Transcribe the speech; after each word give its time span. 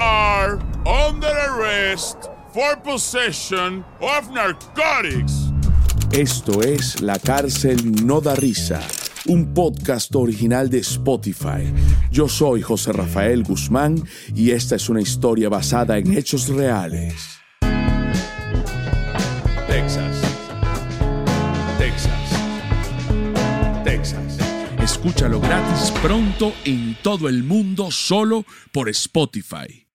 are 0.00 0.58
under 0.86 1.32
arrest 1.48 2.30
for 2.52 2.76
possession 2.76 3.84
of 4.00 4.30
narcotics. 4.30 5.50
Esto 6.12 6.62
es 6.62 7.02
La 7.02 7.18
cárcel 7.18 8.06
no 8.06 8.20
da 8.20 8.34
risa, 8.34 8.80
un 9.26 9.52
podcast 9.52 10.14
original 10.14 10.70
de 10.70 10.78
Spotify. 10.78 11.72
Yo 12.10 12.28
soy 12.28 12.62
José 12.62 12.92
Rafael 12.92 13.42
Guzmán 13.42 14.02
y 14.34 14.52
esta 14.52 14.76
es 14.76 14.88
una 14.88 15.00
historia 15.00 15.48
basada 15.48 15.98
en 15.98 16.16
hechos 16.16 16.48
reales. 16.48 17.35
Escúchalo 25.06 25.40
gratis 25.40 25.92
pronto 26.02 26.52
en 26.64 26.96
todo 27.00 27.28
el 27.28 27.44
mundo 27.44 27.92
solo 27.92 28.44
por 28.72 28.88
Spotify. 28.88 29.85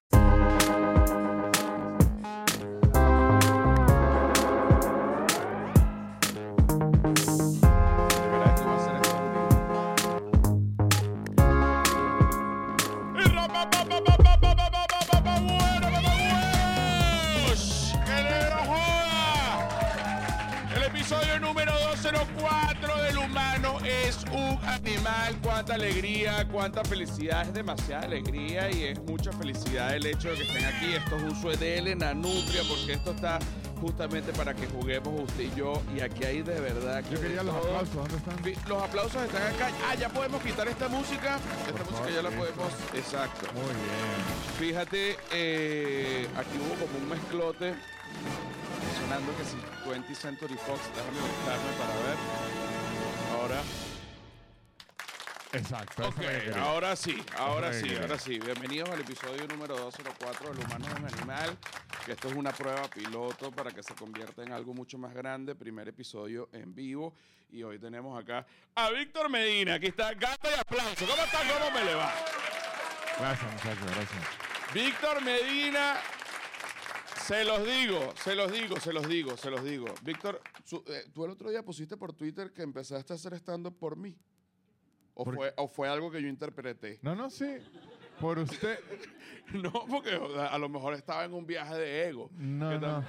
Alegría, 25.82 26.48
cuánta 26.48 26.84
felicidad. 26.84 27.42
Es 27.48 27.54
demasiada 27.54 28.04
alegría 28.04 28.70
y 28.72 28.84
es 28.84 29.00
mucha 29.02 29.32
felicidad 29.32 29.96
el 29.96 30.06
hecho 30.06 30.30
de 30.30 30.36
que 30.38 30.44
estén 30.44 30.66
aquí. 30.66 30.94
Esto 30.94 31.18
es 31.18 31.24
uso 31.24 31.50
de 31.50 31.78
él 31.80 31.88
en 31.88 32.00
la 32.00 32.14
nutria 32.14 32.62
porque 32.70 32.94
esto 32.94 33.12
está 33.12 33.40
justamente 33.80 34.32
para 34.34 34.54
que 34.54 34.68
juguemos 34.68 35.22
usted 35.22 35.44
y 35.46 35.56
yo. 35.56 35.82
Y 35.96 36.02
aquí 36.02 36.24
hay 36.24 36.44
de 36.44 36.60
verdad 36.60 37.04
que 37.04 37.16
Yo 37.16 37.22
quería 37.22 37.42
los 37.44 37.56
todo. 37.56 37.66
aplausos, 37.78 37.96
¿dónde 37.96 38.18
están? 38.18 38.70
Los 38.70 38.84
aplausos 38.84 39.24
están 39.24 39.42
acá. 39.56 39.70
Ah, 39.90 39.96
ya 39.96 40.10
podemos 40.10 40.42
quitar 40.44 40.68
esta 40.68 40.88
música. 40.88 41.40
Esta 41.68 41.84
Por 41.84 41.92
música 41.92 42.10
ya 42.12 42.22
la 42.22 42.30
podemos. 42.30 42.72
Exacto. 42.94 43.48
Muy 43.54 43.64
bien. 43.64 44.60
Fíjate, 44.60 45.18
eh, 45.32 46.28
aquí 46.38 46.58
hubo 46.58 46.76
como 46.86 46.98
un 47.04 47.10
mezclote 47.10 47.74
sonando 49.02 49.32
que 49.36 49.46
si 49.46 49.90
20 49.90 50.14
Century 50.14 50.54
Fox, 50.54 50.80
déjame 50.96 51.20
buscarme 51.20 51.72
para 51.80 51.94
ver. 52.06 52.18
Ahora, 53.42 53.62
Exacto. 55.54 56.08
ok, 56.08 56.56
ahora 56.58 56.96
sí, 56.96 57.22
ahora 57.38 57.74
sí, 57.74 57.94
ahora 58.00 58.18
sí. 58.18 58.40
Bienvenidos 58.40 58.90
al 58.90 59.02
episodio 59.02 59.46
número 59.48 59.76
204 59.78 60.54
del 60.54 60.66
Humano 60.66 60.86
es 60.88 60.94
un 61.00 61.06
Animal, 61.20 61.58
que 62.06 62.14
esto 62.14 62.30
es 62.30 62.36
una 62.36 62.52
prueba 62.54 62.84
piloto 62.90 63.52
para 63.52 63.72
que 63.72 63.84
se 63.84 63.94
convierta 63.94 64.44
en 64.44 64.54
algo 64.54 64.74
mucho 64.74 64.98
más 64.98 65.14
grande. 65.14 65.54
Primer 65.56 65.90
episodio 65.90 66.48
en 66.54 66.74
vivo 66.74 67.14
y 67.52 67.64
hoy 67.64 67.80
tenemos 67.80 68.22
acá 68.22 68.46
a 68.76 68.90
Víctor 68.92 69.30
Medina, 69.30 69.74
aquí 69.74 69.88
está, 69.88 70.14
gata 70.14 70.50
y 70.56 70.58
aplauso. 70.60 71.06
¿Cómo 71.06 71.22
está? 71.22 71.40
¿Cómo 71.40 71.72
me 71.72 71.84
le 71.84 71.96
va? 71.96 72.14
Gracias, 73.20 73.52
muchachos, 73.52 73.86
gracias. 73.96 74.24
Víctor 74.74 75.22
Medina, 75.22 75.98
se 77.28 77.44
los 77.44 77.66
digo, 77.66 78.14
se 78.24 78.36
los 78.36 78.50
digo, 78.52 78.80
se 78.80 78.94
los 78.94 79.06
digo, 79.08 79.36
se 79.36 79.50
los 79.50 79.64
digo. 79.66 79.94
Víctor, 80.02 80.42
su- 80.64 80.84
eh, 80.88 81.08
tú 81.14 81.26
el 81.26 81.32
otro 81.32 81.50
día 81.50 81.62
pusiste 81.62 81.98
por 81.98 82.14
Twitter 82.14 82.54
que 82.54 82.62
empezaste 82.62 83.12
a 83.12 83.18
hacer 83.18 83.34
stand-up 83.34 83.78
por 83.78 83.98
mí. 83.98 84.16
¿O 85.14 85.24
¿Por 85.24 85.36
fue, 85.36 85.54
¿O 85.58 85.68
fue 85.68 85.90
algo 85.90 86.12
que 86.12 86.22
yo 86.22 86.28
interpreté? 86.28 87.00
No, 87.02 87.16
no, 87.16 87.30
sí. 87.30 87.58
Por 88.20 88.40
usted. 88.40 88.80
No, 89.54 89.72
porque 89.90 90.16
o 90.16 90.34
sea, 90.34 90.48
a 90.48 90.58
lo 90.58 90.70
mejor 90.70 90.94
estaba 90.94 91.26
en 91.26 91.34
un 91.34 91.46
viaje 91.46 91.76
de 91.76 92.08
ego. 92.08 92.30
No, 92.38 93.04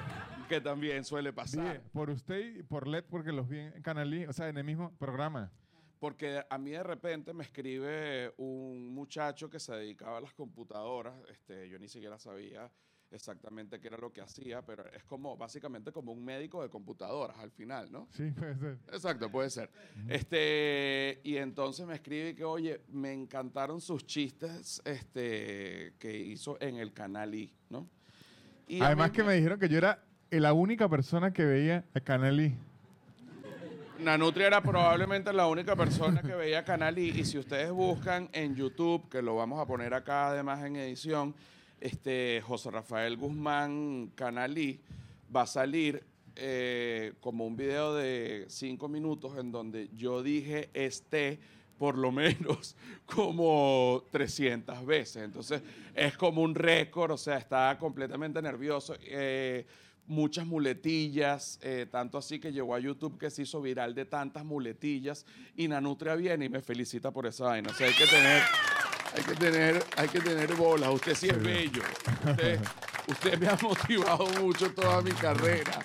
que, 0.49 0.55
que 0.57 0.61
también 0.61 1.05
suele 1.05 1.33
pasar. 1.33 1.77
Sí, 1.77 1.89
por 1.93 2.11
usted 2.11 2.57
y 2.57 2.63
por 2.65 2.89
LED, 2.89 3.05
porque 3.09 3.31
los 3.31 3.49
vi 3.49 3.61
en 3.61 3.81
Canalí, 3.81 4.25
o 4.25 4.33
sea, 4.33 4.49
en 4.49 4.57
el 4.57 4.65
mismo 4.65 4.91
programa. 4.99 5.53
Porque 6.01 6.43
a 6.51 6.59
mí 6.59 6.71
de 6.71 6.83
repente 6.83 7.33
me 7.33 7.45
escribe 7.45 8.35
un 8.39 8.93
muchacho 8.93 9.49
que 9.49 9.61
se 9.61 9.73
dedicaba 9.73 10.19
a 10.19 10.21
las 10.21 10.33
computadoras. 10.33 11.15
Este, 11.31 11.69
yo 11.69 11.79
ni 11.79 11.87
siquiera 11.87 12.19
sabía 12.19 12.69
exactamente 13.13 13.81
qué 13.81 13.89
era 13.89 13.99
lo 13.99 14.13
que 14.13 14.21
hacía, 14.21 14.63
pero 14.63 14.85
es 14.93 15.05
como 15.05 15.37
básicamente 15.37 15.93
como 15.93 16.13
un 16.13 16.25
médico 16.25 16.63
de 16.63 16.69
computadoras 16.69 17.39
al 17.39 17.51
final, 17.51 17.91
¿no? 17.91 18.09
Sí, 18.13 18.31
puede 18.31 18.57
ser. 18.57 18.79
Exacto, 18.93 19.31
puede 19.31 19.51
ser. 19.51 19.71
Este, 20.09 21.21
y 21.25 21.37
entonces 21.37 21.87
me 21.87 21.95
escribe 21.95 22.35
que, 22.35 22.45
oye, 22.45 22.83
me 22.89 23.13
encantaron 23.13 23.81
sus 23.81 24.07
chistes 24.07 24.83
este, 24.85 25.95
que 25.99 26.17
hizo 26.17 26.57
en 26.61 26.77
el 26.77 26.93
canal 26.93 27.35
I, 27.35 27.53
¿no? 27.71 27.89
Y 28.67 28.81
Además 28.81 29.11
que 29.11 29.23
me 29.23 29.35
dijeron 29.35 29.59
que 29.59 29.69
yo 29.69 29.79
era 29.79 30.03
la 30.31 30.53
única 30.53 30.89
persona 30.89 31.33
que 31.33 31.45
veía 31.45 31.85
a 31.95 32.01
Canalí. 32.01 32.55
Nanutria 33.99 34.49
era 34.49 34.61
probablemente 34.63 35.33
la 35.33 35.47
única 35.47 35.77
persona 35.77 36.23
que 36.23 36.35
veía 36.35 36.65
Canal 36.65 36.99
I. 36.99 37.21
Y 37.21 37.25
si 37.25 37.39
ustedes 37.39 37.71
buscan 37.71 38.29
en 38.33 38.55
YouTube, 38.55 39.09
que 39.09 39.23
lo 39.23 39.37
vamos 39.37 39.61
a 39.61 39.67
poner 39.67 39.95
acá 39.95 40.29
además 40.29 40.65
en 40.65 40.77
edición, 40.77 41.35
este 41.83 42.43
José 42.47 42.71
Rafael 42.71 43.17
Guzmán 43.17 44.13
Canal 44.15 44.57
I, 44.57 44.81
va 45.35 45.43
a 45.43 45.47
salir 45.47 46.05
eh, 46.37 47.15
como 47.21 47.47
un 47.47 47.57
video 47.57 47.95
de 47.95 48.47
cinco 48.49 48.89
minutos 48.89 49.37
en 49.37 49.53
donde 49.53 49.91
yo 49.93 50.23
dije 50.23 50.71
este 50.73 51.41
por 51.79 51.99
lo 51.99 52.13
menos 52.13 52.77
como 53.07 54.05
300 54.13 54.87
veces. 54.87 55.25
Entonces 55.25 55.63
es 55.95 56.17
como 56.17 56.43
un 56.43 56.55
récord, 56.55 57.11
o 57.11 57.19
sea, 57.19 57.39
está 57.39 57.77
completamente 57.79 58.41
nervioso. 58.41 58.95
eh, 59.01 59.67
muchas 60.07 60.47
muletillas, 60.47 61.59
eh, 61.63 61.87
tanto 61.91 62.19
así 62.19 62.39
que 62.39 62.53
llegó 62.53 62.75
a 62.75 62.81
YouTube 62.81 63.19
que 63.19 63.31
se 63.31 63.43
hizo 63.43 63.63
viral 63.63 63.95
de 63.95 64.05
tantas 64.05 64.45
muletillas 64.45 65.25
y 65.57 65.69
Nanutria 65.69 66.15
viene 66.17 66.47
y 66.47 66.49
me 66.49 66.61
felicita 66.61 67.11
por 67.11 67.27
esa 67.27 67.45
vaina. 67.45 67.71
O 67.71 67.75
sea, 67.75 67.87
hay 67.87 67.95
que 67.95 68.07
tener, 68.07 68.43
hay 69.15 69.23
que 69.25 69.35
tener, 69.35 69.85
hay 69.97 70.09
que 70.09 70.21
tener 70.21 70.55
bolas. 70.55 70.91
Usted 70.91 71.15
sí 71.15 71.29
es 71.29 71.43
bello. 71.43 71.83
Usted, 72.27 72.61
usted 73.09 73.39
me 73.39 73.49
ha 73.49 73.59
motivado 73.61 74.27
mucho 74.41 74.73
toda 74.75 75.03
mi 75.03 75.13
carrera. 75.13 75.81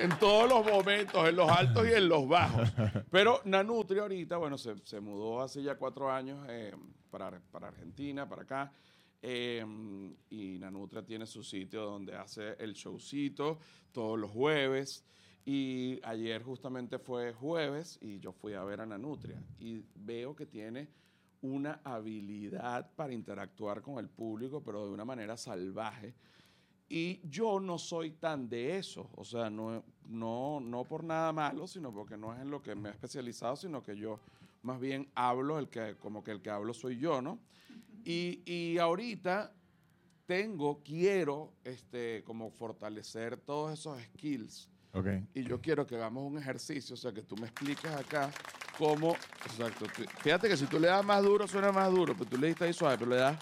En 0.00 0.10
todos 0.18 0.48
los 0.48 0.66
momentos, 0.66 1.26
en 1.26 1.36
los 1.36 1.50
altos 1.50 1.86
y 1.88 1.92
en 1.92 2.08
los 2.08 2.28
bajos. 2.28 2.70
Pero 3.10 3.40
Nanutria 3.44 4.02
ahorita, 4.02 4.36
bueno, 4.36 4.58
se, 4.58 4.76
se 4.84 5.00
mudó 5.00 5.40
hace 5.40 5.62
ya 5.62 5.76
cuatro 5.76 6.10
años 6.12 6.44
eh, 6.50 6.74
para, 7.10 7.40
para 7.50 7.68
Argentina, 7.68 8.28
para 8.28 8.42
acá. 8.42 8.72
Eh, 9.22 9.64
y 10.28 10.58
Nanutria 10.58 11.02
tiene 11.02 11.26
su 11.26 11.42
sitio 11.42 11.82
donde 11.82 12.14
hace 12.14 12.56
el 12.58 12.74
showcito 12.74 13.58
todos 13.90 14.18
los 14.18 14.30
jueves. 14.30 15.02
Y 15.46 16.00
ayer 16.02 16.42
justamente 16.42 16.98
fue 16.98 17.32
jueves 17.32 17.98
y 18.02 18.18
yo 18.18 18.32
fui 18.32 18.52
a 18.52 18.64
ver 18.64 18.82
a 18.82 18.86
Nanutria. 18.86 19.42
Y 19.58 19.82
veo 19.94 20.36
que 20.36 20.44
tiene 20.44 20.88
una 21.42 21.80
habilidad 21.84 22.90
para 22.94 23.12
interactuar 23.12 23.82
con 23.82 23.98
el 23.98 24.08
público, 24.08 24.62
pero 24.62 24.86
de 24.86 24.92
una 24.92 25.04
manera 25.04 25.36
salvaje. 25.36 26.14
Y 26.88 27.20
yo 27.28 27.58
no 27.58 27.78
soy 27.78 28.12
tan 28.12 28.48
de 28.48 28.78
eso, 28.78 29.10
o 29.16 29.24
sea, 29.24 29.50
no, 29.50 29.82
no, 30.08 30.60
no 30.60 30.84
por 30.84 31.02
nada 31.02 31.32
malo, 31.32 31.66
sino 31.66 31.92
porque 31.92 32.16
no 32.16 32.32
es 32.32 32.40
en 32.40 32.50
lo 32.50 32.62
que 32.62 32.76
me 32.76 32.90
he 32.90 32.92
especializado, 32.92 33.56
sino 33.56 33.82
que 33.82 33.96
yo 33.96 34.20
más 34.62 34.80
bien 34.80 35.08
hablo, 35.14 35.58
el 35.58 35.68
que, 35.68 35.96
como 35.96 36.22
que 36.22 36.30
el 36.30 36.42
que 36.42 36.50
hablo 36.50 36.74
soy 36.74 36.98
yo, 36.98 37.20
¿no? 37.20 37.38
Y, 38.04 38.42
y 38.44 38.78
ahorita 38.78 39.52
tengo, 40.26 40.82
quiero, 40.82 41.52
este, 41.64 42.22
como 42.24 42.50
fortalecer 42.50 43.36
todos 43.36 43.72
esos 43.72 44.00
skills. 44.02 44.68
Y 45.34 45.44
yo 45.44 45.60
quiero 45.60 45.86
que 45.86 45.94
hagamos 45.96 46.24
un 46.30 46.38
ejercicio, 46.38 46.94
o 46.94 46.96
sea, 46.96 47.12
que 47.12 47.22
tú 47.22 47.36
me 47.36 47.46
expliques 47.46 47.90
acá 47.90 48.30
cómo, 48.78 49.16
exacto, 49.44 49.86
fíjate 50.20 50.48
que 50.48 50.56
si 50.56 50.66
tú 50.66 50.78
le 50.78 50.88
das 50.88 51.04
más 51.04 51.22
duro, 51.22 51.46
suena 51.48 51.72
más 51.72 51.90
duro, 51.90 52.14
pero 52.16 52.28
tú 52.30 52.38
le 52.38 52.48
diste 52.48 52.64
ahí 52.64 52.72
suave, 52.72 52.96
pero 52.98 53.10
le 53.10 53.16
das 53.16 53.36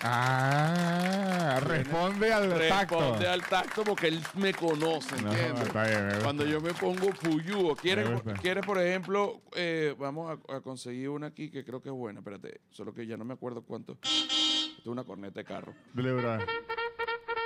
Ah, 0.00 1.58
responde 1.60 2.32
al 2.32 2.48
tacto. 2.68 2.98
Responde 3.00 3.26
al 3.28 3.42
tacto 3.44 3.82
porque 3.82 4.06
él 4.08 4.22
me 4.34 4.54
conoce, 4.54 5.20
No, 5.20 5.32
¿entiendes? 5.32 5.66
está 5.66 5.84
bien, 5.88 6.06
me. 6.06 6.18
Cuando 6.22 6.44
yo 6.46 6.60
me 6.60 6.72
pongo 6.72 7.12
fuyúo. 7.12 7.74
¿Quieres. 7.74 8.08
¿quieres 8.40 8.64
por 8.64 8.78
ejemplo, 8.80 9.42
eh, 9.56 9.96
vamos 9.98 10.38
a, 10.48 10.56
a 10.56 10.60
conseguir 10.60 11.08
una 11.08 11.26
aquí 11.28 11.50
que 11.50 11.64
creo 11.64 11.82
que 11.82 11.88
es 11.88 11.94
buena? 11.94 12.20
Espérate, 12.20 12.60
solo 12.70 12.94
que 12.94 13.08
ya 13.08 13.16
no 13.16 13.24
me 13.24 13.34
acuerdo 13.34 13.62
cuánto. 13.62 13.98
Esta 14.02 14.82
es 14.82 14.86
una 14.86 15.02
corneta 15.02 15.40
de 15.40 15.44
carro. 15.44 15.74
Bro. 15.92 16.38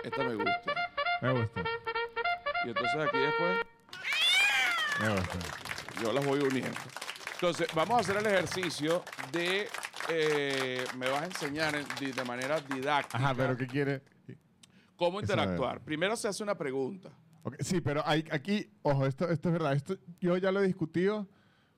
Esta 0.05 0.23
me 0.25 0.35
gusta. 0.35 0.75
Me 1.23 1.33
gusta. 1.33 1.63
Y 2.65 2.69
entonces 2.69 2.95
aquí 2.97 3.19
después 3.19 3.59
yo 6.01 6.13
las 6.13 6.25
voy 6.25 6.41
uniendo. 6.41 6.79
Entonces, 7.35 7.67
vamos 7.75 7.97
a 7.97 8.01
hacer 8.01 8.17
el 8.19 8.27
ejercicio 8.27 9.03
de... 9.33 9.69
eh, 10.09 10.85
me 10.97 11.09
vas 11.09 11.23
a 11.23 11.27
enseñar 11.27 11.75
en- 11.75 11.87
de, 11.99 12.13
de 12.13 12.25
manera 12.25 12.61
didáctica 12.61 13.19
Ajá, 13.19 13.35
pero 13.35 13.57
¿qué 13.57 13.67
quiere? 13.67 14.03
cómo 14.97 15.21
interactuar. 15.21 15.81
Primero 15.81 16.17
se 16.17 16.29
hace 16.29 16.43
una 16.45 16.57
pregunta. 16.57 17.09
Ok, 17.43 17.57
Sí, 17.61 17.81
pero 17.81 18.03
hay, 18.07 18.25
aquí, 18.31 18.71
ojo, 18.83 19.07
esto, 19.07 19.29
esto 19.29 19.49
es 19.49 19.53
verdad. 19.53 19.73
Esto, 19.73 19.97
yo 20.21 20.37
ya 20.37 20.53
lo 20.53 20.63
he 20.63 20.67
discutido 20.67 21.29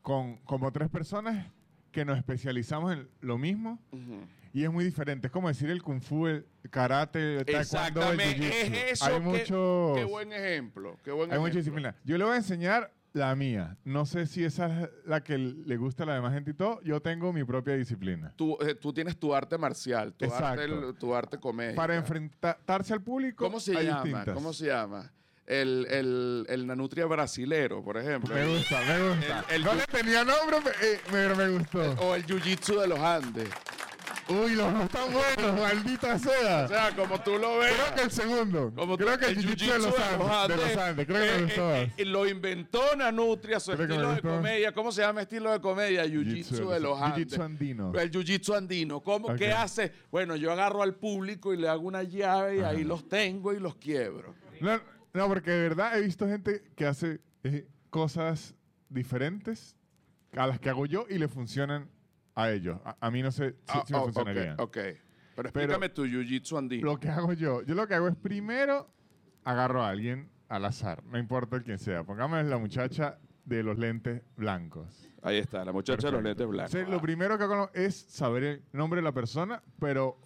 con 0.02 0.36
como 0.38 0.70
tres 0.72 0.90
personas 0.90 1.46
que 1.94 2.04
nos 2.04 2.18
especializamos 2.18 2.92
en 2.92 3.08
lo 3.20 3.38
mismo. 3.38 3.78
Y 4.52 4.64
es 4.64 4.70
muy 4.70 4.84
diferente. 4.84 5.28
Es 5.28 5.32
como 5.32 5.48
decir 5.48 5.70
el 5.70 5.82
kung 5.82 6.00
fu, 6.00 6.26
el 6.26 6.44
karate, 6.70 7.38
el 7.38 7.44
taekwondo, 7.46 8.12
el 8.12 8.20
Exactamente. 8.20 8.36
jiu-jitsu. 8.38 8.74
Es 8.74 8.92
eso. 8.92 9.04
Hay 9.06 9.14
qué, 9.14 9.20
muchos... 9.20 9.96
qué 9.98 10.04
buen 10.04 10.32
ejemplo. 10.32 10.98
Qué 11.04 11.12
buen 11.12 11.32
Hay 11.32 11.38
mucha 11.38 11.56
disciplina. 11.56 11.94
Yo 12.04 12.18
le 12.18 12.24
voy 12.24 12.34
a 12.34 12.36
enseñar 12.36 12.92
la 13.12 13.34
mía. 13.36 13.76
No 13.84 14.06
sé 14.06 14.26
si 14.26 14.44
esa 14.44 14.82
es 14.82 14.90
la 15.06 15.22
que 15.22 15.38
le 15.38 15.76
gusta 15.76 16.02
a 16.02 16.06
la 16.06 16.14
demás 16.14 16.34
gente 16.34 16.50
y 16.50 16.54
todo. 16.54 16.80
Yo 16.82 17.00
tengo 17.00 17.32
mi 17.32 17.44
propia 17.44 17.74
disciplina. 17.74 18.32
Tú, 18.36 18.58
eh, 18.60 18.74
tú 18.74 18.92
tienes 18.92 19.16
tu 19.16 19.34
arte 19.34 19.56
marcial, 19.56 20.12
tu 20.14 20.24
arte, 20.24 20.64
Exacto. 20.64 20.94
tu 20.94 21.14
arte 21.14 21.38
comedia. 21.38 21.76
Para 21.76 21.94
enfrentarse 21.96 22.92
al 22.92 23.02
público, 23.02 23.44
¿Cómo 23.44 23.60
se 23.60 23.76
hay 23.76 23.86
llama? 23.86 24.02
distintas. 24.02 24.34
¿Cómo 24.34 24.52
se 24.52 24.66
llama? 24.66 25.12
El, 25.46 25.86
el, 25.90 26.46
el 26.48 26.66
nanutria 26.66 27.04
brasilero, 27.06 27.84
por 27.84 27.98
ejemplo. 27.98 28.34
Me 28.34 28.46
gusta, 28.46 28.80
me 28.80 29.08
gusta. 29.08 29.44
El- 29.50 29.56
el 29.56 29.64
no 29.64 29.74
le 29.74 29.84
tenía 29.86 30.24
nombre, 30.24 30.56
eh, 30.82 31.00
pero 31.10 31.36
me 31.36 31.48
gustó. 31.48 31.80
O 32.00 32.14
el 32.14 32.24
jiu-jitsu 32.26 32.80
de 32.80 32.86
los 32.88 32.98
Andes. 32.98 33.48
Uy, 34.26 34.54
los 34.54 34.72
dos 34.72 34.84
están 34.84 35.12
buenos, 35.12 35.60
maldita 35.60 36.14
O 36.14 36.18
sea. 36.18 36.66
sea, 36.66 36.96
como 36.96 37.20
tú 37.20 37.38
lo 37.38 37.58
ves. 37.58 37.74
Creo 37.74 37.94
que 37.94 38.02
el 38.04 38.10
segundo. 38.10 38.72
Como 38.74 38.96
creo 38.96 39.18
que 39.18 39.26
el 39.26 39.36
jiu-jitsu 39.36 39.72
de 39.72 39.78
los 39.80 39.98
Andes. 39.98 40.48
De 40.48 40.64
los 40.66 40.76
Andes, 40.78 41.06
creo 41.06 41.20
que 41.20 41.34
eh, 41.34 41.42
me 41.58 41.82
eh, 41.82 41.92
eh, 41.98 42.04
lo 42.06 42.26
inventó 42.26 42.96
Nanutria, 42.96 43.60
su 43.60 43.72
Creo 43.72 43.82
estilo 43.86 44.12
de 44.14 44.22
comedia. 44.22 44.72
¿Cómo 44.72 44.92
se 44.92 45.02
llama 45.02 45.20
estilo 45.20 45.52
de 45.52 45.60
comedia? 45.60 46.06
Jiu-jitsu 46.06 46.70
de 46.70 46.80
los 46.80 46.98
Andes. 47.02 47.26
Jiu-jitsu 47.28 47.42
andino. 47.44 47.92
El 47.94 48.10
jiu-jitsu 48.10 48.56
andino. 48.56 49.00
¿Cómo? 49.02 49.28
Ok. 49.28 49.36
¿Qué 49.36 49.52
hace? 49.52 49.92
Bueno, 50.10 50.36
yo 50.36 50.50
agarro 50.52 50.82
al 50.82 50.94
público 50.94 51.52
y 51.52 51.58
le 51.58 51.68
hago 51.68 51.82
una 51.82 52.02
llave 52.02 52.56
y 52.56 52.60
ahí 52.60 52.82
los 52.82 53.06
tengo 53.06 53.52
y 53.52 53.60
los 53.60 53.74
quiebro. 53.76 54.34
No, 54.60 54.80
no, 55.14 55.28
porque 55.28 55.50
de 55.50 55.68
verdad 55.68 55.96
he 55.98 56.02
visto 56.02 56.26
gente 56.28 56.62
que 56.76 56.86
hace 56.86 57.20
eh, 57.44 57.66
cosas 57.90 58.54
diferentes 58.88 59.76
a 60.36 60.46
las 60.46 60.58
que 60.60 60.68
hago 60.70 60.86
yo 60.86 61.06
y 61.08 61.18
le 61.18 61.28
funcionan 61.28 61.88
a 62.34 62.50
ellos. 62.50 62.78
A, 62.84 62.96
a 63.00 63.10
mí 63.10 63.22
no 63.22 63.30
sé 63.30 63.50
si, 63.52 63.56
Ah, 63.68 63.82
si 63.86 63.92
me 63.92 63.98
oh, 64.00 64.04
funcionaría. 64.04 64.54
ok, 64.54 64.60
ok. 64.60 64.78
Pero 65.36 65.48
explícame 65.48 65.88
tu 65.88 66.04
jiu-jitsu 66.06 66.58
andino. 66.58 66.84
Lo 66.86 66.98
que 66.98 67.08
hago 67.08 67.32
yo, 67.32 67.62
yo 67.62 67.74
lo 67.74 67.86
que 67.88 67.94
hago 67.94 68.08
es 68.08 68.16
primero 68.16 68.88
agarro 69.44 69.82
a 69.82 69.88
alguien 69.90 70.30
al 70.48 70.64
azar, 70.64 71.02
no 71.04 71.18
importa 71.18 71.60
quién 71.60 71.78
sea. 71.78 72.04
Pongamos 72.04 72.44
la 72.44 72.58
muchacha 72.58 73.18
de 73.44 73.62
los 73.62 73.78
lentes 73.78 74.22
blancos. 74.36 75.08
Ahí 75.22 75.38
está, 75.38 75.64
la 75.64 75.72
muchacha 75.72 76.06
de 76.06 76.12
los 76.12 76.22
Perfecto. 76.22 76.28
lentes 76.28 76.46
blancos. 76.48 76.74
Entonces, 76.74 76.94
lo 76.94 77.00
primero 77.00 77.36
que 77.38 77.44
hago 77.44 77.70
es 77.74 77.94
saber 77.96 78.44
el 78.44 78.62
nombre 78.72 78.98
de 79.00 79.04
la 79.04 79.12
persona, 79.12 79.62
pero 79.80 80.18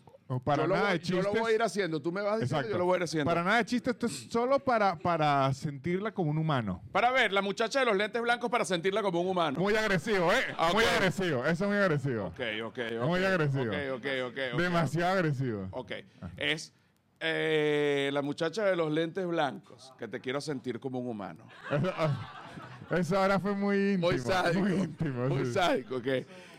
para 0.44 0.62
yo, 0.64 0.68
lo 0.68 0.74
nada 0.74 0.88
voy, 0.90 0.98
de 0.98 1.04
yo 1.04 1.16
chistes. 1.16 1.34
lo 1.34 1.40
voy 1.40 1.52
a 1.52 1.54
ir 1.54 1.62
haciendo. 1.62 2.02
Tú 2.02 2.12
me 2.12 2.20
vas 2.20 2.40
diciendo, 2.40 2.56
Exacto. 2.56 2.72
yo 2.72 2.78
lo 2.78 2.84
voy 2.84 2.94
a 2.94 2.96
ir 2.98 3.02
haciendo. 3.04 3.24
Para 3.24 3.42
nada 3.42 3.56
de 3.58 3.64
chistes, 3.64 3.94
esto 3.94 4.06
es 4.06 4.28
solo 4.30 4.58
para, 4.58 4.98
para 4.98 5.52
sentirla 5.54 6.12
como 6.12 6.30
un 6.30 6.38
humano. 6.38 6.82
Para 6.92 7.10
ver, 7.10 7.32
la 7.32 7.40
muchacha 7.40 7.80
de 7.80 7.86
los 7.86 7.96
lentes 7.96 8.20
blancos 8.20 8.50
para 8.50 8.64
sentirla 8.66 9.02
como 9.02 9.22
un 9.22 9.28
humano. 9.28 9.58
Muy 9.58 9.74
agresivo, 9.74 10.30
¿eh? 10.32 10.44
Muy 10.74 10.84
agresivo, 10.84 11.46
eso 11.46 11.64
es 11.64 11.70
muy 11.70 11.78
agresivo. 11.78 12.26
Ok, 12.26 12.40
ok, 12.64 12.78
ok. 13.00 13.06
Muy 13.06 13.24
agresivo. 13.24 13.64
Ok, 13.72 13.76
ok, 13.96 14.06
ok. 14.26 14.38
ok. 14.54 14.60
Demasiado 14.60 15.12
agresivo. 15.14 15.68
Ok. 15.70 15.92
Es 16.36 16.74
eh, 17.20 18.10
la 18.12 18.20
muchacha 18.20 18.64
de 18.64 18.76
los 18.76 18.92
lentes 18.92 19.26
blancos, 19.26 19.94
que 19.98 20.08
te 20.08 20.20
quiero 20.20 20.40
sentir 20.42 20.78
como 20.78 20.98
un 20.98 21.08
humano. 21.08 21.44
Eso, 21.70 21.92
ah, 21.96 22.44
eso 22.90 23.18
ahora 23.18 23.40
fue 23.40 23.54
muy 23.54 23.92
íntimo. 23.94 24.10
Muy 24.10 24.18
sádico. 24.18 24.60
Muy 24.60 24.72
íntimo. 24.74 25.28
Muy 25.28 25.46
sí. 25.46 25.52
sádico, 25.54 25.96
ok. 25.96 26.06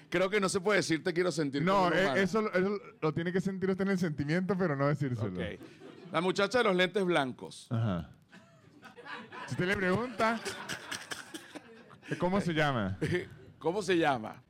Creo 0.09 0.29
que 0.29 0.39
no 0.39 0.49
se 0.49 0.59
puede 0.59 0.77
decir 0.77 1.03
te 1.03 1.13
quiero 1.13 1.31
sentir 1.31 1.61
No, 1.63 1.91
eh, 1.93 2.23
eso, 2.23 2.41
lo- 2.41 2.51
eso 2.53 2.77
lo 3.01 3.13
tiene 3.13 3.31
que 3.31 3.41
sentir 3.41 3.69
usted 3.69 3.83
en 3.85 3.91
el 3.91 3.99
sentimiento, 3.99 4.57
pero 4.57 4.75
no 4.75 4.87
decírselo. 4.87 5.39
Ok. 5.39 5.59
La 6.11 6.21
muchacha 6.21 6.57
de 6.59 6.63
los 6.63 6.75
lentes 6.75 7.03
blancos. 7.05 7.67
Ajá. 7.69 8.09
Si 9.45 9.51
usted 9.53 9.67
le 9.67 9.75
pregunta, 9.77 10.39
¿cómo 12.19 12.41
se 12.41 12.53
llama? 12.53 12.97
¿Cómo 13.59 13.81
se 13.81 13.97
llama? 13.97 14.41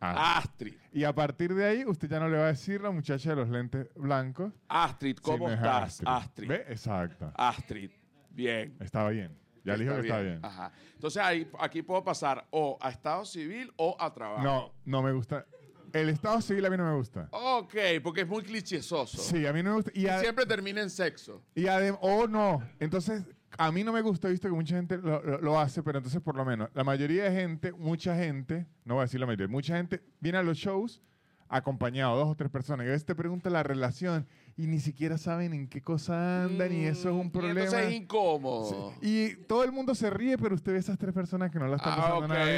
Ah. 0.00 0.38
Astrid. 0.38 0.74
Y 0.92 1.04
a 1.04 1.12
partir 1.14 1.54
de 1.54 1.64
ahí, 1.64 1.84
usted 1.84 2.08
ya 2.08 2.20
no 2.20 2.28
le 2.28 2.36
va 2.38 2.44
a 2.44 2.48
decir 2.48 2.80
la 2.80 2.90
muchacha 2.90 3.30
de 3.30 3.36
los 3.36 3.48
lentes 3.48 3.88
blancos. 3.96 4.52
Astrid, 4.68 5.16
¿cómo 5.18 5.50
estás? 5.50 6.00
Astrid. 6.04 6.48
¿Ve? 6.48 6.64
Exacto. 6.68 7.32
Astrid. 7.34 7.90
Bien. 8.30 8.76
Estaba 8.80 9.10
bien. 9.10 9.36
Ya 9.68 9.76
le 9.76 9.84
dijo 9.84 9.94
que 9.96 10.00
está 10.02 10.20
bien. 10.20 10.40
Ajá. 10.42 10.72
Entonces 10.94 11.22
ahí, 11.22 11.50
aquí 11.60 11.82
puedo 11.82 12.02
pasar 12.04 12.46
o 12.50 12.76
a 12.80 12.90
estado 12.90 13.24
civil 13.24 13.72
o 13.76 13.96
a 13.98 14.12
trabajo. 14.12 14.42
No, 14.42 14.72
no 14.84 15.02
me 15.02 15.12
gusta. 15.12 15.46
El 15.92 16.10
estado 16.10 16.40
civil 16.42 16.66
a 16.66 16.70
mí 16.70 16.76
no 16.76 16.84
me 16.84 16.94
gusta. 16.96 17.28
Ok, 17.32 17.74
porque 18.02 18.20
es 18.22 18.28
muy 18.28 18.42
clichésoso. 18.42 19.16
Sí, 19.22 19.46
a 19.46 19.52
mí 19.52 19.62
no 19.62 19.70
me 19.70 19.76
gusta. 19.76 19.90
Y, 19.94 20.06
Siempre 20.20 20.44
termina 20.44 20.82
en 20.82 20.90
sexo. 20.90 21.42
y 21.54 21.62
adem- 21.64 21.98
oh 22.02 22.26
no. 22.26 22.62
Entonces, 22.78 23.24
a 23.56 23.72
mí 23.72 23.82
no 23.82 23.92
me 23.94 24.02
gusta, 24.02 24.28
he 24.28 24.30
visto 24.32 24.48
que 24.48 24.54
mucha 24.54 24.76
gente 24.76 24.98
lo, 24.98 25.22
lo- 25.22 25.38
lo 25.40 25.58
hace, 25.58 25.82
pero 25.82 25.96
entonces 25.98 26.20
por 26.20 26.36
lo 26.36 26.44
menos, 26.44 26.68
la 26.74 26.84
mayoría 26.84 27.24
de 27.24 27.30
gente, 27.40 27.72
mucha 27.72 28.14
gente, 28.14 28.66
no 28.84 28.94
voy 28.94 29.00
a 29.00 29.04
decir 29.04 29.18
la 29.18 29.24
mayoría, 29.26 29.48
mucha 29.48 29.76
gente 29.78 30.02
viene 30.20 30.36
a 30.36 30.42
los 30.42 30.58
shows 30.58 31.00
acompañado, 31.48 32.16
dos 32.18 32.28
o 32.28 32.34
tres 32.34 32.50
personas, 32.50 32.84
y 32.84 32.88
a 32.90 32.92
veces 32.92 33.06
te 33.06 33.14
pregunta 33.14 33.48
la 33.48 33.62
relación 33.62 34.26
y 34.58 34.66
ni 34.66 34.80
siquiera 34.80 35.16
saben 35.16 35.54
en 35.54 35.68
qué 35.68 35.80
cosa 35.80 36.44
andan 36.44 36.70
y 36.72 36.84
eso 36.84 37.08
es 37.08 37.14
un 37.14 37.28
Mm, 37.28 37.30
problema. 37.30 37.60
entonces 37.60 37.88
es 37.88 37.94
incómodo. 37.94 38.92
Y 39.00 39.36
todo 39.46 39.62
el 39.64 39.70
mundo 39.72 39.94
se 39.94 40.10
ríe, 40.10 40.36
pero 40.36 40.54
usted 40.56 40.72
ve 40.72 40.78
esas 40.78 40.98
tres 40.98 41.14
personas 41.14 41.50
que 41.50 41.58
no 41.60 41.66
la 41.68 41.76
están 41.76 41.92
Ah, 41.94 41.96
pasando 41.96 42.28
nada 42.28 42.44
bien. 42.44 42.54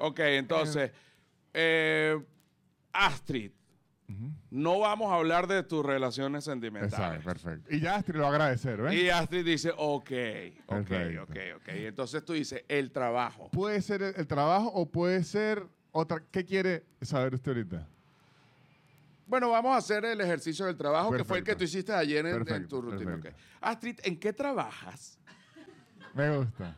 Ok, 0.00 0.18
entonces, 0.20 0.90
eh, 1.52 2.18
Astrid, 2.92 3.50
no 4.50 4.80
vamos 4.80 5.12
a 5.12 5.16
hablar 5.16 5.46
de 5.46 5.62
tus 5.62 5.84
relaciones 5.86 6.42
sentimentales. 6.44 6.92
Exacto, 6.94 7.24
perfecto. 7.24 7.72
Y 7.74 7.78
ya 7.80 7.94
Astrid 7.96 8.16
lo 8.16 8.22
va 8.22 8.28
a 8.28 8.32
agradecer, 8.32 8.80
¿ves? 8.82 8.94
Y 8.94 9.08
Astrid 9.10 9.44
dice, 9.44 9.70
ok, 9.76 10.10
ok, 10.66 10.66
Perfecto. 10.66 11.22
ok, 11.24 11.36
ok. 11.56 11.68
Entonces 11.68 12.24
tú 12.24 12.32
dices, 12.32 12.64
el 12.68 12.90
trabajo. 12.90 13.50
Puede 13.50 13.80
ser 13.82 14.02
el, 14.02 14.14
el 14.16 14.26
trabajo 14.26 14.68
o 14.74 14.90
puede 14.90 15.22
ser 15.22 15.62
otra. 15.92 16.22
¿Qué 16.32 16.44
quiere 16.44 16.84
saber 17.02 17.34
usted 17.34 17.52
ahorita? 17.52 17.86
Bueno, 19.30 19.48
vamos 19.50 19.72
a 19.72 19.76
hacer 19.76 20.04
el 20.04 20.20
ejercicio 20.20 20.66
del 20.66 20.76
trabajo, 20.76 21.12
que 21.12 21.22
fue 21.22 21.38
el 21.38 21.44
que 21.44 21.54
tú 21.54 21.62
hiciste 21.62 21.92
ayer 21.92 22.26
en, 22.26 22.66
tu 22.66 22.82
rutina. 22.82 23.16
Astrid, 23.60 24.00
¿en 24.02 24.18
qué 24.18 24.32
trabajas? 24.32 25.20
Me 26.14 26.36
gusta. 26.36 26.76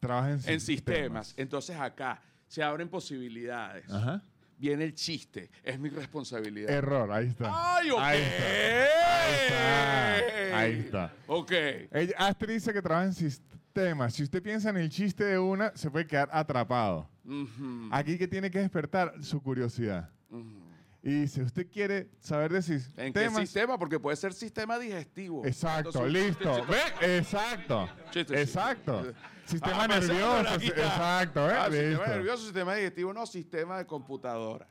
Trabaja 0.00 0.32
en, 0.32 0.40
En 0.44 0.60
sistemas. 0.60 1.32
Entonces 1.36 1.76
acá 1.76 2.20
se 2.48 2.60
abren 2.60 2.88
posibilidades. 2.88 3.88
Ajá. 3.88 4.20
Viene 4.58 4.82
el 4.82 4.94
chiste. 4.94 5.48
Es 5.62 5.78
mi 5.78 5.90
responsabilidad. 5.90 6.68
Error, 6.70 7.12
ahí 7.12 7.28
está. 7.28 7.76
¡Ay, 7.76 7.90
ok! 7.90 8.00
Ahí 8.00 8.20
está. 8.20 9.24
Ahí 9.24 10.22
está. 10.42 10.58
Ahí 10.58 10.72
está. 10.80 11.12
Ok. 11.28 11.52
Ella- 11.92 12.16
Astrid 12.18 12.54
dice 12.54 12.72
que 12.72 12.82
trabaja 12.82 13.06
en 13.06 13.14
sistemas. 13.14 14.12
Si 14.12 14.24
usted 14.24 14.42
piensa 14.42 14.70
en 14.70 14.78
el 14.78 14.88
chiste 14.90 15.22
de 15.22 15.38
una, 15.38 15.70
se 15.76 15.88
puede 15.88 16.04
quedar 16.04 16.28
atrapado. 16.32 17.13
Aquí 17.90 18.18
que 18.18 18.28
tiene 18.28 18.50
que 18.50 18.58
despertar 18.60 19.14
su 19.22 19.40
curiosidad. 19.42 20.10
Y 21.02 21.26
si 21.28 21.42
usted 21.42 21.68
quiere 21.70 22.08
saber 22.18 22.50
de 22.50 22.58
¿En 22.96 23.12
qué 23.12 23.28
sistema? 23.28 23.78
Porque 23.78 24.00
puede 24.00 24.16
ser 24.16 24.32
sistema 24.32 24.78
digestivo. 24.78 25.44
Exacto, 25.44 26.06
Entonces, 26.06 26.12
listo. 26.12 26.66
¿Ve? 26.66 27.18
Exacto. 27.18 27.88
Chiste, 28.10 28.40
Exacto. 28.40 29.02
chiste. 29.04 29.20
Sistema 29.44 29.84
Ah, 29.84 29.88
nervioso. 29.88 30.54
Exacto, 30.54 31.50
¿eh? 31.50 31.54
Ah, 31.58 31.70
sistema 31.70 32.06
nervioso, 32.06 32.42
sistema 32.44 32.74
digestivo, 32.74 33.12
no 33.12 33.26
sistema 33.26 33.76
de 33.76 33.86
computadora. 33.86 34.66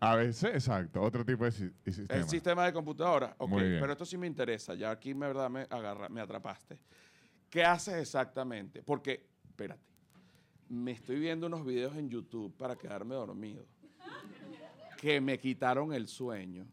A 0.00 0.16
veces, 0.16 0.52
exacto. 0.54 1.00
Otro 1.00 1.24
tipo 1.24 1.44
de, 1.44 1.52
si- 1.52 1.70
de 1.84 1.92
sistema. 1.92 2.20
El 2.20 2.28
sistema 2.28 2.64
de 2.66 2.72
computadora. 2.72 3.36
Ok, 3.38 3.52
pero 3.56 3.92
esto 3.92 4.04
sí 4.04 4.18
me 4.18 4.26
interesa. 4.26 4.74
Ya 4.74 4.90
aquí, 4.90 5.14
me 5.14 5.28
verdad, 5.28 5.48
me, 5.48 5.60
agarra, 5.70 6.08
me 6.08 6.20
atrapaste. 6.20 6.78
¿Qué 7.48 7.64
haces 7.64 7.94
exactamente? 7.94 8.82
Porque, 8.82 9.24
espérate, 9.48 9.80
me 10.68 10.92
estoy 10.92 11.18
viendo 11.18 11.46
unos 11.46 11.64
videos 11.64 11.96
en 11.96 12.08
YouTube 12.08 12.54
para 12.56 12.76
quedarme 12.76 13.14
dormido 13.14 13.64
que 14.96 15.20
me 15.20 15.38
quitaron 15.38 15.92
el 15.92 16.08
sueño 16.08 16.66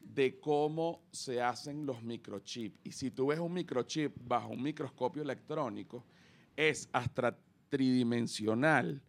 de 0.00 0.40
cómo 0.40 1.02
se 1.12 1.40
hacen 1.40 1.86
los 1.86 2.02
microchips. 2.02 2.80
Y 2.84 2.92
si 2.92 3.10
tú 3.10 3.28
ves 3.28 3.38
un 3.38 3.52
microchip 3.52 4.16
bajo 4.26 4.48
un 4.48 4.62
microscopio 4.62 5.22
electrónico, 5.22 6.04
es 6.56 6.88
hasta 6.92 7.38
tridimensional, 7.68 9.00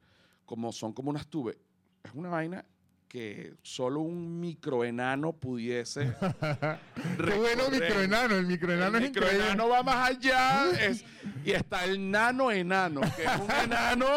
como 0.45 0.71
son 0.71 0.93
como 0.93 1.09
unas 1.09 1.27
tubes. 1.27 1.57
Es 2.03 2.11
una 2.13 2.29
vaina 2.29 2.63
que 3.11 3.55
solo 3.61 3.99
un 3.99 4.39
microenano 4.39 5.33
pudiese. 5.33 6.13
Qué 7.17 7.33
bueno 7.35 7.69
microenano. 7.69 8.35
El 8.37 8.45
microenano 8.45 8.97
El 8.97 9.03
es 9.03 9.09
increíble. 9.09 9.33
microenano 9.37 9.67
va 9.67 9.83
más 9.83 10.09
allá. 10.11 10.71
es- 10.87 11.03
y 11.43 11.51
está 11.51 11.83
el 11.83 12.09
nano 12.09 12.49
enano, 12.51 13.01
que 13.01 13.23
es 13.25 13.37
un 13.37 13.51
enano. 13.65 14.07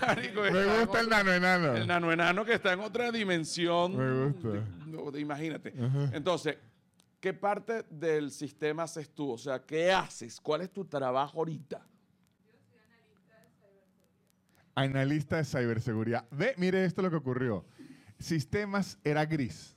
marico, 0.00 0.40
Me 0.40 0.78
gusta 0.78 1.00
el 1.00 1.08
nano 1.10 1.30
enano. 1.30 1.76
el 1.76 1.86
nano 1.86 2.10
enano 2.10 2.42
que 2.46 2.54
está 2.54 2.72
en 2.72 2.80
otra 2.80 3.12
dimensión. 3.12 3.94
Me 3.98 4.24
gusta. 4.30 4.48
de- 4.48 5.10
de- 5.12 5.20
imagínate. 5.20 5.74
Entonces, 6.14 6.56
¿qué 7.20 7.34
parte 7.34 7.84
del 7.90 8.30
sistema 8.30 8.84
haces 8.84 9.10
tú? 9.10 9.32
O 9.32 9.36
sea, 9.36 9.58
¿qué 9.62 9.92
haces? 9.92 10.40
¿Cuál 10.40 10.62
es 10.62 10.72
tu 10.72 10.86
trabajo 10.86 11.36
ahorita? 11.40 11.86
Analista 14.76 15.36
de 15.36 15.44
ciberseguridad. 15.44 16.24
Ve, 16.30 16.54
mire 16.56 16.84
esto 16.84 17.02
lo 17.02 17.10
que 17.10 17.16
ocurrió. 17.16 17.64
Sistemas 18.24 18.98
era 19.04 19.24
gris. 19.26 19.76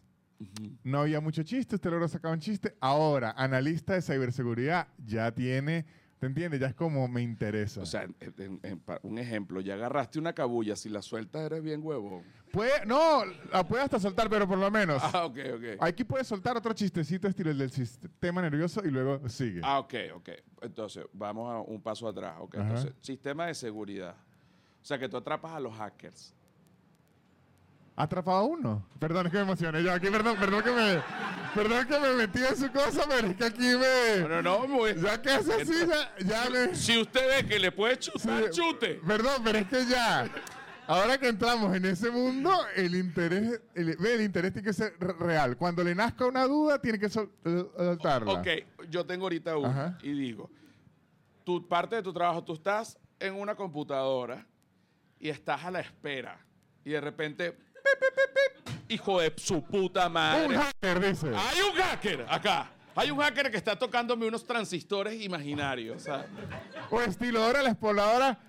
No 0.83 0.99
había 1.01 1.19
mucho 1.19 1.43
chiste, 1.43 1.75
usted 1.75 1.89
logró 1.89 2.07
sacar 2.07 2.31
un 2.31 2.39
chiste. 2.39 2.77
Ahora, 2.79 3.31
analista 3.37 3.93
de 3.93 4.01
ciberseguridad 4.01 4.87
ya 5.05 5.31
tiene 5.33 5.85
¿Te 6.19 6.25
entiendes? 6.25 6.59
Ya 6.59 6.65
es 6.67 6.73
como 6.73 7.07
me 7.07 7.21
interesa. 7.21 7.79
O 7.81 7.85
sea, 7.85 8.01
en- 8.03 8.15
en- 8.39 8.59
en- 8.63 8.79
pa- 8.79 8.99
un 9.03 9.19
ejemplo, 9.19 9.61
ya 9.61 9.75
agarraste 9.75 10.17
una 10.17 10.33
cabulla, 10.33 10.75
si 10.75 10.89
la 10.89 11.03
sueltas 11.03 11.43
eres 11.43 11.61
bien 11.61 11.81
huevón. 11.83 12.23
Puede, 12.51 12.87
no, 12.87 13.23
la 13.51 13.67
puede 13.67 13.83
hasta 13.83 13.99
soltar, 13.99 14.27
pero 14.27 14.47
por 14.47 14.57
lo 14.57 14.71
menos. 14.71 14.99
Ah, 15.13 15.25
ok, 15.25 15.37
ok. 15.53 15.63
Aquí 15.79 16.03
puedes 16.03 16.25
soltar 16.25 16.57
otro 16.57 16.73
chistecito 16.73 17.27
estilo 17.27 17.51
el 17.51 17.59
del 17.59 17.69
sistema 17.69 18.41
nervioso 18.41 18.81
y 18.83 18.89
luego 18.89 19.29
sigue. 19.29 19.61
Ah, 19.63 19.77
ok, 19.77 19.93
ok. 20.15 20.29
Entonces, 20.63 21.05
vamos 21.13 21.53
a 21.53 21.59
un 21.59 21.79
paso 21.83 22.07
atrás. 22.07 22.37
Ok, 22.39 22.55
Ajá. 22.55 22.67
entonces, 22.67 22.93
sistema 22.99 23.45
de 23.45 23.53
seguridad. 23.53 24.15
O 24.81 24.85
sea, 24.85 24.97
que 24.97 25.07
tú 25.07 25.17
atrapas 25.17 25.51
a 25.51 25.59
los 25.59 25.75
hackers. 25.75 26.33
¿Ha 27.99 28.03
atrapado 28.03 28.37
a 28.37 28.43
uno? 28.43 28.85
Perdón, 28.99 29.25
es 29.25 29.31
que 29.31 29.37
me 29.39 29.43
emocioné 29.43 29.81
yo 29.83 29.91
aquí, 29.91 30.07
perdón, 30.11 30.37
perdón 30.37 30.61
que 30.63 30.69
me, 30.71 31.01
perdón 31.55 31.87
que 31.87 31.99
me 31.99 32.13
metí 32.13 32.39
en 32.43 32.55
su 32.55 32.71
cosa, 32.71 33.05
pero 33.09 33.27
es 33.27 33.35
que 33.35 33.45
aquí 33.45 33.63
me... 33.63 34.27
No, 34.43 34.67
no, 34.67 34.87
Ya 34.87 35.19
que 35.19 35.33
es 35.33 35.49
así, 35.49 35.73
ya, 35.87 36.15
ya 36.23 36.49
me... 36.51 36.75
Si 36.75 37.01
usted 37.01 37.27
ve 37.41 37.47
que 37.47 37.57
le 37.57 37.71
puede 37.71 37.97
chutar, 37.97 38.43
Sí. 38.53 38.61
chute. 38.61 39.01
Perdón, 39.05 39.41
pero 39.43 39.57
es 39.57 39.67
que 39.67 39.83
ya... 39.87 40.29
Ahora 40.85 41.17
que 41.17 41.27
entramos 41.27 41.75
en 41.75 41.85
ese 41.85 42.11
mundo, 42.11 42.51
el 42.75 42.93
interés, 42.95 43.59
el, 43.73 43.97
ve, 43.97 44.13
el 44.13 44.21
interés 44.21 44.53
tiene 44.53 44.67
que 44.67 44.73
ser 44.73 44.93
re- 44.99 45.13
real. 45.13 45.57
Cuando 45.57 45.83
le 45.83 45.95
nazca 45.95 46.25
una 46.27 46.45
duda, 46.45 46.79
tiene 46.79 46.99
que 46.99 47.09
sol- 47.09 47.31
eh, 47.45 47.65
soltarla. 47.75 48.31
Ok, 48.33 48.47
yo 48.89 49.05
tengo 49.07 49.25
ahorita 49.25 49.57
uno 49.57 49.67
Ajá. 49.69 49.97
y 50.03 50.11
digo, 50.13 50.49
tu 51.43 51.67
parte 51.67 51.95
de 51.95 52.03
tu 52.03 52.13
trabajo, 52.13 52.43
tú 52.43 52.53
estás 52.53 52.97
en 53.19 53.33
una 53.33 53.55
computadora 53.55 54.45
y 55.19 55.29
estás 55.29 55.65
a 55.65 55.71
la 55.71 55.79
espera 55.81 56.39
y 56.85 56.91
de 56.91 57.01
repente, 57.01 57.57
hijo 58.89 59.19
de 59.21 59.33
su 59.37 59.63
puta 59.63 60.07
madre. 60.09 60.47
Un 60.47 60.55
hacker, 60.55 60.99
dice. 61.09 61.27
Hay 61.35 61.61
un 61.61 61.75
hacker 61.75 62.25
acá. 62.29 62.71
Hay 62.95 63.11
un 63.11 63.19
hacker 63.19 63.51
que 63.51 63.57
está 63.57 63.77
tocándome 63.77 64.25
unos 64.27 64.45
transistores 64.45 65.21
imaginarios. 65.21 66.03
¿sabes? 66.03 66.25
O 66.89 66.99
estilo, 67.01 67.43
ahora 67.43 67.61
la 67.61 67.69
exploradora, 67.69 68.39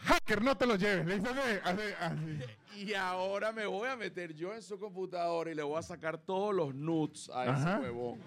hacker, 0.00 0.42
no 0.42 0.56
te 0.56 0.66
lo 0.66 0.76
lleves. 0.76 1.06
Le 1.06 1.18
dice 1.18 1.30
así. 1.62 2.80
Y 2.84 2.92
ahora 2.94 3.52
me 3.52 3.64
voy 3.64 3.88
a 3.88 3.96
meter 3.96 4.34
yo 4.34 4.52
en 4.52 4.60
su 4.60 4.78
computadora 4.78 5.50
y 5.50 5.54
le 5.54 5.62
voy 5.62 5.78
a 5.78 5.82
sacar 5.82 6.18
todos 6.18 6.54
los 6.54 6.74
nuts 6.74 7.30
a 7.30 7.42
Ajá. 7.44 7.76
ese 7.76 7.82
huevón. 7.84 8.20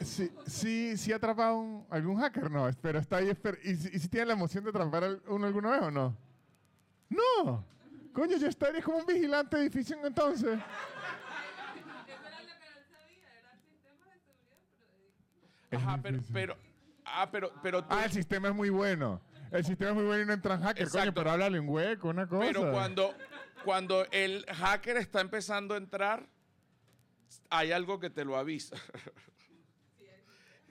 Sí, 0.00 0.30
sí, 0.46 0.96
sí 0.96 1.12
ha 1.12 1.16
atrapado 1.16 1.56
un- 1.58 1.86
algún 1.90 2.18
hacker, 2.20 2.50
no, 2.50 2.68
pero 2.82 2.98
está 2.98 3.16
ahí. 3.16 3.28
esper- 3.28 3.58
¿Y, 3.64 3.76
si- 3.76 3.90
y 3.94 3.98
si 3.98 4.08
tiene 4.08 4.26
la 4.26 4.32
emoción 4.34 4.62
de 4.64 4.70
atrapar 4.70 5.04
a 5.04 5.16
uno 5.28 5.46
alguna 5.46 5.70
vez 5.70 5.82
o 5.82 5.90
no? 5.90 6.16
No. 7.08 7.64
Coño, 8.16 8.38
yo 8.38 8.48
estaría 8.48 8.80
como 8.80 8.96
un 8.96 9.04
vigilante 9.04 9.56
de 9.58 9.62
edificio 9.64 9.94
entonces. 10.06 10.58
Es 15.70 15.78
Ajá, 15.78 16.00
pero, 16.02 16.22
pero, 16.32 16.56
ah, 17.04 17.28
pero, 17.30 17.52
pero 17.62 17.82
tú- 17.82 17.88
Ah, 17.90 18.06
el 18.06 18.12
sistema 18.12 18.48
es 18.48 18.54
muy 18.54 18.70
bueno. 18.70 19.20
El 19.50 19.66
sistema 19.66 19.90
es 19.90 19.96
muy 19.96 20.04
bueno 20.06 20.22
y 20.22 20.26
no 20.26 20.32
entran 20.32 20.62
hackers, 20.62 20.90
coño, 20.90 21.02
Exacto. 21.02 21.20
pero 21.20 21.30
háblale 21.32 21.60
un 21.60 21.68
hueco, 21.68 22.08
una 22.08 22.26
cosa. 22.26 22.46
Pero 22.46 22.70
cuando, 22.72 23.14
cuando 23.64 24.06
el 24.10 24.46
hacker 24.46 24.96
está 24.96 25.20
empezando 25.20 25.74
a 25.74 25.76
entrar, 25.76 26.26
hay 27.50 27.72
algo 27.72 28.00
que 28.00 28.08
te 28.08 28.24
lo 28.24 28.36
avisa. 28.38 28.76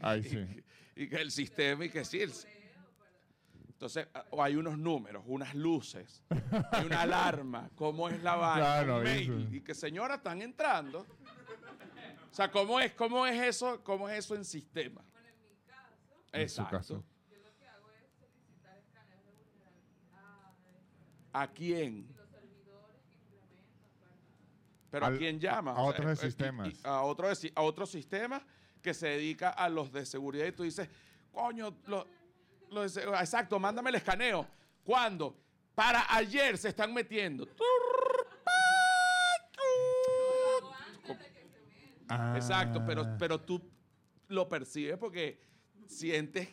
Ay, 0.01 0.23
sí. 0.23 0.63
y 0.95 1.07
que 1.07 1.17
el 1.17 1.29
sistema 1.29 1.85
y 1.85 1.89
que 1.89 2.03
sí. 2.05 2.21
el- 2.21 2.33
entonces, 3.75 4.07
o 4.31 4.41
hay 4.41 4.55
unos 4.55 4.77
números, 4.77 5.23
unas 5.27 5.53
luces, 5.53 6.23
hay 6.71 6.85
una 6.85 7.01
alarma, 7.01 7.69
cómo 7.75 8.07
es 8.09 8.23
la 8.23 8.35
vaina, 8.35 8.65
Claro, 8.83 9.01
mail, 9.03 9.21
eso. 9.43 9.53
y 9.55 9.61
que 9.61 9.75
señora 9.75 10.15
están 10.15 10.41
entrando. 10.41 10.99
O 12.31 12.33
sea, 12.33 12.49
¿cómo 12.49 12.79
es, 12.79 12.93
cómo 12.93 13.25
es 13.27 13.39
eso, 13.41 13.83
cómo 13.83 14.07
es 14.09 14.19
eso 14.19 14.35
en 14.35 14.45
sistema? 14.45 15.01
En 16.31 16.47
su 16.49 16.61
Exacto. 16.61 16.77
caso. 16.77 17.03
¿A 21.33 21.47
quién? 21.51 22.07
¿Pero 24.89 25.05
Al- 25.05 25.15
a 25.15 25.17
quién 25.17 25.37
llama? 25.39 25.71
a 25.71 25.81
otros 25.81 26.05
de 26.05 26.11
y- 26.13 26.27
y- 26.27 26.31
sistemas. 26.31 26.67
y 26.69 26.77
a, 26.87 27.01
otro 27.01 27.27
de 27.27 27.35
si- 27.35 27.51
a 27.53 27.61
otro 27.61 27.85
sistema 27.85 28.41
que 28.81 28.93
se 28.93 29.07
dedica 29.07 29.49
a 29.49 29.67
los 29.67 29.91
de 29.91 30.05
seguridad 30.05 30.45
y 30.45 30.53
tú 30.53 30.63
dices, 30.63 30.87
coño, 31.33 31.75
lo, 31.87 32.07
exacto, 33.19 33.59
mándame 33.59 33.89
el 33.89 33.95
escaneo. 33.95 34.47
¿Cuándo? 34.83 35.35
Para 35.73 36.05
ayer 36.15 36.57
se 36.57 36.69
están 36.69 36.93
metiendo. 36.93 37.47
Ah. 42.07 42.33
Exacto, 42.35 42.83
pero, 42.85 43.15
pero 43.17 43.41
tú 43.41 43.61
lo 44.27 44.47
percibes 44.47 44.97
porque 44.97 45.41
sientes 45.87 46.49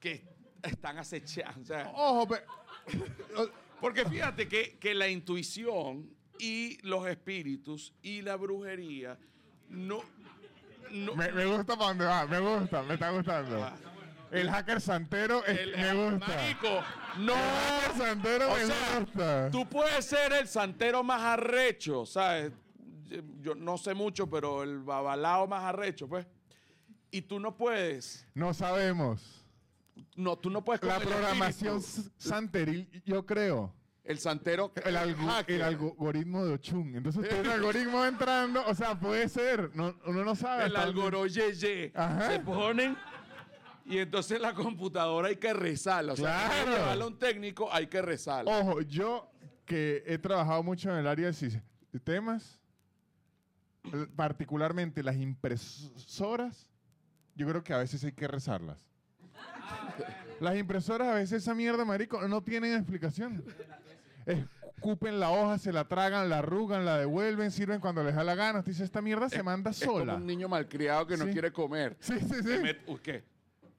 que 0.00 0.26
están 0.62 0.98
acechando. 0.98 1.60
o 1.62 1.64
sea, 1.64 1.92
Ojo, 1.94 2.28
pe- 2.28 2.44
Porque 3.80 4.04
fíjate 4.04 4.48
que, 4.48 4.78
que 4.78 4.94
la 4.94 5.08
intuición 5.08 6.10
y 6.38 6.78
los 6.86 7.06
espíritus 7.06 7.94
y 8.02 8.22
la 8.22 8.36
brujería 8.36 9.16
no. 9.68 10.00
no 10.90 11.14
me, 11.14 11.30
me 11.30 11.46
gusta 11.46 11.76
para 11.76 11.88
dónde 11.88 12.04
va, 12.06 12.26
me 12.26 12.40
gusta, 12.40 12.82
me 12.82 12.94
está 12.94 13.10
gustando. 13.10 13.62
Ah. 13.62 13.76
El 14.36 14.50
hacker 14.50 14.80
santero 14.80 15.44
es- 15.44 15.58
el- 15.58 15.76
me 15.76 15.94
gusta. 15.94 16.26
Marico, 16.28 16.82
no. 17.18 17.34
El 17.34 17.40
hacker 17.40 17.96
santero 18.06 18.52
O 18.52 18.56
me 18.56 18.66
sea, 18.66 18.98
gusta. 19.00 19.50
Tú 19.50 19.68
puedes 19.68 20.04
ser 20.04 20.32
el 20.32 20.48
santero 20.48 21.02
más 21.02 21.22
arrecho, 21.22 22.04
¿sabes? 22.06 22.52
Yo 23.40 23.54
no 23.54 23.78
sé 23.78 23.94
mucho, 23.94 24.28
pero 24.28 24.62
el 24.62 24.80
babalao 24.80 25.46
más 25.46 25.62
arrecho, 25.64 26.08
pues. 26.08 26.26
Y 27.10 27.22
tú 27.22 27.38
no 27.38 27.56
puedes. 27.56 28.26
No 28.34 28.52
sabemos. 28.54 29.44
No, 30.16 30.36
tú 30.36 30.50
no 30.50 30.64
puedes 30.64 30.82
La 30.82 30.98
programación 30.98 31.80
santeril, 32.18 32.88
yo 33.04 33.24
creo. 33.24 33.72
El 34.02 34.18
santero. 34.18 34.72
El, 34.84 34.96
algo- 34.96 35.44
el 35.46 35.62
algoritmo 35.62 36.44
de 36.44 36.54
Ochun. 36.54 36.94
Entonces, 36.96 37.32
el 37.32 37.48
algoritmo 37.50 38.04
entrando, 38.04 38.62
o 38.66 38.74
sea, 38.74 38.98
puede 38.98 39.28
ser. 39.28 39.70
No, 39.74 39.94
uno 40.06 40.24
no 40.24 40.34
sabe. 40.34 40.64
el. 40.66 41.92
Ajá. 41.94 42.30
Se 42.30 42.40
ponen 42.40 42.96
y 43.84 43.98
entonces 43.98 44.40
la 44.40 44.54
computadora 44.54 45.28
hay 45.28 45.36
que 45.36 45.52
rezarla. 45.52 46.14
O 46.14 46.16
sea, 46.16 46.44
hay 46.50 46.58
que 46.58 46.64
Claro. 46.64 46.78
llevarla 46.82 47.04
a 47.04 47.06
un 47.08 47.18
técnico, 47.18 47.68
hay 47.72 47.86
que 47.86 48.00
rezarla. 48.02 48.58
Ojo, 48.58 48.80
yo 48.82 49.30
que 49.66 50.02
he 50.06 50.18
trabajado 50.18 50.62
mucho 50.62 50.90
en 50.90 50.96
el 50.98 51.06
área 51.06 51.26
de 51.26 51.32
sistemas, 51.92 52.60
eh, 53.92 54.06
particularmente 54.16 55.02
las 55.02 55.16
impresoras, 55.16 56.68
yo 57.34 57.46
creo 57.48 57.62
que 57.64 57.72
a 57.72 57.78
veces 57.78 58.02
hay 58.04 58.12
que 58.12 58.26
rezarlas. 58.28 58.78
Las 60.40 60.56
impresoras 60.56 61.08
a 61.08 61.14
veces 61.14 61.42
esa 61.42 61.54
mierda, 61.54 61.84
marico, 61.84 62.26
no 62.28 62.42
tienen 62.42 62.74
explicación. 62.74 63.44
Escupen 64.76 65.20
la 65.20 65.30
hoja, 65.30 65.58
se 65.58 65.72
la 65.72 65.86
tragan, 65.86 66.28
la 66.28 66.38
arrugan, 66.38 66.84
la 66.84 66.98
devuelven, 66.98 67.50
sirven 67.50 67.80
cuando 67.80 68.02
les 68.04 68.14
da 68.14 68.24
la 68.24 68.34
gana. 68.34 68.58
Usted 68.58 68.72
dice, 68.72 68.84
esta 68.84 69.00
mierda 69.00 69.28
se 69.28 69.42
manda 69.42 69.70
es 69.70 69.76
sola. 69.78 70.12
como 70.12 70.16
un 70.24 70.26
niño 70.26 70.48
malcriado 70.48 71.06
que 71.06 71.16
no 71.16 71.24
Sí. 71.26 71.30
quiere 71.32 71.52
comer. 71.52 71.96
Sí, 72.00 72.18
sí, 72.20 72.42
sí. 72.42 72.76
Uy, 72.86 72.98
¿Qué? 73.02 73.24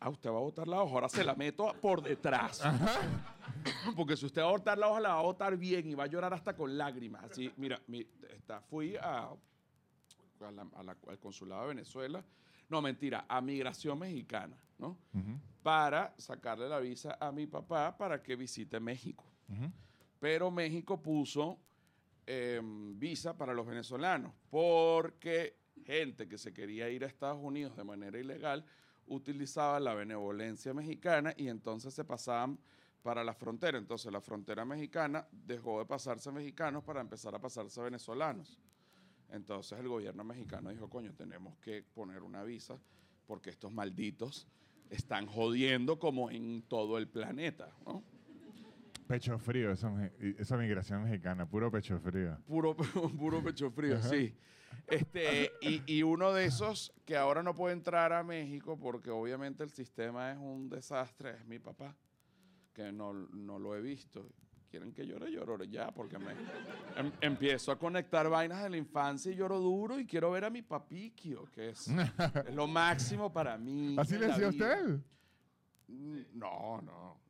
Ah, 0.06 0.10
usted 0.10 0.30
va 0.30 0.38
a 0.38 0.42
botar 0.42 0.68
la 0.68 0.84
hoja, 0.84 0.94
ahora 0.94 1.10
se 1.10 1.24
la 1.24 1.34
meto 1.34 1.74
por 1.82 2.00
detrás. 2.04 2.62
Porque 3.96 4.16
si 4.16 4.28
usted 4.28 4.42
va 4.44 4.50
a 4.50 4.52
botar 4.52 4.78
la 4.78 4.88
hoja, 4.90 5.00
la 5.00 5.14
va 5.16 5.20
a 5.20 5.24
botar 5.24 5.58
bien 5.58 5.88
y 5.90 5.96
va 5.96 6.04
a 6.04 6.08
llorar 6.08 6.32
hasta 6.32 6.56
con 6.56 6.78
lágrimas. 6.78 7.24
Así, 7.24 7.52
mira, 7.58 7.82
mi- 7.88 8.06
está, 8.30 8.62
fui 8.62 8.96
a, 8.98 9.30
a 10.42 10.52
la- 10.52 10.68
a 10.76 10.84
la- 10.84 10.98
al 11.08 11.18
consulado 11.20 11.64
de 11.64 11.68
Venezuela. 11.70 12.24
No, 12.70 12.84
mentira, 12.84 13.26
a 13.28 13.42
Migración 13.42 13.98
Mexicana, 13.98 14.56
¿no? 14.78 14.96
Para 15.64 16.14
sacarle 16.20 16.70
la 16.70 16.80
visa 16.80 17.18
a 17.20 17.32
mi 17.32 17.48
papá 17.48 17.98
para 17.98 18.22
que 18.22 18.36
visite 18.36 18.80
México. 18.80 19.26
Pero 20.20 20.52
México 20.52 21.02
puso 21.02 21.58
em, 22.28 22.98
visa 23.00 23.36
para 23.36 23.54
los 23.56 23.66
venezolanos 23.66 24.34
porque 24.52 25.58
gente 25.84 26.28
que 26.28 26.38
se 26.38 26.54
quería 26.54 26.90
ir 26.90 27.04
a 27.04 27.08
Estados 27.08 27.40
Unidos 27.42 27.76
de 27.76 27.84
manera 27.84 28.20
ilegal 28.20 28.66
utilizaba 29.08 29.80
la 29.80 29.94
benevolencia 29.94 30.74
mexicana 30.74 31.34
y 31.38 31.48
entonces 31.48 31.94
se 31.94 32.04
pasaban 32.04 32.58
para 33.04 33.24
la 33.24 33.34
frontera. 33.34 33.78
Entonces 33.78 34.12
la 34.12 34.22
frontera 34.22 34.66
mexicana 34.66 35.28
dejó 35.32 35.80
de 35.80 35.86
pasarse 35.86 36.32
mexicanos 36.32 36.84
para 36.84 37.02
empezar 37.02 37.36
a 37.36 37.40
pasarse 37.40 37.82
venezolanos. 37.82 38.60
Entonces 39.30 39.78
el 39.80 39.88
gobierno 39.88 40.24
mexicano 40.24 40.70
dijo, 40.70 40.90
coño, 40.90 41.14
tenemos 41.14 41.58
que 41.58 41.84
poner 41.84 42.24
una 42.24 42.44
visa 42.44 42.80
porque 43.28 43.50
estos 43.50 43.72
malditos 43.72 44.48
están 44.90 45.28
jodiendo 45.28 46.00
como 46.00 46.30
en 46.30 46.64
todo 46.64 46.98
el 46.98 47.08
planeta. 47.08 47.70
¿no? 47.86 48.04
Pecho 49.08 49.38
frío, 49.38 49.72
esa, 49.72 49.92
esa 50.20 50.58
migración 50.58 51.04
mexicana, 51.04 51.48
puro 51.48 51.72
pecho 51.72 52.00
frío. 52.00 52.38
Puro, 52.48 52.76
puro 53.20 53.44
pecho 53.44 53.70
frío, 53.72 54.02
sí. 54.02 54.34
Este, 54.88 55.52
y, 55.62 55.82
y 55.86 56.04
uno 56.04 56.34
de 56.34 56.46
esos 56.46 56.92
que 57.06 57.16
ahora 57.16 57.42
no 57.44 57.54
puede 57.56 57.74
entrar 57.74 58.14
a 58.14 58.24
México 58.24 58.78
porque 58.78 59.10
obviamente 59.10 59.64
el 59.64 59.70
sistema 59.72 60.32
es 60.32 60.38
un 60.38 60.70
desastre, 60.70 61.32
es 61.32 61.46
mi 61.46 61.60
papá, 61.60 61.96
que 62.74 62.92
no, 62.92 63.14
no 63.14 63.60
lo 63.60 63.76
he 63.76 63.82
visto. 63.82 64.28
¿Quieren 64.70 64.92
que 64.92 65.06
llore? 65.08 65.32
Lloro 65.32 65.64
ya, 65.64 65.92
porque 65.92 66.18
me 66.20 66.32
em- 66.98 67.12
empiezo 67.22 67.72
a 67.72 67.80
conectar 67.80 68.28
vainas 68.30 68.62
de 68.64 68.70
la 68.72 68.78
infancia 68.78 69.32
y 69.32 69.36
lloro 69.36 69.60
duro 69.60 69.98
y 70.00 70.06
quiero 70.06 70.32
ver 70.32 70.44
a 70.44 70.50
mi 70.50 70.62
papiquio, 70.64 71.46
que 71.54 71.70
es, 71.70 71.88
es 72.48 72.54
lo 72.54 72.68
máximo 72.68 73.32
para 73.32 73.58
mí. 73.58 73.96
¿Así 73.98 74.18
le 74.18 74.28
decía 74.28 74.50
vida. 74.50 74.66
usted? 74.76 75.00
Mm, 75.88 76.20
No, 76.34 76.82
no. 76.82 77.25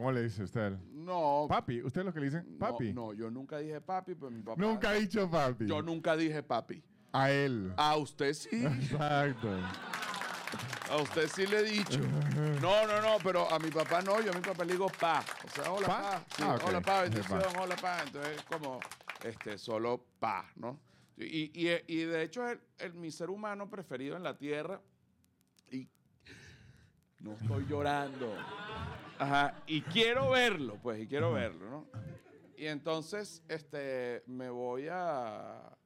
¿Cómo 0.00 0.12
le 0.12 0.22
dice 0.22 0.44
usted? 0.44 0.72
No. 0.94 1.44
Papi, 1.46 1.82
¿usted 1.82 2.00
es 2.00 2.06
lo 2.06 2.12
que 2.14 2.20
le 2.20 2.24
dicen? 2.30 2.46
no, 2.52 2.58
Papi. 2.58 2.90
No, 2.94 3.12
yo 3.12 3.30
nunca 3.30 3.58
dije 3.58 3.82
papi, 3.82 4.14
pero 4.14 4.30
mi 4.30 4.40
papá. 4.40 4.58
Nunca 4.58 4.88
ha 4.88 4.92
dicho 4.94 5.30
papi. 5.30 5.66
Yo 5.66 5.82
nunca 5.82 6.16
dije 6.16 6.42
papi. 6.42 6.82
A 7.12 7.30
él. 7.30 7.70
A 7.76 7.96
usted 7.98 8.32
sí. 8.32 8.64
Exacto. 8.64 9.50
A 10.90 10.96
usted 11.02 11.28
sí 11.28 11.46
le 11.46 11.58
he 11.58 11.62
dicho. 11.64 11.98
No, 12.62 12.86
no, 12.86 13.02
no, 13.02 13.18
pero 13.22 13.52
a 13.52 13.58
mi 13.58 13.70
papá 13.70 14.00
no. 14.00 14.22
Yo 14.22 14.30
a 14.32 14.34
mi 14.34 14.40
papá 14.40 14.64
le 14.64 14.72
digo 14.72 14.86
pa. 14.98 15.22
O 15.44 15.50
sea, 15.50 15.70
hola 15.70 15.86
¿Pa? 15.86 16.00
pa. 16.00 16.24
Sí, 16.34 16.42
Ah. 16.46 16.58
Hola 16.66 16.80
pa, 16.80 17.02
bendición, 17.02 17.42
pa. 17.52 17.60
hola 17.60 17.76
pa. 17.76 18.02
Entonces 18.02 18.36
es 18.38 18.42
como 18.44 18.80
este, 19.22 19.58
solo 19.58 20.02
pa, 20.18 20.50
¿no? 20.56 20.80
Y, 21.18 21.50
y, 21.52 21.76
y 21.88 22.04
de 22.04 22.22
hecho 22.22 22.46
es 22.48 22.52
el, 22.78 22.86
el- 22.86 22.94
mi 22.94 23.10
ser 23.10 23.28
humano 23.28 23.68
preferido 23.68 24.16
en 24.16 24.22
la 24.22 24.38
tierra. 24.38 24.80
No 27.20 27.32
estoy 27.34 27.66
llorando. 27.66 28.34
Ajá. 29.18 29.62
Y 29.66 29.82
quiero 29.82 30.30
verlo, 30.30 30.78
pues, 30.82 31.00
y 31.02 31.06
quiero 31.06 31.32
verlo, 31.32 31.68
¿no? 31.70 31.86
Y 32.56 32.66
entonces, 32.66 33.42
este, 33.48 34.22
me 34.26 34.50
voy 34.50 34.88
a, 34.90 35.76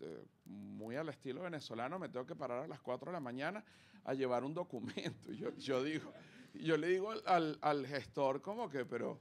eh, 0.00 0.24
muy 0.44 0.96
al 0.96 1.08
estilo 1.08 1.42
venezolano, 1.42 1.98
me 1.98 2.08
tengo 2.08 2.26
que 2.26 2.36
parar 2.36 2.64
a 2.64 2.66
las 2.68 2.80
4 2.80 3.10
de 3.10 3.14
la 3.14 3.20
mañana 3.20 3.64
a 4.04 4.14
llevar 4.14 4.44
un 4.44 4.54
documento. 4.54 5.32
Yo, 5.32 5.50
yo 5.56 5.82
digo, 5.82 6.10
yo 6.54 6.76
le 6.76 6.88
digo 6.88 7.10
al, 7.10 7.22
al- 7.26 7.58
al 7.60 7.86
gestor 7.86 8.40
como 8.42 8.68
que, 8.68 8.84
pero, 8.84 9.18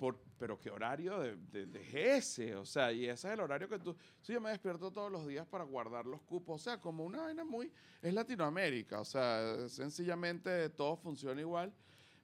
por, 0.00 0.18
pero 0.38 0.58
qué 0.58 0.70
horario 0.70 1.20
de, 1.20 1.36
de- 1.36 1.66
de 1.66 2.16
ese, 2.16 2.56
o 2.56 2.64
sea, 2.64 2.90
y 2.90 3.04
ese 3.04 3.28
es 3.28 3.34
el 3.34 3.40
horario 3.40 3.68
que 3.68 3.78
tú, 3.78 3.94
sí, 4.22 4.32
yo 4.32 4.40
me 4.40 4.48
despierto 4.50 4.90
todos 4.90 5.12
los 5.12 5.26
días 5.26 5.46
para 5.46 5.62
guardar 5.64 6.06
los 6.06 6.22
cupos, 6.22 6.60
o 6.60 6.64
sea, 6.64 6.80
como 6.80 7.04
una 7.04 7.20
vaina 7.20 7.44
muy, 7.44 7.70
es 8.00 8.14
Latinoamérica, 8.14 8.98
o 9.00 9.04
sea, 9.04 9.68
sencillamente 9.68 10.70
todo 10.70 10.96
funciona 10.96 11.40
igual. 11.40 11.72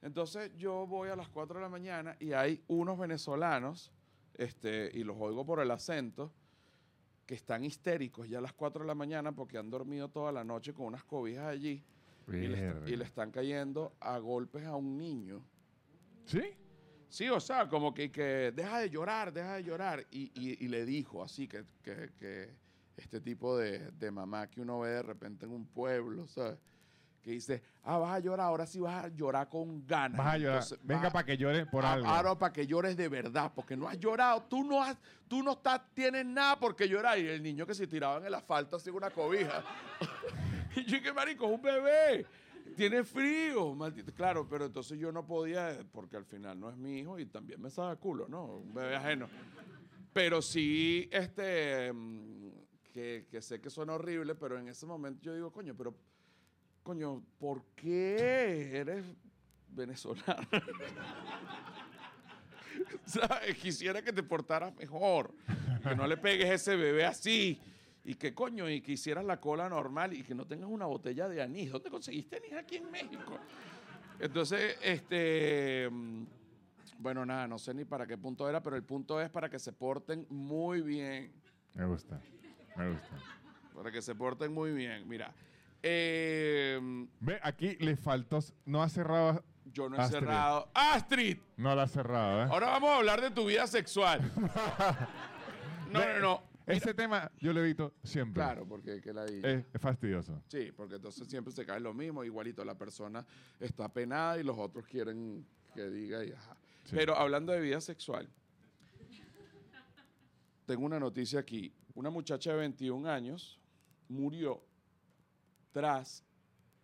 Entonces 0.03 0.51
yo 0.57 0.87
voy 0.87 1.09
a 1.11 1.17
las 1.17 1.29
4 1.29 1.57
de 1.59 1.63
la 1.63 1.69
mañana 1.69 2.17
y 2.19 2.33
hay 2.33 2.63
unos 2.69 2.99
venezolanos, 2.99 3.93
este, 4.35 4.91
y 4.95 5.05
los 5.05 5.17
oigo 5.21 5.45
por 5.45 5.61
el 5.61 5.71
acento, 5.71 6.33
que 7.27 7.35
están 7.35 7.65
histéricos 7.65 8.29
ya 8.29 8.39
a 8.39 8.41
las 8.41 8.53
4 8.53 8.83
de 8.83 8.87
la 8.87 8.95
mañana 8.95 9.33
porque 9.33 9.59
han 9.59 9.69
dormido 9.69 10.09
toda 10.09 10.33
la 10.33 10.45
noche 10.45 10.73
con 10.73 10.87
unas 10.87 11.05
cobijas 11.05 11.47
allí 11.47 11.85
y 12.45 12.49
le, 12.49 12.59
y 12.91 13.03
están 13.03 13.31
cayendo 13.31 13.95
a 14.01 14.19
golpes 14.19 14.65
a 14.65 14.77
un 14.77 14.97
niño. 14.97 15.43
¿Sí? 16.25 16.41
Sí, 17.17 17.31
o 17.31 17.41
sea, 17.41 17.67
como 17.67 17.95
que, 17.95 18.13
que 18.13 18.53
deja 18.55 18.79
de 18.79 18.91
llorar, 18.91 19.33
deja 19.33 19.55
de 19.55 19.65
llorar. 19.65 20.05
Y, 20.11 20.31
y- 20.35 20.63
y 20.63 20.69
le 20.69 20.85
dijo 20.85 21.23
así 21.25 21.49
que, 21.49 21.65
que- 21.83 22.11
que 22.19 22.51
este 22.95 23.23
tipo 23.23 23.57
de, 23.57 23.91
de 23.93 24.11
mamá 24.11 24.49
que 24.51 24.61
uno 24.61 24.81
ve 24.81 24.91
de 24.91 25.03
repente 25.03 25.47
en 25.47 25.53
un 25.53 25.65
pueblo, 25.65 26.27
¿sabes? 26.27 26.59
Que 27.23 27.31
dice, 27.31 27.63
ah, 27.85 27.97
vas 27.97 28.17
a 28.17 28.19
llorar, 28.19 28.47
ahora 28.49 28.67
sí 28.67 28.81
vas 28.81 29.07
a 29.07 29.09
llorar 29.09 29.49
con 29.49 29.87
ganas. 29.87 30.19
Vas 30.19 30.35
a 30.35 30.37
llorar. 30.37 30.57
Entonces, 30.63 30.79
Venga 30.87 31.09
para 31.11 31.25
que 31.25 31.39
llore 31.39 31.65
por 31.65 31.87
algo. 31.87 32.07
Ahora 32.07 32.39
para 32.39 32.53
que 32.53 32.67
llores 32.67 32.95
de 32.99 33.09
verdad, 33.09 33.51
porque 33.55 33.79
no 33.79 33.89
has 33.89 33.99
llorado. 33.99 34.43
Tú 34.43 34.63
no 34.63 34.83
has, 34.85 34.99
tú 35.27 35.43
no 35.43 35.53
estás, 35.53 35.81
tienes 35.95 36.27
nada 36.27 36.59
por 36.61 36.77
qué 36.77 36.87
llorar. 36.87 37.19
Y 37.19 37.27
el 37.29 37.43
niño 37.43 37.67
que 37.67 37.75
se 37.75 37.87
tiraba 37.87 38.19
en 38.19 38.27
el 38.27 38.35
asfalto 38.35 38.77
así 38.77 38.91
una 38.91 39.09
cobija. 39.09 39.65
y 40.77 40.85
yo, 40.85 41.01
¿qué 41.03 41.15
marico? 41.15 41.47
Es 41.47 41.53
un 41.53 41.63
bebé. 41.63 42.27
Tiene 42.77 43.05
frío. 43.05 43.77
Claro, 44.15 44.49
pero 44.49 44.67
entonces 44.67 44.99
yo 44.99 45.13
no 45.13 45.27
podía, 45.27 45.79
porque 45.93 46.17
al 46.17 46.25
final 46.25 46.59
no 46.59 46.71
es 46.71 46.77
mi 46.77 46.99
hijo 46.99 47.19
y 47.19 47.27
también 47.27 47.61
me 47.61 47.71
sabe 47.71 47.97
culo, 47.97 48.27
¿no? 48.29 48.59
Un 48.59 48.75
bebé 48.75 48.97
ajeno. 48.97 49.29
Pero 50.13 50.41
sí, 50.41 51.09
este, 51.13 51.93
mm, 51.93 52.49
que, 52.93 53.27
que 53.31 53.43
sé 53.43 53.61
que 53.61 53.71
suena 53.71 53.95
horrible, 53.95 54.35
pero 54.35 54.59
en 54.59 54.69
ese 54.69 54.87
momento 54.87 55.23
yo 55.23 55.35
digo, 55.35 55.53
coño, 55.53 55.75
pero, 55.77 55.95
coño, 56.83 57.23
¿por 57.39 57.65
qué 57.75 58.79
eres 58.79 59.05
venezolano? 59.69 60.49
¿Sabes? 63.05 63.57
Quisiera 63.59 64.03
que 64.03 64.13
te 64.13 64.23
portaras 64.23 64.75
mejor, 64.75 65.35
que 65.83 65.95
no 65.95 66.07
le 66.07 66.17
pegues 66.17 66.51
ese 66.51 66.77
bebé 66.77 67.05
así. 67.05 67.61
Y 68.09 68.15
que 68.15 68.33
coño, 68.33 68.71
y 68.71 68.81
que 68.81 68.93
hicieras 68.93 69.25
la 69.25 69.41
cola 69.41 69.69
normal 69.69 70.13
y 70.15 70.23
que 70.23 70.35
no 70.35 70.47
tengas 70.47 70.71
una 70.71 70.87
botella 70.87 71.29
de 71.29 71.43
anís. 71.43 71.71
¿Dónde 71.73 71.91
conseguiste 71.91 72.37
anís 72.37 72.53
aquí 72.55 72.77
en 72.77 72.91
México? 72.91 73.37
Entonces, 74.21 74.79
este. 74.81 75.89
mm, 75.91 76.25
Bueno, 76.99 77.27
nada, 77.27 77.47
no 77.49 77.59
sé 77.59 77.75
ni 77.75 77.85
para 77.85 78.07
qué 78.07 78.17
punto 78.17 78.49
era, 78.49 78.63
pero 78.63 78.77
el 78.77 78.85
punto 78.85 79.21
es 79.21 79.29
para 79.29 79.49
que 79.51 79.59
se 79.59 79.73
porten 79.73 80.25
muy 80.31 80.81
bien. 80.83 81.33
Me 81.75 81.85
gusta. 81.85 82.21
Me 82.77 82.91
gusta. 82.93 83.09
Para 83.75 83.91
que 83.91 84.01
se 84.01 84.15
porten 84.15 84.55
muy 84.55 84.71
bien. 84.73 85.07
Mira, 85.09 85.35
eh, 85.83 86.81
Ve, 87.21 87.39
aquí 87.43 87.77
le 87.81 87.97
faltó. 87.97 88.39
No 88.65 88.83
ha 88.83 88.89
cerrado. 88.89 89.45
yo 89.67 89.89
no 89.91 89.97
he 89.97 90.01
Astrid. 90.01 90.21
cerrado. 90.21 90.71
¡Astrid! 90.75 91.39
No 91.57 91.75
la 91.75 91.83
ha 91.83 91.89
cerrado, 91.89 92.45
¿eh? 92.45 92.49
Ahora 92.51 92.69
vamos 92.69 92.89
a 92.91 92.97
hablar 92.97 93.21
de 93.21 93.31
tu 93.33 93.47
vida 93.47 93.67
sexual. 93.67 94.21
No, 95.93 96.01
no, 96.01 96.19
no. 96.19 96.43
Ese 96.67 96.95
tema 96.95 97.31
yo 97.39 97.53
lo 97.53 97.61
evito 97.61 97.95
siempre. 98.03 98.43
Claro, 98.43 98.67
porque 98.67 99.01
que 99.01 99.13
la 99.13 99.25
Es, 99.25 99.65
es 99.73 99.81
fastidioso. 99.81 100.43
Sí, 100.49 100.73
porque 100.77 100.97
entonces 100.97 101.29
siempre 101.29 101.53
se 101.53 101.65
cae 101.65 101.79
lo 101.79 101.95
mismo, 101.95 102.25
igualito 102.25 102.65
la 102.65 102.77
persona 102.77 103.25
está 103.61 103.89
penada 103.89 104.39
y 104.39 104.43
los 104.43 104.59
otros 104.59 104.85
quieren 104.87 105.47
que 105.75 105.89
diga 105.89 106.25
y 106.25 106.33
ajá. 106.33 106.57
Sí. 106.85 106.97
Pero 106.97 107.17
hablando 107.17 107.53
de 107.53 107.61
vida 107.61 107.81
sexual, 107.81 108.29
tengo 110.67 110.85
una 110.85 110.99
noticia 110.99 111.39
aquí. 111.41 111.73
Una 111.95 112.11
muchacha 112.11 112.51
de 112.51 112.59
21 112.59 113.09
años 113.09 113.59
murió 114.09 114.63
tras 115.73 116.25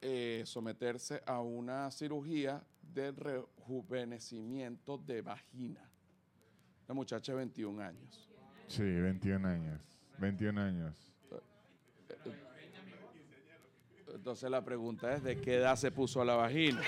eh, 0.00 0.42
someterse 0.46 1.22
a 1.26 1.40
una 1.40 1.90
cirugía 1.90 2.64
de 2.82 3.12
rejuvenecimiento 3.12 4.98
de 4.98 5.22
vagina. 5.22 5.88
Una 6.86 6.94
muchacha 6.94 7.32
de 7.32 7.38
21 7.38 7.82
años. 7.82 8.31
Sí, 8.72 8.82
21 8.82 9.46
años. 9.46 9.78
21 10.16 10.58
años. 10.58 10.94
Entonces 14.14 14.50
la 14.50 14.64
pregunta 14.64 15.12
es, 15.12 15.22
¿de 15.22 15.38
qué 15.38 15.56
edad 15.56 15.76
se 15.76 15.90
puso 15.90 16.24
la 16.24 16.36
vagina? 16.36 16.80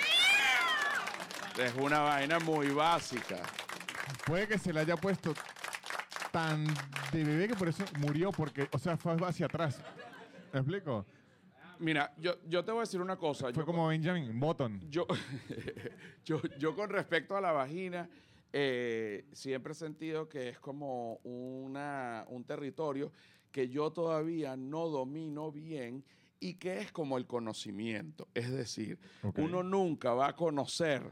Es 1.59 1.75
una 1.75 2.01
vaina 2.01 2.38
muy 2.38 2.70
básica. 2.70 3.37
Puede 4.25 4.49
que 4.49 4.57
se 4.57 4.73
le 4.73 4.81
haya 4.81 4.97
puesto 4.97 5.35
tan 6.33 6.64
de 7.12 7.23
bebé 7.23 7.49
que 7.49 7.55
por 7.55 7.68
eso 7.68 7.85
murió, 7.99 8.33
porque, 8.33 8.66
o 8.73 8.79
sea, 8.79 8.97
fue 8.97 9.14
hacia 9.23 9.44
atrás. 9.44 9.79
¿Me 10.55 10.61
explico? 10.61 11.05
Mira, 11.81 12.14
yo, 12.16 12.37
yo 12.49 12.64
te 12.64 12.73
voy 12.73 12.79
a 12.79 12.85
decir 12.85 13.03
una 13.03 13.16
cosa. 13.16 13.53
Fue 13.53 13.62
yo, 13.62 13.66
como 13.66 13.88
Benjamin 13.88 14.40
Button. 14.40 14.81
yo, 14.88 15.07
yo, 16.25 16.40
yo 16.59 16.75
con 16.75 16.88
respecto 16.88 17.37
a 17.37 17.42
la 17.42 17.53
vagina, 17.53 18.09
eh, 18.57 19.25
siempre 19.33 19.73
he 19.73 19.75
sentido 19.75 20.29
que 20.29 20.49
es 20.49 20.61
como 20.61 21.17
una, 21.25 22.25
un 22.29 22.45
territorio 22.45 23.11
que 23.51 23.69
yo 23.69 23.90
todavía 23.93 24.57
no 24.57 24.88
domino 24.88 25.51
bien 25.51 26.05
y 26.38 26.55
que 26.55 26.79
es 26.79 26.93
como 26.93 27.19
el 27.19 27.27
conocimiento. 27.27 28.29
Es 28.33 28.53
decir, 28.53 28.99
uno 29.43 29.62
nunca 29.64 30.14
va 30.14 30.29
a 30.29 30.37
conocer 30.37 31.03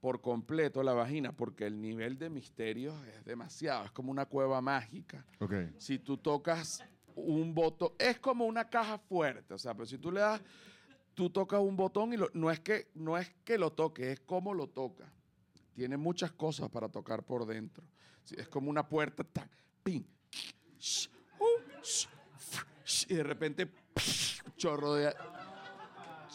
por 0.00 0.20
completo 0.20 0.82
la 0.82 0.92
vagina 0.92 1.30
porque 1.32 1.66
el 1.66 1.80
nivel 1.80 2.18
de 2.18 2.30
misterio 2.30 2.94
es 3.06 3.24
demasiado, 3.24 3.84
es 3.84 3.92
como 3.92 4.10
una 4.10 4.26
cueva 4.26 4.60
mágica. 4.60 5.24
Si 5.78 6.00
tú 6.00 6.16
tocas 6.16 6.82
un 7.14 7.54
botón, 7.54 7.90
es 7.98 8.18
como 8.18 8.44
una 8.46 8.68
caja 8.68 8.98
fuerte, 8.98 9.54
o 9.54 9.58
sea, 9.58 9.72
pero 9.74 9.86
si 9.86 9.98
tú 9.98 10.10
le 10.10 10.20
das, 10.20 10.40
tú 11.14 11.30
tocas 11.30 11.60
un 11.60 11.76
botón 11.76 12.12
y 12.12 12.16
lo- 12.16 12.30
no, 12.34 12.50
es 12.50 12.58
que, 12.60 12.88
no 12.94 13.16
es 13.18 13.28
que 13.44 13.56
lo 13.56 13.70
toque, 13.72 14.10
es 14.12 14.20
cómo 14.20 14.52
lo 14.54 14.68
toca. 14.68 15.12
Tiene 15.78 15.96
muchas 15.96 16.32
cosas 16.32 16.68
para 16.68 16.88
tocar 16.88 17.22
por 17.22 17.46
dentro. 17.46 17.84
Es 18.36 18.48
como 18.48 18.68
una 18.68 18.88
puerta, 18.88 19.22
tan, 19.22 19.48
pin, 19.80 20.04
sh, 20.76 21.08
uh, 21.38 21.46
y 23.08 23.14
de 23.14 23.22
repente, 23.22 23.62
un 24.44 24.56
chorro 24.56 24.94
de... 24.94 25.14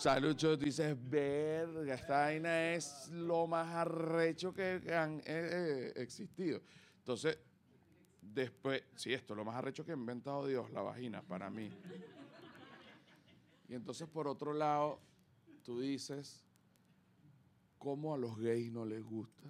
Chorro, 0.01 0.33
tú 0.33 0.55
dices, 0.55 0.95
verga, 1.09 1.93
esta 1.93 2.19
vaina 2.19 2.71
es 2.71 3.09
lo 3.09 3.45
más 3.45 3.67
arrecho 3.67 4.53
que 4.53 4.81
han 4.95 5.19
eh, 5.19 5.23
eh, 5.25 5.93
existido. 5.97 6.61
Entonces, 6.99 7.37
Después, 8.21 8.81
sí, 8.95 9.13
esto 9.13 9.33
es 9.33 9.37
lo 9.37 9.43
más 9.43 9.57
arrecho 9.57 9.83
que 9.83 9.91
ha 9.91 9.95
inventado 9.95 10.47
Dios, 10.47 10.71
la 10.71 10.81
vagina, 10.81 11.21
para 11.21 11.49
mí. 11.49 11.69
Y 13.67 13.75
entonces, 13.75 14.07
por 14.07 14.29
otro 14.29 14.53
lado, 14.53 15.01
tú 15.63 15.81
dices, 15.81 16.45
¿cómo 17.83 18.13
a 18.13 18.17
los 18.17 18.37
gays 18.39 18.71
no 18.71 18.85
les 18.85 19.03
gusta? 19.03 19.49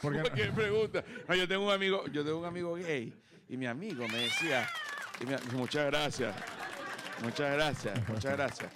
Porque, 0.00 0.20
¿Por 0.20 0.32
qué 0.32 0.46
pregunta? 0.46 1.04
No, 1.28 1.34
yo 1.34 1.46
tengo 1.46 1.66
un 1.66 1.72
amigo, 1.72 2.06
yo 2.06 2.24
tengo 2.24 2.38
un 2.38 2.46
amigo 2.46 2.74
gay 2.74 3.12
y 3.48 3.56
mi 3.56 3.66
amigo 3.66 4.08
me 4.08 4.18
decía, 4.18 4.66
y 5.20 5.26
mi- 5.26 5.58
muchas 5.58 5.84
gracias, 5.86 6.34
muchas 7.22 7.52
gracias, 7.52 8.08
muchas 8.08 8.32
gracias. 8.32 8.72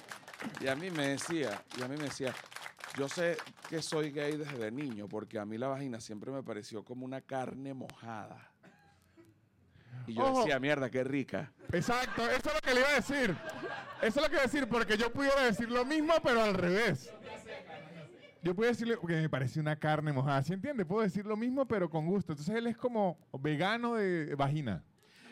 Y 0.60 0.66
a 0.68 0.76
mí 0.76 0.90
me 0.90 1.08
decía, 1.08 1.62
y 1.78 1.82
a 1.82 1.88
mí 1.88 1.96
me 1.96 2.04
decía, 2.04 2.34
yo 2.98 3.08
sé 3.08 3.38
que 3.70 3.80
soy 3.80 4.10
gay 4.10 4.36
desde 4.36 4.70
niño 4.70 5.08
porque 5.08 5.38
a 5.38 5.46
mí 5.46 5.56
la 5.56 5.68
vagina 5.68 5.98
siempre 6.00 6.30
me 6.30 6.42
pareció 6.42 6.84
como 6.84 7.06
una 7.06 7.22
carne 7.22 7.72
mojada. 7.72 8.50
Y 10.06 10.12
yo 10.14 10.24
Ojo. 10.26 10.40
decía, 10.40 10.60
mierda, 10.60 10.90
qué 10.90 11.02
rica. 11.04 11.50
exacto, 11.72 12.28
eso 12.28 12.48
es 12.50 12.54
lo 12.54 12.60
que 12.60 12.74
le 12.74 12.80
iba 12.80 12.88
a 12.90 12.94
decir. 12.96 13.34
Eso 14.02 14.08
es 14.08 14.16
lo 14.16 14.24
que 14.28 14.32
iba 14.34 14.40
a 14.42 14.46
decir, 14.46 14.68
porque 14.68 14.98
yo 14.98 15.10
pudiera 15.10 15.40
decir 15.44 15.70
lo 15.70 15.86
mismo, 15.86 16.12
pero 16.22 16.42
al 16.42 16.52
revés. 16.52 17.10
Yo 18.44 18.54
puedo 18.54 18.70
decirle, 18.70 18.96
porque 18.96 19.16
me 19.16 19.28
parece 19.28 19.58
una 19.58 19.76
carne 19.76 20.12
mojada, 20.12 20.42
¿sí 20.42 20.52
entiende? 20.52 20.84
Puedo 20.84 21.02
decir 21.02 21.26
lo 21.26 21.36
mismo, 21.36 21.66
pero 21.66 21.88
con 21.90 22.06
gusto. 22.06 22.32
Entonces 22.32 22.54
él 22.54 22.66
es 22.66 22.76
como 22.76 23.18
vegano 23.40 23.94
de 23.94 24.34
vagina. 24.36 24.84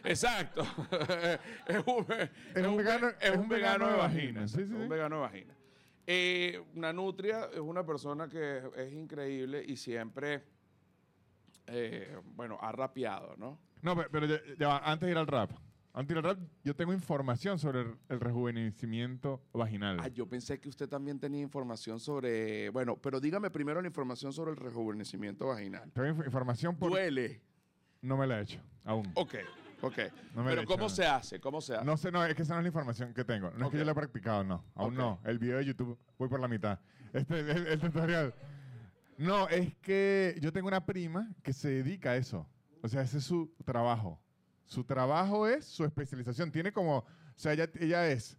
Exacto. 0.05 0.62
es 1.68 1.79
un, 1.87 2.07
es 2.55 2.66
un 2.66 2.77
ve- 2.77 2.83
vegano- 2.83 3.12
es 3.20 3.37
un 3.37 3.48
vegano 3.48 3.88
de 3.88 3.96
vagina. 3.96 4.48
Sí. 4.48 4.62
Un 4.62 4.88
vegano 4.88 5.16
de 5.16 5.22
vagina. 5.22 5.55
Eh, 6.07 6.61
una 6.75 6.92
nutria 6.92 7.48
es 7.53 7.61
una 7.61 7.87
persona 7.87 8.29
que 8.29 8.62
es, 8.77 8.92
increíble 8.92 9.62
y 9.64 9.77
siempre, 9.77 10.42
eh, 11.68 12.16
bueno, 12.35 12.59
ha 12.61 12.72
rapeado, 12.72 13.37
¿no? 13.37 13.61
No, 13.83 13.96
pe- 13.96 14.09
pero 14.11 14.27
ya, 14.27 14.40
ya 14.59 14.68
va, 14.68 14.79
antes 14.79 15.07
de 15.07 15.12
ir 15.12 15.18
al 15.18 15.27
rap. 15.29 15.51
Antes 15.94 16.14
de 16.14 16.20
ir 16.20 16.26
al 16.26 16.37
rap, 16.37 16.48
yo 16.64 16.74
tengo 16.74 16.92
información 16.94 17.59
sobre 17.59 17.83
el, 17.83 17.96
el 18.09 18.18
rejuvenecimiento 18.20 19.42
vaginal. 19.52 19.98
Ah, 20.00 20.09
yo 20.09 20.26
pensé 20.26 20.59
que 20.59 20.68
usted 20.70 20.88
también 20.88 21.20
tenía 21.20 21.42
información 21.42 22.00
sobre, 22.00 22.70
bueno, 22.70 22.96
pero 22.96 23.20
dígame 23.20 23.50
primero 23.50 23.81
la 23.83 23.88
información 23.88 24.33
sobre 24.33 24.52
el 24.52 24.57
rejuvenecimiento 24.57 25.48
vaginal. 25.48 25.90
Tengo 25.92 26.09
inf- 26.09 26.24
información 26.24 26.76
por... 26.76 26.90
Duele. 26.90 27.42
No 28.00 28.16
me 28.16 28.26
la 28.26 28.40
he 28.40 28.42
hecho, 28.42 28.59
aún. 28.85 29.07
Ok, 29.14 29.35
ok. 29.83 29.98
No 30.35 30.42
me 30.42 30.50
pero 30.50 30.57
lo 30.57 30.62
he 30.62 30.64
¿cómo 30.66 30.87
hecho, 30.87 30.94
se 30.96 31.07
hace? 31.07 31.38
¿Cómo 31.40 31.61
se 31.61 31.74
hace? 31.76 31.85
No 31.85 31.96
sé, 31.98 32.11
no, 32.11 32.24
es 32.24 32.35
que 32.35 32.42
esa 32.42 32.55
no 32.55 32.61
es 32.61 32.64
la 32.64 32.68
información 32.68 33.12
que 33.12 33.24
tengo. 33.24 33.50
No 33.50 33.59
es 33.59 33.62
Ok. 33.66 33.72
que 33.72 33.78
yo 33.78 33.85
la 33.85 33.92
he 33.92 33.94
practicado, 33.94 34.42
no. 34.44 34.64
Aún 34.74 34.94
Ok. 34.94 34.98
no. 34.98 35.20
El 35.24 35.38
video 35.38 35.59
de 35.59 35.66
YouTube, 35.66 35.98
voy 36.18 36.28
por 36.28 36.40
la 36.40 36.48
mitad. 36.48 36.81
Este, 37.12 37.38
el, 37.40 37.66
el 37.66 37.78
tutorial. 37.81 38.35
No, 39.18 39.46
es 39.50 39.74
que 39.76 40.38
yo 40.40 40.52
tengo 40.55 40.66
una 40.68 40.87
prima 40.87 41.31
que 41.42 41.52
se 41.52 41.68
dedica 41.68 42.12
a 42.12 42.16
eso. 42.16 42.48
O 42.83 42.88
sea, 42.88 43.02
ese 43.02 43.18
es 43.18 43.24
su 43.24 43.55
trabajo. 43.64 44.18
Su 44.64 44.85
trabajo 44.85 45.46
es 45.46 45.64
su 45.64 45.85
especialización. 45.85 46.51
Tiene 46.51 46.72
como, 46.72 46.98
o 46.98 47.07
sea, 47.37 47.53
ella, 47.53 47.68
ella 47.79 48.09
es 48.09 48.37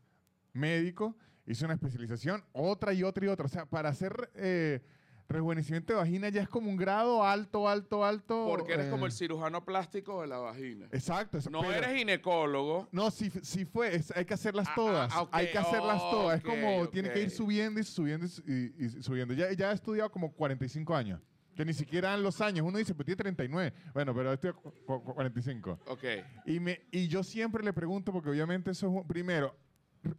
médico, 0.54 1.16
hizo 1.46 1.66
una 1.66 1.74
especialización, 1.76 2.44
otra 2.54 2.94
y 2.94 3.04
otra 3.04 3.26
y 3.26 3.28
otra. 3.30 3.46
O 3.46 3.50
sea, 3.50 3.66
para 3.66 3.90
hacer 3.90 4.32
eh, 4.36 4.82
rejuvenecimiento 5.30 5.94
de 5.94 6.00
vagina 6.00 6.30
ya 6.30 6.42
es 6.42 6.50
como 6.50 6.70
un 6.70 6.78
grado 6.78 7.24
alto, 7.24 7.68
alto, 7.70 8.04
alto. 8.06 8.46
Porque 8.48 8.74
eres 8.74 8.88
eh, 8.88 8.90
como 8.90 9.06
el 9.06 9.12
cirujano 9.12 9.64
plástico 9.66 10.22
de 10.22 10.28
la 10.28 10.38
vagina. 10.38 10.88
Exacto. 10.92 11.38
eso- 11.38 11.50
No 11.50 11.62
pero- 11.62 11.74
eres 11.74 11.98
ginecólogo. 11.98 12.88
no, 12.92 13.10
si, 13.12 13.30
si 13.30 13.66
fue, 13.66 13.96
es- 13.96 14.12
hay 14.16 14.26
que 14.26 14.34
hacerlas 14.34 14.68
Ah, 14.70 14.74
todas. 14.76 15.12
ah, 15.14 15.22
ok, 15.24 15.30
Hay 15.34 15.52
que 15.52 15.58
hacerlas 15.58 16.00
todas. 16.02 16.38
es 16.38 16.44
como, 16.44 16.88
tiene 16.90 17.12
que 17.12 17.22
ir 17.22 17.30
subiendo 17.32 17.80
y 17.80 17.84
subiendo 17.84 18.26
y, 18.26 18.30
su- 18.30 18.44
y- 18.48 18.74
y 18.78 18.90
subiendo. 19.04 19.34
Ya, 19.34 19.52
ya 19.54 19.72
he 19.72 19.76
estudiado 19.76 20.12
como 20.12 20.32
45 20.34 20.96
años. 20.96 21.20
Que 21.56 21.64
ni 21.66 21.74
siquiera 21.74 22.10
dan 22.10 22.24
los 22.24 22.42
años. 22.42 22.66
Uno 22.66 22.78
dice, 22.80 22.96
pues 22.96 23.06
tiene 23.06 23.18
39. 23.18 23.74
Bueno, 23.94 24.14
pero 24.16 24.34
estoy 24.34 24.54
cu- 24.54 24.74
cu- 24.86 25.04
45. 25.14 25.80
Ok. 25.88 26.04
Y, 26.46 26.60
me, 26.60 26.82
y 26.92 27.08
yo 27.08 27.24
siempre 27.24 27.64
le 27.64 27.74
pregunto, 27.74 28.12
porque 28.12 28.30
obviamente 28.30 28.72
eso 28.72 28.88
es, 28.88 28.94
un- 28.94 29.08
primero, 29.08 29.56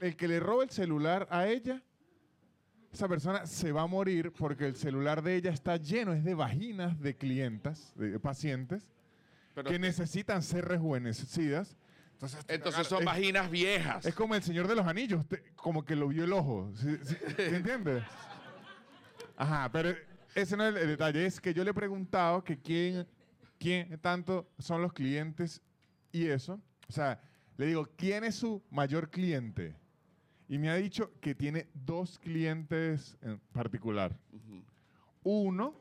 el 0.01 0.15
que 0.17 0.29
le 0.29 0.39
roba 0.39 0.63
el 0.63 0.71
celular 0.71 1.27
a 1.31 1.49
ella, 1.49 1.83
esa 2.93 3.09
persona 3.09 3.47
se 3.47 3.73
va 3.73 3.83
a 3.83 3.87
morir 3.89 4.33
porque 4.33 4.67
el 4.67 4.77
celular 4.77 5.23
de 5.23 5.35
ella 5.35 5.51
está 5.51 5.77
lleno, 5.77 6.13
es 6.13 6.23
de 6.23 6.35
vaginas 6.35 7.01
de 7.01 7.17
clientas, 7.17 7.93
de 7.97 8.21
pacientes, 8.21 8.87
Pero- 9.57 9.69
que 9.71 9.79
necesitan 9.81 10.41
ser 10.43 10.65
rejuvenecidas. 10.67 11.77
Entonces, 12.13 12.45
entonces 12.47 12.87
son 12.87 13.01
es- 13.01 13.07
vaginas 13.07 13.51
viejas. 13.51 14.07
es 14.07 14.15
como 14.15 14.37
el 14.37 14.43
Señor 14.45 14.69
de 14.69 14.77
los 14.77 14.87
Anillos, 14.87 15.27
te- 15.27 15.43
como 15.57 15.85
que 15.85 15.97
lo 15.97 16.07
vio 16.07 16.23
el 16.23 16.33
ojo. 16.33 16.71
¿Sí, 16.77 16.97
sí, 17.03 17.17
¿sí 17.37 17.43
entiendes? 17.57 18.05
Ajá, 19.37 19.69
pero 19.73 19.93
ese 20.35 20.57
no 20.57 20.67
es 20.67 20.75
el, 20.75 20.89
detalle. 20.89 21.27
Es 21.27 21.41
que 21.41 21.55
yo 21.55 21.65
le 21.65 21.71
he 21.71 21.75
preguntado 21.75 22.43
que 22.43 22.61
quién, 22.61 23.07
quién 23.59 23.99
tanto 24.01 24.51
son 24.59 24.83
los 24.83 24.93
clientes 24.93 25.63
y 26.13 26.27
eso. 26.27 26.61
O 26.89 26.93
sea, 26.93 27.21
le 27.57 27.67
digo, 27.67 27.89
¿quién 27.97 28.25
es 28.25 28.35
su 28.35 28.63
mayor 28.71 29.11
cliente? 29.11 29.77
Y 30.49 30.59
me 30.59 30.69
ha 30.71 30.75
dicho 30.75 31.13
que 31.21 31.35
tiene 31.35 31.69
dos 31.73 32.19
clientes 32.19 33.17
en 33.23 33.39
particular. 33.53 34.17
Uno, 35.23 35.81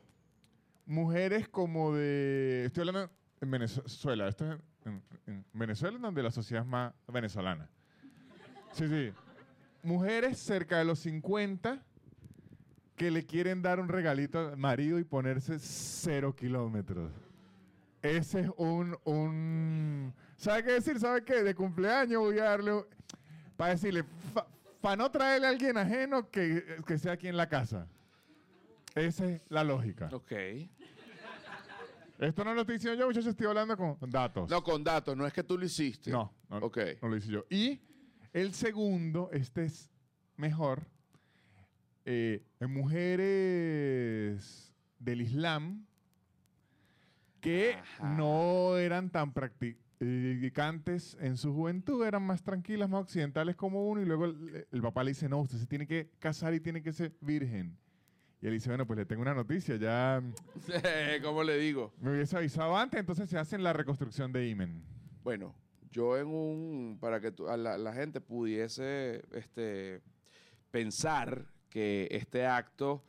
mujeres 0.86 1.48
como 1.48 1.94
de... 1.94 2.64
Estoy 2.66 2.88
hablando 2.88 3.10
en 3.40 3.50
Venezuela. 3.50 4.28
Esto 4.28 4.52
es 4.52 4.60
en, 4.86 5.02
en 5.26 5.44
Venezuela, 5.52 5.98
donde 5.98 6.22
la 6.22 6.30
sociedad 6.30 6.62
es 6.62 6.68
más 6.68 6.94
venezolana. 7.08 7.68
Sí, 8.72 8.88
sí. 8.88 9.12
Mujeres 9.82 10.38
cerca 10.38 10.78
de 10.78 10.84
los 10.86 11.00
50 11.00 11.84
que 12.96 13.10
le 13.10 13.24
quieren 13.26 13.60
dar 13.62 13.80
un 13.80 13.88
regalito 13.88 14.38
al 14.38 14.56
marido 14.56 14.98
y 14.98 15.04
ponerse 15.04 15.58
cero 15.58 16.34
kilómetros. 16.34 17.12
Ese 18.02 18.40
es 18.40 18.50
un... 18.56 18.96
un 19.04 20.14
¿Sabe 20.36 20.64
qué 20.64 20.72
decir? 20.72 20.98
¿Sabe 21.00 21.24
qué? 21.24 21.42
De 21.42 21.54
cumpleaños 21.54 22.20
voy 22.20 22.38
a 22.38 22.44
darle... 22.44 22.84
Para 23.56 23.70
decirle, 23.70 24.04
para 24.80 24.96
no 24.96 25.10
traerle 25.10 25.46
a 25.46 25.50
alguien 25.50 25.76
ajeno 25.78 26.28
que, 26.28 26.82
que 26.86 26.98
sea 26.98 27.12
aquí 27.12 27.28
en 27.28 27.36
la 27.36 27.48
casa. 27.48 27.86
Esa 28.94 29.26
es 29.26 29.40
la 29.48 29.62
lógica. 29.64 30.08
Ok. 30.12 30.32
Esto 32.18 32.44
no 32.44 32.54
lo 32.54 32.60
estoy 32.60 32.76
diciendo 32.76 32.98
yo, 32.98 33.06
muchachos, 33.06 33.28
estoy 33.30 33.46
hablando 33.46 33.76
con 33.76 33.96
datos. 34.10 34.48
No, 34.48 34.62
con 34.62 34.84
datos, 34.84 35.16
no 35.16 35.26
es 35.26 35.32
que 35.32 35.42
tú 35.42 35.58
lo 35.58 35.64
hiciste. 35.64 36.10
no, 36.10 36.32
no, 36.48 36.58
Ok. 36.58 36.78
no 37.02 37.08
lo 37.08 37.16
hice 37.16 37.28
yo. 37.28 37.44
Y 37.50 37.80
el 38.32 38.54
segundo, 38.54 39.30
este 39.32 39.64
es 39.64 39.90
mejor, 40.36 40.86
eh, 42.04 42.42
en 42.60 42.70
mujeres 42.72 44.74
del 44.98 45.20
Islam 45.22 45.86
que 47.40 47.74
Ajá. 47.74 48.16
no 48.16 48.76
eran 48.78 49.10
tan 49.10 49.32
practicantes 49.32 51.16
en 51.20 51.36
su 51.36 51.52
juventud, 51.52 52.04
eran 52.06 52.22
más 52.22 52.42
tranquilas, 52.42 52.88
más 52.88 53.02
occidentales 53.02 53.56
como 53.56 53.88
uno, 53.88 54.00
y 54.00 54.04
luego 54.06 54.26
el, 54.26 54.66
el 54.70 54.82
papá 54.82 55.04
le 55.04 55.10
dice, 55.10 55.28
no, 55.28 55.40
usted 55.40 55.58
se 55.58 55.66
tiene 55.66 55.86
que 55.86 56.10
casar 56.18 56.54
y 56.54 56.60
tiene 56.60 56.82
que 56.82 56.92
ser 56.92 57.12
virgen. 57.20 57.76
Y 58.40 58.46
él 58.46 58.52
dice, 58.54 58.68
bueno, 58.70 58.86
pues 58.86 58.98
le 58.98 59.06
tengo 59.06 59.22
una 59.22 59.34
noticia, 59.34 59.76
ya 59.76 60.22
¿Cómo 61.22 61.42
le 61.44 61.58
digo? 61.58 61.92
me 62.00 62.12
hubiese 62.12 62.36
avisado 62.36 62.76
antes, 62.76 62.98
entonces 63.00 63.28
se 63.28 63.38
hacen 63.38 63.62
la 63.62 63.72
reconstrucción 63.72 64.32
de 64.32 64.48
imen. 64.48 64.82
Bueno, 65.22 65.54
yo 65.90 66.18
en 66.18 66.26
un, 66.28 66.98
para 67.00 67.20
que 67.20 67.30
tu- 67.30 67.48
a 67.48 67.56
la, 67.56 67.78
la 67.78 67.92
gente 67.92 68.20
pudiese 68.20 69.22
este, 69.32 70.00
pensar 70.70 71.46
que 71.74 72.06
este 72.12 72.46
acto, 72.46 73.02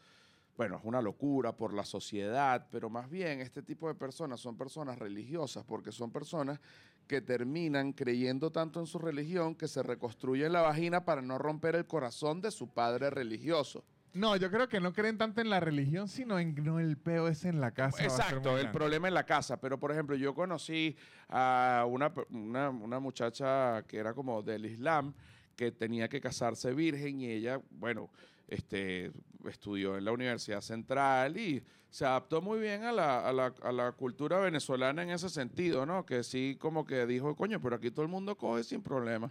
bueno, 0.57 0.77
es 0.77 0.85
una 0.85 0.99
locura 0.99 1.55
por 1.55 1.71
la 1.71 1.85
sociedad, 1.85 2.65
pero 2.71 2.89
más 2.89 3.11
bien 3.11 3.39
este 3.39 3.61
tipo 3.61 3.87
de 3.87 3.93
personas 3.93 4.39
son 4.39 4.57
personas 4.57 4.97
religiosas, 4.97 5.63
porque 5.63 5.91
son 5.91 6.09
personas 6.11 6.59
que 7.05 7.21
terminan 7.21 7.93
creyendo 7.93 8.51
tanto 8.51 8.79
en 8.79 8.87
su 8.87 8.97
religión 8.97 9.53
que 9.53 9.67
se 9.67 9.83
reconstruyen 9.83 10.51
la 10.51 10.61
vagina 10.61 11.05
para 11.05 11.21
no 11.21 11.37
romper 11.37 11.75
el 11.75 11.85
corazón 11.85 12.41
de 12.41 12.49
su 12.49 12.67
padre 12.67 13.11
religioso. 13.11 13.85
No, 14.13 14.35
yo 14.35 14.49
creo 14.49 14.67
que 14.67 14.79
no 14.79 14.93
creen 14.93 15.19
tanto 15.19 15.41
en 15.41 15.51
la 15.51 15.59
religión, 15.59 16.07
sino 16.07 16.39
en 16.39 16.55
no 16.63 16.79
el 16.79 16.97
peo 16.97 17.27
ese 17.27 17.49
en 17.49 17.61
la 17.61 17.69
casa. 17.69 18.03
Exacto, 18.03 18.57
el 18.57 18.71
problema 18.71 19.07
en 19.07 19.13
la 19.13 19.27
casa. 19.27 19.61
Pero, 19.61 19.77
por 19.79 19.91
ejemplo, 19.91 20.15
yo 20.15 20.33
conocí 20.33 20.95
a 21.29 21.85
una, 21.87 22.11
una, 22.31 22.69
una 22.71 22.99
muchacha 22.99 23.83
que 23.83 23.97
era 23.97 24.15
como 24.15 24.41
del 24.41 24.65
Islam, 24.65 25.13
que 25.55 25.71
tenía 25.71 26.07
que 26.07 26.19
casarse 26.19 26.73
virgen 26.73 27.21
y 27.21 27.29
ella, 27.29 27.61
bueno, 27.69 28.09
este, 28.47 29.11
estudió 29.47 29.97
en 29.97 30.05
la 30.05 30.11
Universidad 30.11 30.61
Central 30.61 31.37
y 31.37 31.63
se 31.89 32.05
adaptó 32.05 32.41
muy 32.41 32.59
bien 32.59 32.83
a 32.83 32.91
la, 32.91 33.27
a, 33.27 33.31
la, 33.31 33.53
a 33.63 33.71
la 33.71 33.91
cultura 33.93 34.39
venezolana 34.39 35.03
en 35.03 35.11
ese 35.11 35.29
sentido, 35.29 35.85
¿no? 35.85 36.05
Que 36.05 36.23
sí, 36.23 36.57
como 36.59 36.85
que 36.85 37.05
dijo, 37.05 37.35
coño, 37.35 37.61
pero 37.61 37.75
aquí 37.77 37.89
todo 37.91 38.03
el 38.03 38.11
mundo 38.11 38.35
coge 38.35 38.63
sin 38.63 38.81
problema. 38.81 39.29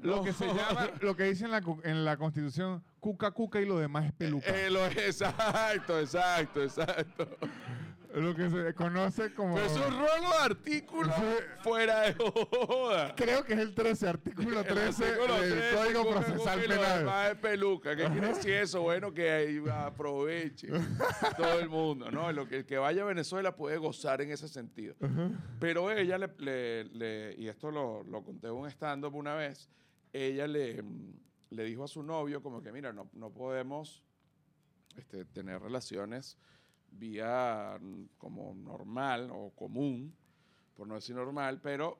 Lo 0.00 0.22
que 0.24 0.32
se 0.32 0.46
llama, 0.46 0.88
lo 1.02 1.14
que 1.14 1.24
dice 1.24 1.44
en 1.44 1.50
la, 1.50 1.62
en 1.84 2.04
la 2.06 2.16
constitución, 2.16 2.82
cuca 3.00 3.32
cuca 3.32 3.60
y 3.60 3.66
lo 3.66 3.78
demás 3.78 4.06
es 4.06 4.12
peluca. 4.12 4.46
Eh, 4.48 4.70
lo- 4.70 4.86
exacto, 4.86 6.00
exacto, 6.00 6.62
exacto. 6.62 7.28
Lo 8.14 8.34
que 8.34 8.50
se 8.50 8.74
conoce 8.74 9.32
como... 9.34 9.54
Pero 9.54 9.66
es 9.66 9.72
un 9.76 9.98
ruego 9.98 10.30
de 10.30 10.44
artículos 10.44 11.14
Sí. 11.16 11.22
fuera 11.62 12.00
de 12.02 12.14
joda. 12.14 13.14
Creo 13.14 13.44
que 13.44 13.52
es 13.54 13.58
el 13.60 13.74
13, 13.74 14.08
artículo 14.08 14.64
13 14.64 15.04
Artículo 15.04 15.40
del 15.40 15.52
13, 15.52 15.76
Código 15.76 16.10
Procesal 16.10 16.60
Penal. 16.62 17.30
es 17.32 17.38
peluca. 17.38 17.96
¿Qué 17.96 18.04
quiere 18.06 18.28
decir 18.28 18.52
eso? 18.52 18.82
Bueno, 18.82 19.12
que 19.12 19.30
ahí 19.30 19.62
aproveche 19.72 20.68
todo 21.36 21.60
el 21.60 21.68
mundo, 21.68 22.10
¿no? 22.10 22.32
Lo 22.32 22.46
que, 22.48 22.56
el 22.58 22.66
que 22.66 22.78
vaya 22.78 23.02
a 23.02 23.06
Venezuela 23.06 23.54
puede 23.54 23.76
gozar 23.76 24.20
en 24.22 24.30
ese 24.32 24.48
sentido. 24.48 24.94
Pero 25.58 25.90
ella 25.90 26.18
le, 26.18 26.28
le- 26.38 26.84
le- 26.84 27.34
y 27.38 27.48
esto 27.48 27.70
lo, 27.70 28.02
lo 28.04 28.22
conté 28.24 28.48
en 28.48 28.54
un 28.54 28.66
stand-up 28.70 29.14
una 29.14 29.34
vez, 29.34 29.68
ella 30.12 30.46
le, 30.46 30.82
le 31.50 31.64
dijo 31.64 31.84
a 31.84 31.88
su 31.88 32.02
novio 32.02 32.42
como 32.42 32.62
que, 32.62 32.72
mira, 32.72 32.92
no, 32.92 33.08
no 33.12 33.30
podemos 33.30 34.02
este, 34.96 35.24
tener 35.24 35.60
relaciones 35.60 36.36
vía 36.92 37.78
mm, 37.80 38.04
como 38.18 38.54
normal 38.54 39.30
o 39.32 39.50
común, 39.50 40.14
por 40.76 40.86
no 40.86 40.94
decir 40.94 41.14
normal, 41.16 41.60
pero 41.62 41.98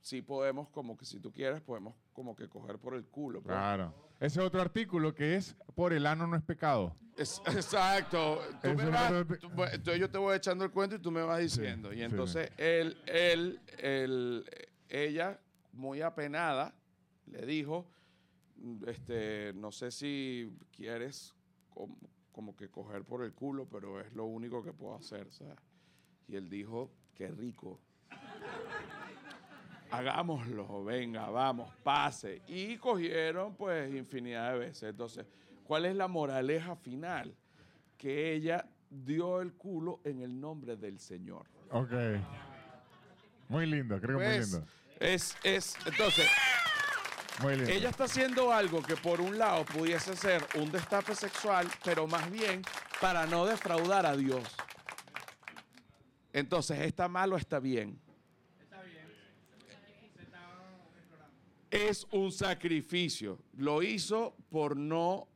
sí 0.00 0.22
podemos 0.22 0.68
como 0.70 0.96
que 0.96 1.04
si 1.04 1.18
tú 1.20 1.32
quieres 1.32 1.60
podemos 1.60 1.94
como 2.12 2.34
que 2.36 2.48
coger 2.48 2.78
por 2.78 2.94
el 2.94 3.04
culo. 3.06 3.42
pues. 3.42 3.54
Claro. 3.54 3.94
Ese 4.20 4.40
otro 4.40 4.60
artículo 4.60 5.14
que 5.14 5.36
es 5.36 5.54
por 5.74 5.92
el 5.92 6.04
ano 6.06 6.26
no 6.26 6.36
es 6.36 6.42
pecado. 6.42 6.96
Es- 7.16 7.40
exacto. 7.46 8.40
Tú 8.62 8.74
me 8.74 8.88
vas- 8.90 9.12
tú- 9.26 9.48
entonces 9.64 9.98
yo 10.00 10.10
te 10.10 10.18
voy 10.18 10.36
echando 10.36 10.64
el 10.64 10.70
cuento 10.70 10.96
y 10.96 10.98
tú 10.98 11.10
me 11.10 11.22
vas 11.22 11.38
diciendo. 11.40 11.90
sí, 11.92 11.98
y 11.98 12.02
entonces 12.02 12.50
él, 12.56 12.96
él, 13.06 13.60
él, 13.78 14.44
ella, 14.88 15.38
muy 15.72 16.00
apenada, 16.00 16.74
le 17.26 17.44
dijo, 17.46 17.86
mm, 18.56 18.88
este, 18.88 19.52
no 19.54 19.70
sé 19.70 19.90
si 19.92 20.52
quieres 20.72 21.34
como 22.38 22.54
que 22.54 22.68
coger 22.68 23.02
por 23.02 23.24
el 23.24 23.32
culo, 23.32 23.66
pero 23.68 24.00
es 24.00 24.12
lo 24.12 24.24
único 24.26 24.62
que 24.62 24.72
puedo 24.72 24.94
hacer, 24.94 25.28
sea. 25.32 25.56
Y 26.28 26.36
él 26.36 26.48
dijo, 26.48 26.88
qué 27.16 27.32
rico. 27.32 27.80
Hagámoslo, 29.90 30.84
venga, 30.84 31.28
vamos, 31.30 31.74
pase. 31.82 32.40
Y 32.46 32.76
cogieron 32.76 33.56
pues 33.56 33.92
infinidad 33.92 34.52
de 34.52 34.58
veces. 34.60 34.84
Entonces, 34.84 35.26
¿cuál 35.64 35.86
es 35.86 35.96
la 35.96 36.06
moraleja 36.06 36.76
final? 36.76 37.34
Que 37.96 38.34
ella 38.34 38.64
dio 38.88 39.40
el 39.40 39.54
culo 39.54 39.98
en 40.04 40.20
el 40.22 40.38
nombre 40.40 40.76
del 40.76 41.00
Señor. 41.00 41.44
Ok. 41.72 41.90
Muy 43.48 43.66
lindo, 43.66 44.00
creo 44.00 44.16
que 44.16 44.24
muy 44.26 44.34
Pues, 44.36 44.52
lindo. 44.52 44.66
es, 45.00 45.36
es, 45.42 45.74
entonces, 45.84 46.28
Muy 47.42 47.56
lindo. 47.56 47.70
ella 47.70 47.90
está 47.90 48.04
haciendo 48.04 48.52
algo 48.52 48.82
que 48.82 48.96
por 48.96 49.20
un 49.20 49.38
lado 49.38 49.64
pudiese 49.64 50.16
ser 50.16 50.44
un 50.56 50.70
destape 50.70 51.14
sexual, 51.14 51.68
pero 51.84 52.06
más 52.06 52.30
bien 52.30 52.62
para 53.00 53.26
no 53.26 53.46
defraudar 53.46 54.06
a 54.06 54.16
Dios. 54.16 54.42
Entonces, 56.32 56.80
¿está 56.80 57.08
mal 57.08 57.32
o 57.32 57.36
está 57.36 57.60
bien? 57.60 58.00
Es 61.70 62.06
un 62.10 62.32
sacrificio. 62.32 63.38
Lo 63.56 63.82
hizo 63.82 64.34
por 64.50 64.76
no 64.76 65.28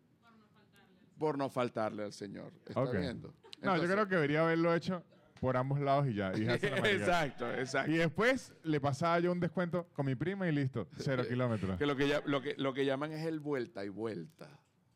por 1.18 1.38
no 1.38 1.48
faltarle 1.48 2.02
al 2.02 2.12
Señor. 2.12 2.52
¿Está 2.66 2.82
viendo? 2.84 3.32
No, 3.60 3.76
yo 3.76 3.84
creo 3.84 4.08
que 4.08 4.16
debería 4.16 4.40
haberlo 4.40 4.74
hecho 4.74 5.04
por 5.42 5.56
ambos 5.56 5.80
lados 5.80 6.06
y 6.06 6.14
ya. 6.14 6.32
y 6.36 6.44
la 6.44 6.54
exacto, 6.88 7.52
exacto. 7.52 7.90
Y 7.90 7.96
después 7.96 8.52
le 8.62 8.80
pasaba 8.80 9.18
yo 9.18 9.32
un 9.32 9.40
descuento 9.40 9.88
con 9.92 10.06
mi 10.06 10.14
prima 10.14 10.48
y 10.48 10.52
listo. 10.52 10.86
Cero 10.98 11.24
kilómetros. 11.28 11.76
Que 11.78 11.84
lo 11.84 11.96
que, 11.96 12.06
ya- 12.06 12.22
lo, 12.26 12.40
que, 12.40 12.54
lo 12.58 12.72
que 12.72 12.84
llaman 12.84 13.10
es 13.10 13.26
el 13.26 13.40
vuelta 13.40 13.84
y 13.84 13.88
vuelta. 13.88 14.48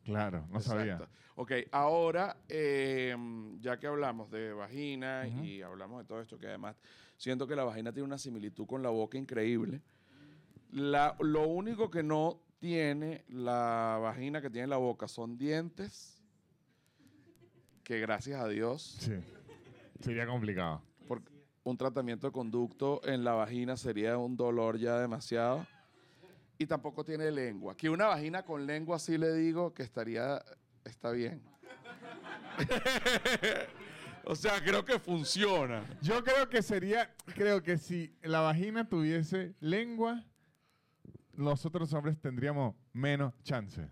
Claro, 0.05 0.47
no 0.49 0.61
sabía. 0.61 0.93
Exacto. 0.93 1.13
Ok, 1.35 1.51
ahora, 1.73 2.37
eh, 2.47 3.13
ya 3.59 3.77
que 3.77 3.87
hablamos 3.87 4.31
de 4.31 4.53
vagina 4.53 5.27
y 5.27 5.61
hablamos 5.61 6.01
de 6.01 6.07
todo 6.07 6.21
esto, 6.21 6.39
que 6.39 6.47
además 6.47 6.77
siento 7.17 7.45
que 7.45 7.53
la 7.57 7.65
vagina 7.65 7.91
tiene 7.91 8.05
una 8.07 8.17
similitud 8.17 8.65
con 8.65 8.81
la 8.81 8.89
boca 8.89 9.17
increíble. 9.17 9.81
La- 10.71 11.17
lo 11.19 11.45
único 11.45 11.91
que 11.91 12.03
no 12.03 12.39
tiene 12.59 13.25
la 13.27 13.99
vagina 14.01 14.41
que 14.41 14.49
tiene 14.49 14.67
la 14.67 14.77
boca 14.77 15.09
son 15.09 15.37
dientes, 15.37 16.23
que 17.83 17.99
gracias 17.99 18.39
a 18.39 18.47
Dios, 18.47 18.95
Sí. 19.01 19.11
Sería 19.99 20.27
complicado. 20.27 20.81
porque 21.07 21.31
un 21.63 21.77
tratamiento 21.77 22.27
de 22.27 22.33
conducto 22.33 23.01
en 23.03 23.23
la 23.23 23.33
vagina 23.33 23.75
sería 23.75 24.17
un 24.17 24.37
dolor 24.37 24.77
ya 24.77 24.99
demasiado. 24.99 25.65
Y 26.57 26.65
tampoco 26.65 27.03
tiene 27.03 27.29
lengua. 27.29 27.75
Que 27.75 27.89
una 27.89 28.07
vagina 28.07 28.43
con 28.43 28.65
lengua 28.65 28.97
sí 28.99 29.17
le 29.17 29.33
digo 29.33 29.73
que 29.73 29.83
estaría, 29.83 30.41
está 30.85 31.11
bien. 31.11 31.41
o 34.25 34.35
sea, 34.35 34.63
creo 34.63 34.83
que 34.83 34.97
funciona. 34.97 35.83
Yo 36.01 36.23
creo 36.23 36.49
que 36.49 36.61
sería, 36.61 37.13
creo 37.35 37.61
que 37.61 37.77
si 37.77 38.15
la 38.23 38.39
vagina 38.39 38.87
tuviese 38.87 39.53
lengua, 39.59 40.25
nosotros 41.33 41.93
hombres 41.93 42.19
tendríamos 42.19 42.75
menos 42.93 43.33
chance. 43.43 43.87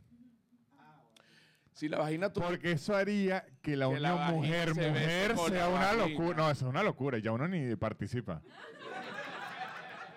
Si 1.76 1.90
la 1.90 1.98
vagina 1.98 2.32
tu- 2.32 2.40
Porque 2.40 2.72
eso 2.72 2.96
haría 2.96 3.46
que 3.62 3.76
la 3.76 3.88
Que 3.90 3.96
unión 3.96 4.18
mujer-mujer 4.32 5.36
sea 5.38 5.68
una 5.68 5.92
locura. 5.94 6.38
No, 6.38 6.50
eso 6.50 6.66
es 6.66 6.70
una 6.70 6.82
locura. 6.84 7.18
Ya 7.18 7.34
uno 7.34 7.50
ni 7.50 7.76
participa. 7.76 8.42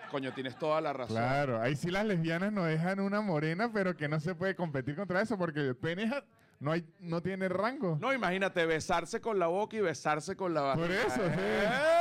Coño, 0.09 0.33
tienes 0.33 0.57
toda 0.57 0.79
la 0.79 0.93
razón. 0.93 1.17
Claro, 1.17 1.61
ahí 1.61 1.75
sí 1.75 1.91
las 1.91 2.05
lesbianas 2.05 2.51
no 2.53 2.63
dejan 2.63 3.01
una 3.01 3.19
morena, 3.21 3.69
pero 3.73 3.95
que 3.95 4.07
no 4.07 4.19
se 4.21 4.33
puede 4.35 4.55
competir 4.55 4.95
contra 4.95 5.21
eso 5.21 5.37
porque 5.37 5.59
el 5.59 5.75
pene 5.75 6.09
no, 6.59 6.71
hay, 6.71 6.83
no 7.01 7.21
tiene 7.21 7.49
rango. 7.49 7.97
No, 7.99 8.13
imagínate 8.13 8.65
besarse 8.65 9.19
con 9.19 9.37
la 9.37 9.47
boca 9.47 9.75
y 9.75 9.81
besarse 9.81 10.35
con 10.37 10.53
la 10.53 10.61
vagina. 10.61 10.87
Por 10.87 10.95
eso, 10.95 11.15
sí. 11.27 11.39
¡Eh! 11.39 11.98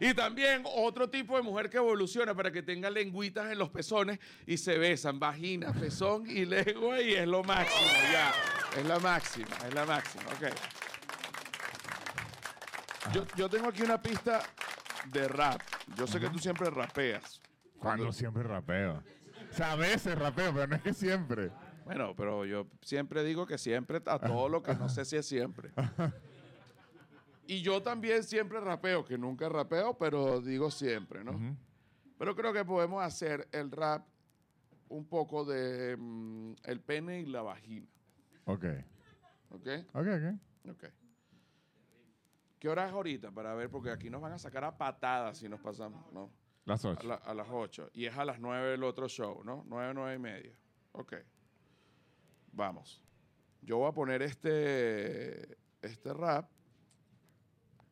Y 0.00 0.14
también 0.14 0.62
otro 0.64 1.08
tipo 1.08 1.36
de 1.36 1.42
mujer 1.42 1.70
que 1.70 1.76
evoluciona 1.76 2.34
para 2.34 2.50
que 2.50 2.62
tenga 2.62 2.90
lengüitas 2.90 3.50
en 3.50 3.58
los 3.58 3.70
pezones 3.70 4.18
y 4.46 4.56
se 4.56 4.78
besan, 4.78 5.18
vagina, 5.18 5.72
pezón 5.72 6.28
y 6.28 6.44
lengua 6.44 7.00
y 7.00 7.14
es 7.14 7.26
lo 7.26 7.42
máximo, 7.42 7.90
ya. 8.12 8.32
Es 8.78 8.86
la 8.86 8.98
máxima, 8.98 9.56
es 9.66 9.74
la 9.74 9.86
máxima, 9.86 10.24
ok. 10.24 10.54
Yo, 13.12 13.24
yo 13.36 13.48
tengo 13.48 13.68
aquí 13.68 13.82
una 13.82 14.00
pista 14.00 14.42
de 15.12 15.28
rap. 15.28 15.60
Yo 15.96 16.06
sé 16.06 16.18
que 16.18 16.28
tú 16.30 16.38
siempre 16.38 16.70
rapeas. 16.70 17.40
Cuando 17.78 18.12
siempre 18.12 18.42
rapeo. 18.42 19.02
O 19.50 19.54
sea, 19.54 19.72
a 19.72 19.76
veces 19.76 20.18
rapeo, 20.18 20.52
pero 20.52 20.66
no 20.66 20.76
es 20.76 20.82
que 20.82 20.94
siempre. 20.94 21.50
Bueno, 21.84 22.14
pero 22.16 22.44
yo 22.46 22.66
siempre 22.80 23.22
digo 23.22 23.46
que 23.46 23.58
siempre 23.58 24.00
a 24.06 24.18
todo 24.18 24.48
lo 24.48 24.62
que 24.62 24.74
no 24.74 24.88
sé 24.88 25.04
si 25.04 25.16
es 25.16 25.26
siempre. 25.26 25.70
Y 27.46 27.60
yo 27.62 27.82
también 27.82 28.22
siempre 28.24 28.60
rapeo, 28.60 29.04
que 29.04 29.18
nunca 29.18 29.48
rapeo, 29.48 29.96
pero 29.98 30.40
digo 30.40 30.70
siempre, 30.70 31.22
¿no? 31.24 31.56
Pero 32.18 32.34
creo 32.34 32.52
que 32.52 32.64
podemos 32.64 33.02
hacer 33.02 33.48
el 33.52 33.70
rap 33.70 34.06
un 34.88 35.04
poco 35.06 35.44
de 35.44 35.96
mm, 35.98 36.54
el 36.64 36.80
pene 36.80 37.20
y 37.20 37.26
la 37.26 37.42
vagina, 37.42 37.86
Ok. 38.46 38.64
¿ok? 39.50 39.66
Ok, 39.94 40.06
ok. 40.06 40.70
Ok. 40.70 40.84
¿Qué 42.58 42.68
hora 42.68 42.86
es 42.86 42.92
ahorita? 42.92 43.30
Para 43.30 43.54
ver, 43.54 43.68
porque 43.68 43.90
aquí 43.90 44.08
nos 44.08 44.22
van 44.22 44.32
a 44.32 44.38
sacar 44.38 44.64
a 44.64 44.76
patadas 44.78 45.36
si 45.38 45.48
nos 45.48 45.60
pasamos, 45.60 46.10
¿no? 46.12 46.30
Las 46.64 46.82
A, 46.86 46.90
ocho. 46.90 47.06
la- 47.08 47.16
a 47.16 47.34
las 47.34 47.48
8. 47.50 47.90
Y 47.92 48.06
es 48.06 48.16
a 48.16 48.24
las 48.24 48.40
9 48.40 48.72
el 48.74 48.84
otro 48.84 49.06
show, 49.06 49.44
¿no? 49.44 49.64
9, 49.66 49.92
9 49.94 50.14
y 50.14 50.18
media. 50.18 50.58
Ok. 50.92 51.14
Vamos. 52.52 53.02
Yo 53.60 53.78
voy 53.78 53.88
a 53.90 53.92
poner 53.92 54.22
este, 54.22 55.58
este 55.82 56.14
rap. 56.14 56.48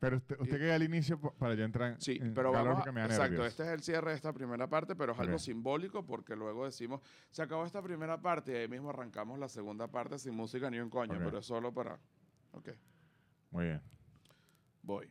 Pero 0.03 0.17
usted, 0.17 0.37
usted 0.39 0.57
que 0.59 0.71
al 0.73 0.83
inicio 0.83 1.17
para 1.19 1.55
yo 1.55 1.63
entrar 1.63 1.93
en, 1.93 2.01
Sí, 2.01 2.17
en 2.21 2.33
pero 2.33 2.51
calor 2.51 2.71
vamos 2.73 2.87
a, 2.87 2.91
me 2.91 2.99
da 2.99 3.05
Exacto, 3.05 3.29
nervios. 3.31 3.47
este 3.47 3.63
es 3.63 3.69
el 3.69 3.81
cierre 3.83 4.09
de 4.11 4.15
esta 4.17 4.33
primera 4.33 4.67
parte, 4.67 4.95
pero 4.97 5.13
es 5.13 5.19
algo 5.19 5.39
simbólico 5.39 6.05
porque 6.05 6.35
luego 6.35 6.65
decimos, 6.65 6.99
se 7.31 7.41
acabó 7.41 7.65
esta 7.65 7.81
primera 7.81 8.19
parte 8.21 8.51
y 8.51 8.55
ahí 8.55 8.67
mismo 8.67 8.89
arrancamos 8.89 9.39
la 9.39 9.47
segunda 9.47 9.87
parte 9.87 10.19
sin 10.19 10.35
música 10.35 10.69
ni 10.69 10.79
un 10.79 10.89
coño, 10.89 11.13
Ok. 11.15 11.21
pero 11.23 11.37
es 11.37 11.45
solo 11.45 11.73
para... 11.73 11.97
Ok, 12.51 12.69
Muy 13.51 13.65
bien. 13.65 13.81
voy. 14.81 15.09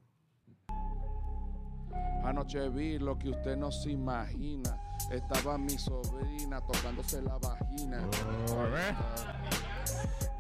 Anoche 2.25 2.69
vi 2.69 2.99
lo 2.99 3.19
que 3.19 3.31
usted 3.31 3.57
no 3.57 3.73
se 3.73 3.91
imagina. 3.91 4.79
Estaba 5.11 5.59
mi 5.59 5.77
sobrina 5.79 6.61
tocándose 6.61 7.21
la 7.23 7.37
vagina. 7.39 8.07
Oh, 8.51 8.63
¿ve? 8.71 8.95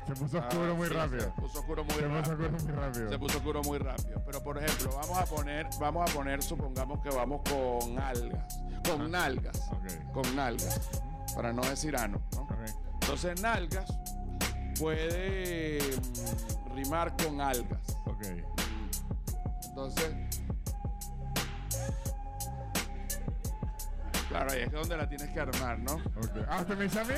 Se 0.06 0.14
puso 0.14 0.38
Ah, 0.38 0.48
oscuro 0.48 0.76
muy 0.76 0.88
sí, 0.88 0.94
rápido. 0.94 1.20
Se 1.20 1.30
puso 1.40 1.58
oscuro 1.60 1.84
muy 1.84 1.94
Se 1.94 2.02
puso 2.02 2.12
rápido. 2.12 2.32
oscuro 2.32 2.50
muy 2.58 2.72
rápido. 2.72 3.08
Se 3.10 3.18
puso 3.18 3.36
oscuro 3.38 3.62
muy 3.62 3.78
rápido. 3.78 4.22
Pero 4.26 4.42
por 4.42 4.58
ejemplo, 4.62 4.90
vamos 4.96 5.18
a 5.18 5.24
poner, 5.26 5.66
vamos 5.80 6.10
a 6.10 6.14
poner, 6.14 6.42
supongamos 6.42 7.00
que 7.00 7.08
vamos 7.10 7.40
con 7.48 7.98
algas, 7.98 8.58
con 8.88 9.10
nalgas, 9.10 9.68
Ok. 9.70 10.12
con 10.12 10.36
nalgas, 10.36 10.80
para 11.34 11.52
no 11.52 11.62
decir 11.62 11.96
ano, 11.96 12.20
¿no? 12.34 12.48
Entonces 13.00 13.40
nalgas 13.40 13.86
puede 14.78 15.78
mm, 15.80 16.74
rimar 16.74 17.16
con 17.16 17.40
algas. 17.40 17.80
Ok. 18.06 18.24
Entonces, 19.68 20.14
claro, 24.32 24.52
ahí 24.52 24.60
es 24.62 24.72
donde 24.72 24.96
la 24.96 25.08
tienes 25.08 25.30
que 25.30 25.40
armar, 25.40 25.78
¿no? 25.78 26.00
Ah, 26.48 26.58
¿usted 26.60 26.76
me 26.76 26.84
dice 26.84 27.00
a 27.00 27.04
mí? 27.04 27.14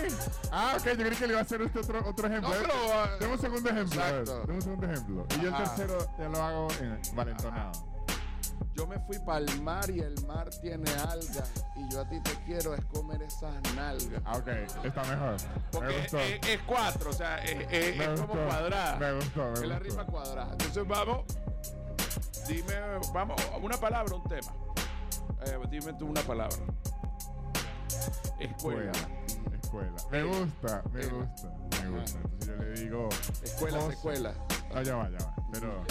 Ah, 0.52 0.76
ok. 0.78 0.84
Yo 0.86 0.96
creí 0.96 1.16
que 1.16 1.26
le 1.26 1.32
iba 1.32 1.40
a 1.40 1.42
hacer 1.42 1.62
usted 1.62 1.80
otro, 1.80 2.08
otro 2.08 2.26
ejemplo. 2.28 2.50
No, 2.50 2.56
pero, 2.60 2.74
ah, 2.92 3.08
Deme 3.18 3.32
un 3.34 3.40
segundo 3.40 3.70
ejemplo. 3.70 4.00
exacto. 4.00 4.40
Deme 4.42 4.54
un 4.54 4.62
segundo 4.62 4.86
ejemplo. 4.86 5.26
Y 5.36 5.42
yo 5.42 5.48
el 5.48 5.54
tercero 5.56 5.98
ya 6.18 6.28
lo 6.28 6.42
hago 6.42 6.68
en 6.80 7.00
valentonado. 7.14 7.72
Yo 8.74 8.86
me 8.88 8.98
fui 9.00 9.18
para 9.20 9.38
el 9.38 9.62
mar 9.62 9.88
y 9.90 10.00
el 10.00 10.14
mar 10.26 10.50
tiene 10.60 10.90
algas 10.94 11.50
y 11.76 11.88
yo 11.92 12.00
a 12.00 12.08
ti 12.08 12.20
te 12.20 12.32
quiero 12.44 12.74
es 12.74 12.84
comer 12.86 13.22
esas 13.22 13.54
nalgas. 13.76 14.20
Ah, 14.24 14.36
ok. 14.36 14.48
Está 14.84 15.04
mejor. 15.04 15.36
Porque 15.70 15.88
me 15.88 16.00
gustó. 16.00 16.18
es- 16.18 16.48
es 16.48 16.60
cuatro, 16.66 17.10
o 17.10 17.12
sea, 17.12 17.38
es, 17.44 17.66
es- 17.70 17.96
como 18.18 18.26
gustó, 18.26 18.46
cuadrada. 18.46 18.96
me 18.96 19.12
gustó, 19.12 19.44
me 19.46 19.52
Es 19.54 19.60
la 19.68 19.78
rima 19.78 20.04
cuadrada. 20.06 20.52
Entonces 20.52 20.86
vamos, 20.88 21.24
dime, 22.48 22.74
vamos, 23.12 23.40
una 23.62 23.76
palabra, 23.76 24.14
un 24.14 24.24
tema. 24.24 24.52
Eh, 25.46 25.58
dime 25.70 25.92
tú 25.94 26.06
una 26.06 26.22
palabra. 26.22 26.56
Escuela. 28.40 28.90
Escuela. 28.90 28.92
Escuela. 29.62 29.96
Me 30.10 30.22
gusta, 30.22 30.82
me 30.92 31.06
gusta, 31.06 31.48
me 31.82 31.88
gusta. 31.90 32.18
Entonces 32.18 32.46
yo 32.46 32.56
le 32.56 32.80
digo. 32.80 33.08
Escuela, 33.42 33.80
José. 33.80 33.96
secuela. 33.96 34.34
Ah, 34.74 34.82
ya 34.82 34.96
va, 34.96 35.10
ya 35.10 35.18
va. 35.18 35.34
Pero. 35.52 35.84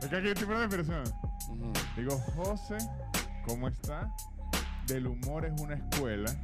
Es 0.00 0.08
que 0.08 0.16
aquí 0.16 0.28
hay 0.28 0.34
tipo 0.34 0.52
de. 0.52 0.66
Ujú. 0.66 1.72
Digo, 1.96 2.18
José, 2.36 2.78
¿cómo 3.46 3.68
está? 3.68 4.10
Del 4.86 5.06
humor 5.06 5.44
es 5.46 5.60
una 5.60 5.74
escuela. 5.74 6.34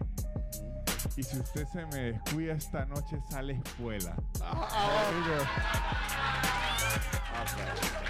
Y 1.16 1.22
si 1.22 1.38
usted 1.38 1.66
se 1.66 1.86
me 1.86 2.12
descuida 2.12 2.54
esta 2.54 2.84
noche, 2.86 3.18
sale 3.30 3.60
escuela. 3.64 4.14
Ah, 4.40 4.68
ah, 4.70 5.10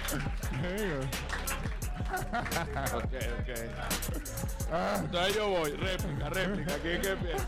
digo, 0.61 0.99
ok, 2.95 3.13
ok, 3.39 3.49
ah, 4.71 4.95
Entonces 4.99 5.35
yo 5.35 5.49
voy, 5.49 5.71
réplica, 5.71 6.29
réplica. 6.29 6.73
¿Quién 6.81 7.01
que 7.01 7.09
empieza? 7.09 7.45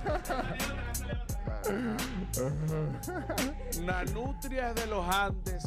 Nanutria 3.82 4.69
es 4.69 4.76
de 4.76 4.86
los 4.88 5.06
Andes. 5.08 5.63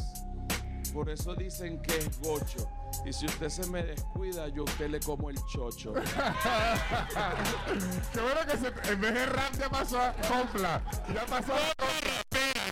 Por 0.93 1.09
eso 1.09 1.33
dicen 1.35 1.81
que 1.81 1.97
es 1.97 2.19
gocho. 2.21 2.69
Y 3.05 3.11
si 3.11 3.25
usted 3.25 3.49
se 3.49 3.67
me 3.67 3.83
descuida, 3.83 4.47
yo 4.47 4.61
a 4.61 4.65
usted 4.65 4.89
le 4.89 5.01
como 5.01 5.29
el 5.29 5.35
chocho. 5.45 5.93
Qué 8.13 8.21
bueno 8.21 8.39
que 8.49 8.55
se, 8.57 8.67
en 8.91 9.01
vez 9.01 9.13
de 9.13 9.25
rap 9.25 9.51
ya 9.59 9.69
pasó 9.69 9.99
a 9.99 10.13
compla. 10.13 10.81
Ya 11.13 11.25
pasó 11.25 11.53
a 11.53 11.73
compla. 11.77 12.23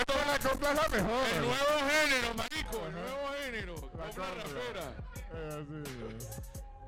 Toda 0.08 0.26
la 0.26 0.40
compla 0.40 0.70
es 0.70 0.76
la 0.76 0.88
mejor. 0.88 1.28
El 1.36 1.42
nuevo 1.42 1.80
género, 1.90 2.34
marico. 2.36 2.86
El 2.88 2.94
nuevo 2.94 3.34
género. 3.44 3.76
La. 4.18 4.90
Eh. 5.38 6.18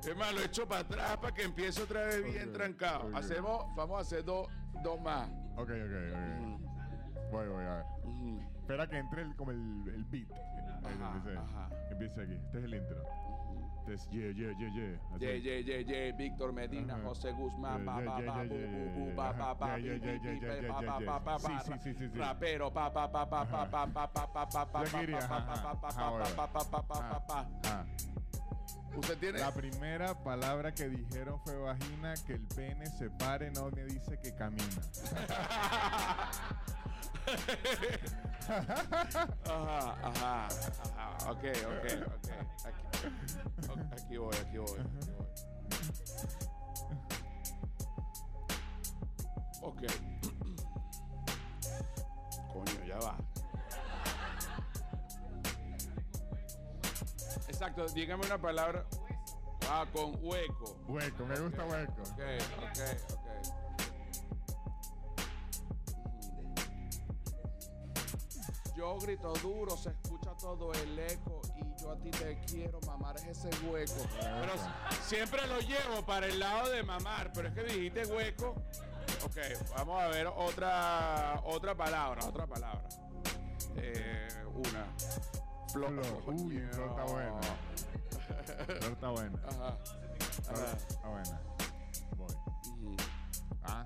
Es 0.06 0.16
más, 0.16 0.32
lo 0.34 0.40
echo 0.42 0.68
para 0.68 0.82
atrás 0.82 1.16
para 1.16 1.34
que 1.34 1.42
empiece 1.42 1.82
otra 1.82 2.04
vez 2.06 2.22
bien 2.24 2.48
Ok, 2.50 2.54
trancado. 2.54 3.16
Hacemos, 3.16 3.64
vamos 3.74 3.98
a 3.98 4.00
hacer 4.02 4.24
dos, 4.24 4.46
dos 4.84 5.00
más. 5.00 5.28
Ok, 5.56 5.70
ok, 5.70 5.70
ok. 5.70 7.30
Voy, 7.32 7.48
voy, 7.48 7.64
a 7.64 7.74
ver. 7.76 7.84
Ujú. 8.04 8.40
Espera 8.60 8.86
que 8.86 8.98
entre 8.98 9.22
el, 9.22 9.34
como 9.34 9.50
el, 9.50 9.82
el 9.88 10.04
beat. 10.04 10.30
Ajá, 10.84 11.16
empiece, 11.16 11.38
ajá. 11.38 11.70
empiece 11.90 12.22
aquí. 12.22 12.34
Este 12.34 12.58
es 12.58 12.64
el 12.64 12.74
intro. 12.74 13.02
Este 13.86 13.94
es 13.94 14.08
yeah, 14.10 14.32
yeah, 14.34 14.52
yeah, 14.58 14.70
yeah. 14.74 15.14
Así. 15.14 15.24
Ye, 15.24 15.38
ye, 15.38 15.62
ye, 15.62 15.84
ye, 15.84 16.12
Víctor 16.12 16.52
Medina. 16.52 16.98
José 17.04 17.32
Guzmán, 17.32 17.84
Yeah, 17.84 18.02
yeah, 18.02 18.18
yeah, 18.18 18.26
pa, 18.26 18.42
yeah, 18.42 18.48
bu, 18.48 18.54
yeah, 18.54 18.66
bu, 18.66 18.78
yeah, 18.78 18.90
bu, 18.90 19.06
yeah. 19.06 19.14
Yeah, 19.14 19.76
yeah, 19.76 19.94
yeah, 19.94 20.16
yeah, 20.16 20.42
yeah, 20.42 20.60
yeah, 20.60 20.72
pa, 20.72 20.98
yeah. 20.98 21.18
pa, 21.20 21.38
pa, 21.38 21.38
Sí, 21.38 21.52
sí, 21.84 21.94
sí, 21.94 22.08
sí. 22.08 22.18
Rapero, 22.18 22.70
pa, 22.72 22.90
pa, 22.90 23.06
pa, 23.06 23.24
pa, 23.26 23.44
pa, 23.44 23.66
pa, 23.70 23.86
pa, 23.86 24.06
pa, 24.06 24.26
pa, 24.26 24.42
pa, 24.42 24.86
pa, 26.46 26.82
pa, 26.82 26.98
pa, 26.98 27.20
pa. 27.28 27.46
Ah. 27.66 27.84
Usted 28.96 29.18
tiene. 29.18 29.38
La 29.38 29.52
primera 29.52 30.14
palabra 30.14 30.72
que 30.72 30.88
dijeron 30.88 31.38
fue 31.44 31.54
vagina, 31.56 32.14
que 32.26 32.32
el 32.32 32.46
pene 32.56 32.86
se 32.86 33.08
pare, 33.10 33.52
no 33.52 33.70
me 33.70 33.84
dice 33.84 34.18
que 34.18 34.34
camina. 34.34 34.82
Ajá, 38.48 39.96
ajá, 40.02 40.46
ajá. 40.46 41.30
Ok, 41.30 41.44
ok, 41.66 41.84
ok. 42.06 42.28
Aquí, 42.64 42.84
aquí 43.92 44.16
voy, 44.16 44.36
aquí 44.36 44.58
voy, 44.58 44.78
aquí 44.78 45.10
voy. 45.10 45.26
Ok. 49.62 49.82
Coño, 52.52 52.84
ya 52.86 52.98
va. 52.98 53.16
Exacto, 57.48 57.86
dígame 57.88 58.24
una 58.26 58.38
palabra. 58.38 58.86
Ah, 59.68 59.84
con 59.92 60.14
hueco. 60.20 60.76
Hueco, 60.86 61.26
me 61.26 61.40
gusta 61.40 61.64
hueco. 61.64 62.02
Ok, 62.02 62.20
ok, 62.62 62.78
Yo 68.96 69.02
grito 69.02 69.30
duro, 69.42 69.76
se 69.76 69.90
escucha 69.90 70.30
todo 70.40 70.72
el 70.72 70.98
eco 70.98 71.42
y 71.54 71.82
yo 71.82 71.90
a 71.90 71.98
ti 71.98 72.10
te 72.10 72.38
quiero 72.46 72.80
mamar 72.86 73.14
es 73.16 73.26
ese 73.26 73.50
hueco. 73.66 73.92
Pero 74.18 74.52
siempre 75.02 75.46
lo 75.48 75.60
llevo 75.60 76.02
para 76.06 76.26
el 76.26 76.38
lado 76.38 76.70
de 76.70 76.82
mamar, 76.82 77.30
pero 77.34 77.48
es 77.48 77.54
que 77.54 77.62
dijiste 77.64 78.06
hueco. 78.06 78.54
Ok, 79.22 79.36
vamos 79.76 80.02
a 80.02 80.08
ver 80.08 80.26
otra 80.28 81.42
otra 81.44 81.74
palabra, 81.74 82.24
otra 82.24 82.46
palabra. 82.46 82.88
Eh, 83.76 84.28
una. 84.54 84.86
Flor. 85.70 85.92
Uy, 86.28 86.58
flor 86.72 86.88
está 86.88 87.04
buena. 87.04 87.40
Flor 88.64 88.92
está 88.92 89.08
buena. 89.10 89.38
Ajá. 89.46 89.76
Flor 90.42 90.64
Ajá. 90.64 90.76
está 90.88 91.08
buena. 91.08 91.40
Voy. 92.16 92.96
Ah, 93.62 93.84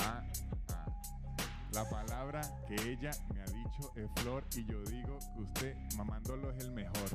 ah, 0.00 0.22
ah. 0.70 0.86
La 1.72 1.88
palabra 1.88 2.40
que 2.66 2.74
ella 2.74 3.12
me 3.32 3.40
ha 3.40 3.46
es 3.96 4.08
flor 4.22 4.44
y 4.56 4.64
yo 4.64 4.82
digo 4.84 5.18
que 5.34 5.40
usted 5.42 5.76
mamándolo 5.96 6.50
es 6.52 6.64
el 6.64 6.70
mejor. 6.72 6.94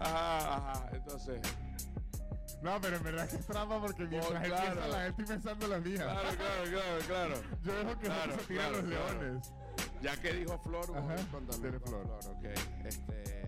Ajá. 0.00 0.88
Entonces. 0.92 1.40
No, 2.62 2.80
pero 2.80 2.96
en 2.96 3.02
verdad 3.02 3.28
que 3.28 3.36
es 3.36 3.46
trampa 3.46 3.78
porque 3.80 4.04
mientras 4.04 4.42
él 4.42 4.50
claro. 4.50 4.72
piensa 4.72 4.88
la 4.88 5.06
estoy 5.06 5.24
pensando 5.26 5.68
la 5.68 5.78
mía. 5.78 6.04
Claro, 6.04 6.28
claro, 6.36 6.64
claro, 6.70 6.98
claro. 7.06 7.34
Yo 7.62 7.72
dejo 7.74 7.98
que 7.98 8.06
Claro, 8.06 8.32
se 8.38 8.44
tiran 8.46 8.70
claro, 8.70 8.82
los 8.82 8.90
leones. 8.90 9.52
Ya 10.00 10.16
que 10.20 10.32
dijo 10.32 10.58
Flor, 10.58 10.96
Ajá, 10.96 11.16
con 11.30 11.46
Flor. 11.82 12.18
ok. 12.26 12.44
Este. 12.84 13.44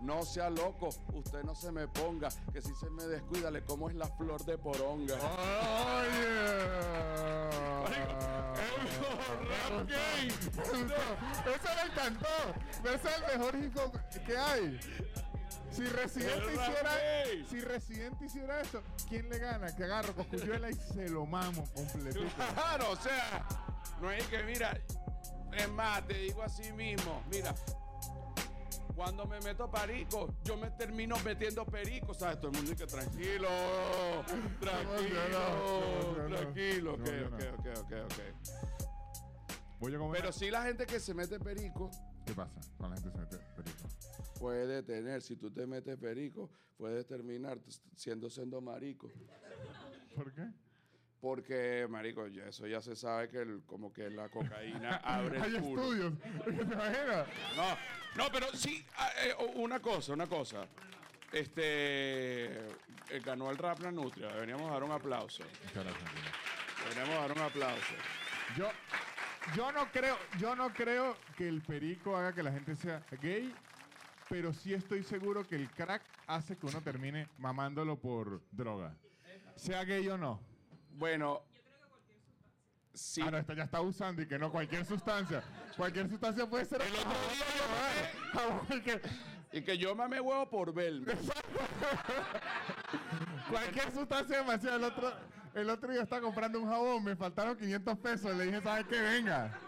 No 0.00 0.22
sea 0.24 0.50
loco, 0.50 0.90
usted 1.14 1.42
no 1.42 1.54
se 1.54 1.72
me 1.72 1.88
ponga, 1.88 2.28
que 2.52 2.60
si 2.60 2.74
se 2.74 2.90
me 2.90 3.04
descuida, 3.04 3.50
le 3.50 3.62
como 3.64 3.88
es 3.88 3.96
la 3.96 4.06
flor 4.06 4.44
de 4.44 4.58
poronga. 4.58 5.14
¡Oye! 5.14 6.76
rap 9.46 9.88
gay. 9.88 10.28
Eso 10.28 11.68
me 11.76 11.92
encantó. 11.92 12.28
Ese 12.84 13.08
es 13.08 13.16
el 13.16 13.38
mejor 13.38 13.56
hip 13.56 13.76
hop 13.76 13.92
que 14.26 14.36
hay. 14.36 14.80
Si 15.70 15.84
Residente 15.84 16.38
El 16.38 16.56
rap 16.56 16.68
hiciera, 16.68 16.90
si 17.50 17.60
Residente 17.60 18.24
hiciera 18.24 18.60
eso, 18.60 18.82
¿quién 19.08 19.28
le 19.28 19.38
gana? 19.38 19.74
Que 19.74 19.84
agarro 19.84 20.14
Coscuyuela 20.14 20.70
y 20.70 20.74
se 20.74 21.08
lo 21.08 21.26
mamo 21.26 21.64
completito. 21.74 22.24
Claro, 22.54 22.92
o 22.92 22.96
sea, 22.96 23.46
no 24.00 24.10
es 24.10 24.26
que, 24.28 24.42
mira, 24.44 24.78
es 25.52 25.68
más, 25.70 26.06
te 26.06 26.14
digo 26.14 26.42
así 26.42 26.72
mismo, 26.72 27.22
mira, 27.30 27.54
cuando 28.96 29.26
me 29.26 29.38
meto 29.40 29.70
perico, 29.70 30.34
yo 30.42 30.56
me 30.56 30.70
termino 30.70 31.16
metiendo 31.22 31.66
perico, 31.66 32.14
¿sabes? 32.14 32.38
Todo 32.38 32.50
el 32.50 32.56
mundo 32.56 32.70
dice, 32.70 32.86
tranquilo, 32.86 33.48
tranquilo, 34.58 36.26
tranquilo, 36.28 36.94
ok, 36.94 37.00
ok, 37.26 37.40
ok, 37.58 37.66
ok, 37.78 37.92
ok. 38.04 38.18
Voy 39.78 39.94
a 39.94 39.98
comer. 39.98 40.20
Pero 40.22 40.32
sí 40.32 40.50
la 40.50 40.62
gente 40.62 40.86
que 40.86 40.98
se 40.98 41.12
mete 41.12 41.38
perico 41.38 41.90
¿Qué 42.24 42.32
pasa? 42.32 42.58
Con 42.78 42.90
la 42.90 42.96
gente 42.96 43.12
se 43.12 43.18
mete 43.18 43.36
perico. 43.54 43.88
puede 44.40 44.82
tener, 44.82 45.20
si 45.20 45.36
tú 45.36 45.50
te 45.50 45.66
metes 45.66 45.98
perico, 45.98 46.50
puedes 46.78 47.06
terminar 47.06 47.60
siendo 47.94 48.30
siendo 48.30 48.62
marico. 48.62 49.12
¿Por 50.14 50.32
qué? 50.32 50.50
Porque, 51.20 51.86
marico, 51.88 52.26
ya 52.28 52.44
eso 52.46 52.66
ya 52.66 52.80
se 52.80 52.94
sabe 52.94 53.28
que 53.28 53.38
el- 53.40 53.62
como 53.66 53.92
que 53.92 54.10
la 54.10 54.28
cocaína 54.28 54.96
abre 55.04 55.40
Hay 55.40 55.56
el 55.56 55.62
culo. 55.62 55.82
estudios. 55.82 56.12
¿Te 56.44 56.50
imaginas? 56.50 57.26
No, 57.56 57.76
no, 58.24 58.30
pero 58.32 58.46
sí, 58.54 58.84
ah, 58.98 59.10
eh, 59.24 59.34
una 59.56 59.80
cosa, 59.80 60.12
una 60.12 60.26
cosa. 60.26 60.66
Este 61.32 62.44
eh, 62.68 63.20
ganó 63.24 63.50
el 63.50 63.58
rap 63.58 63.80
la 63.80 63.90
Nutria. 63.90 64.28
Deberíamos 64.28 64.70
dar 64.70 64.82
un 64.84 64.92
aplauso. 64.92 65.42
Gracias. 65.74 65.94
Deberíamos 66.84 67.14
dar 67.28 67.32
un 67.32 67.42
aplauso. 67.42 67.94
Yo, 68.56 68.68
yo 69.56 69.72
no 69.72 69.90
creo, 69.90 70.16
yo 70.38 70.54
no 70.54 70.72
creo 70.72 71.16
que 71.36 71.48
el 71.48 71.62
perico 71.62 72.16
haga 72.16 72.32
que 72.32 72.42
la 72.42 72.52
gente 72.52 72.76
sea 72.76 73.02
gay, 73.20 73.52
pero 74.28 74.52
sí 74.52 74.72
estoy 74.74 75.02
seguro 75.02 75.44
que 75.46 75.56
el 75.56 75.68
crack 75.70 76.02
hace 76.26 76.56
que 76.56 76.66
uno 76.66 76.80
termine 76.82 77.28
mamándolo 77.38 77.96
por 77.96 78.40
droga. 78.52 78.94
Sea 79.56 79.82
gay 79.84 80.06
o 80.08 80.16
no. 80.18 80.40
Bueno, 80.96 81.42
sí. 82.94 83.20
Ah, 83.24 83.30
no, 83.30 83.38
esta 83.38 83.54
ya 83.54 83.64
está 83.64 83.80
usando 83.80 84.22
y 84.22 84.26
que 84.26 84.38
no 84.38 84.50
cualquier 84.50 84.84
sustancia. 84.84 85.42
Cualquier 85.76 86.08
sustancia 86.08 86.46
puede 86.48 86.64
ser. 86.64 86.80
El 86.82 86.94
otro 86.94 87.10
día 88.84 89.00
Y 89.52 89.62
que 89.62 89.78
yo 89.78 89.94
mame 89.94 90.20
huevo 90.20 90.50
por 90.50 90.74
verme. 90.74 91.14
cualquier 93.50 93.92
sustancia 93.92 94.38
demasiado. 94.38 94.76
El 94.76 94.84
otro, 94.84 95.12
el 95.54 95.70
otro 95.70 95.92
día 95.92 96.02
estaba 96.02 96.22
comprando 96.22 96.60
un 96.60 96.68
jabón, 96.68 97.04
me 97.04 97.16
faltaron 97.16 97.56
500 97.56 97.98
pesos. 97.98 98.36
Le 98.36 98.44
dije, 98.46 98.60
¿sabes 98.62 98.86
qué? 98.86 99.00
Venga. 99.00 99.58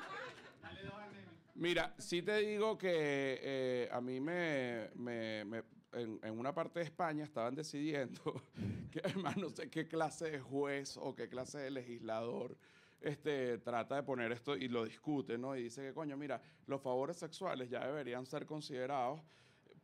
Mira, 1.55 1.95
sí 1.99 2.23
te 2.23 2.37
digo 2.39 2.79
que 2.79 3.41
eh, 3.43 3.89
a 3.93 4.01
mí 4.01 4.21
me, 4.21 4.91
me- 4.95 5.45
me- 5.45 5.63
en, 5.93 6.19
en 6.23 6.39
una 6.39 6.55
parte 6.55 6.81
de 6.81 6.85
España 6.85 7.25
estaban 7.25 7.55
decidiendo 7.55 8.21
que 8.93 9.01
además 9.05 9.37
no 9.37 9.49
sé 9.51 9.71
qué 9.71 9.87
clase 9.87 10.31
de 10.31 10.41
juez 10.41 10.97
o 10.97 11.15
qué 11.15 11.29
clase 11.29 11.59
de 11.59 11.71
legislador 11.71 12.57
este, 13.01 13.59
trata 13.59 13.97
de 13.97 14.03
poner 14.03 14.33
esto 14.33 14.57
y 14.57 14.69
lo 14.69 14.85
discute, 14.85 15.39
¿no? 15.39 15.55
Y 15.57 15.63
dice 15.65 15.83
que, 15.83 15.95
coño, 15.95 16.17
mira, 16.17 16.41
los 16.67 16.83
favores 16.83 17.17
sexuales 17.17 17.71
ya 17.71 17.87
deberían 17.87 18.27
ser 18.27 18.45
considerados 18.45 19.21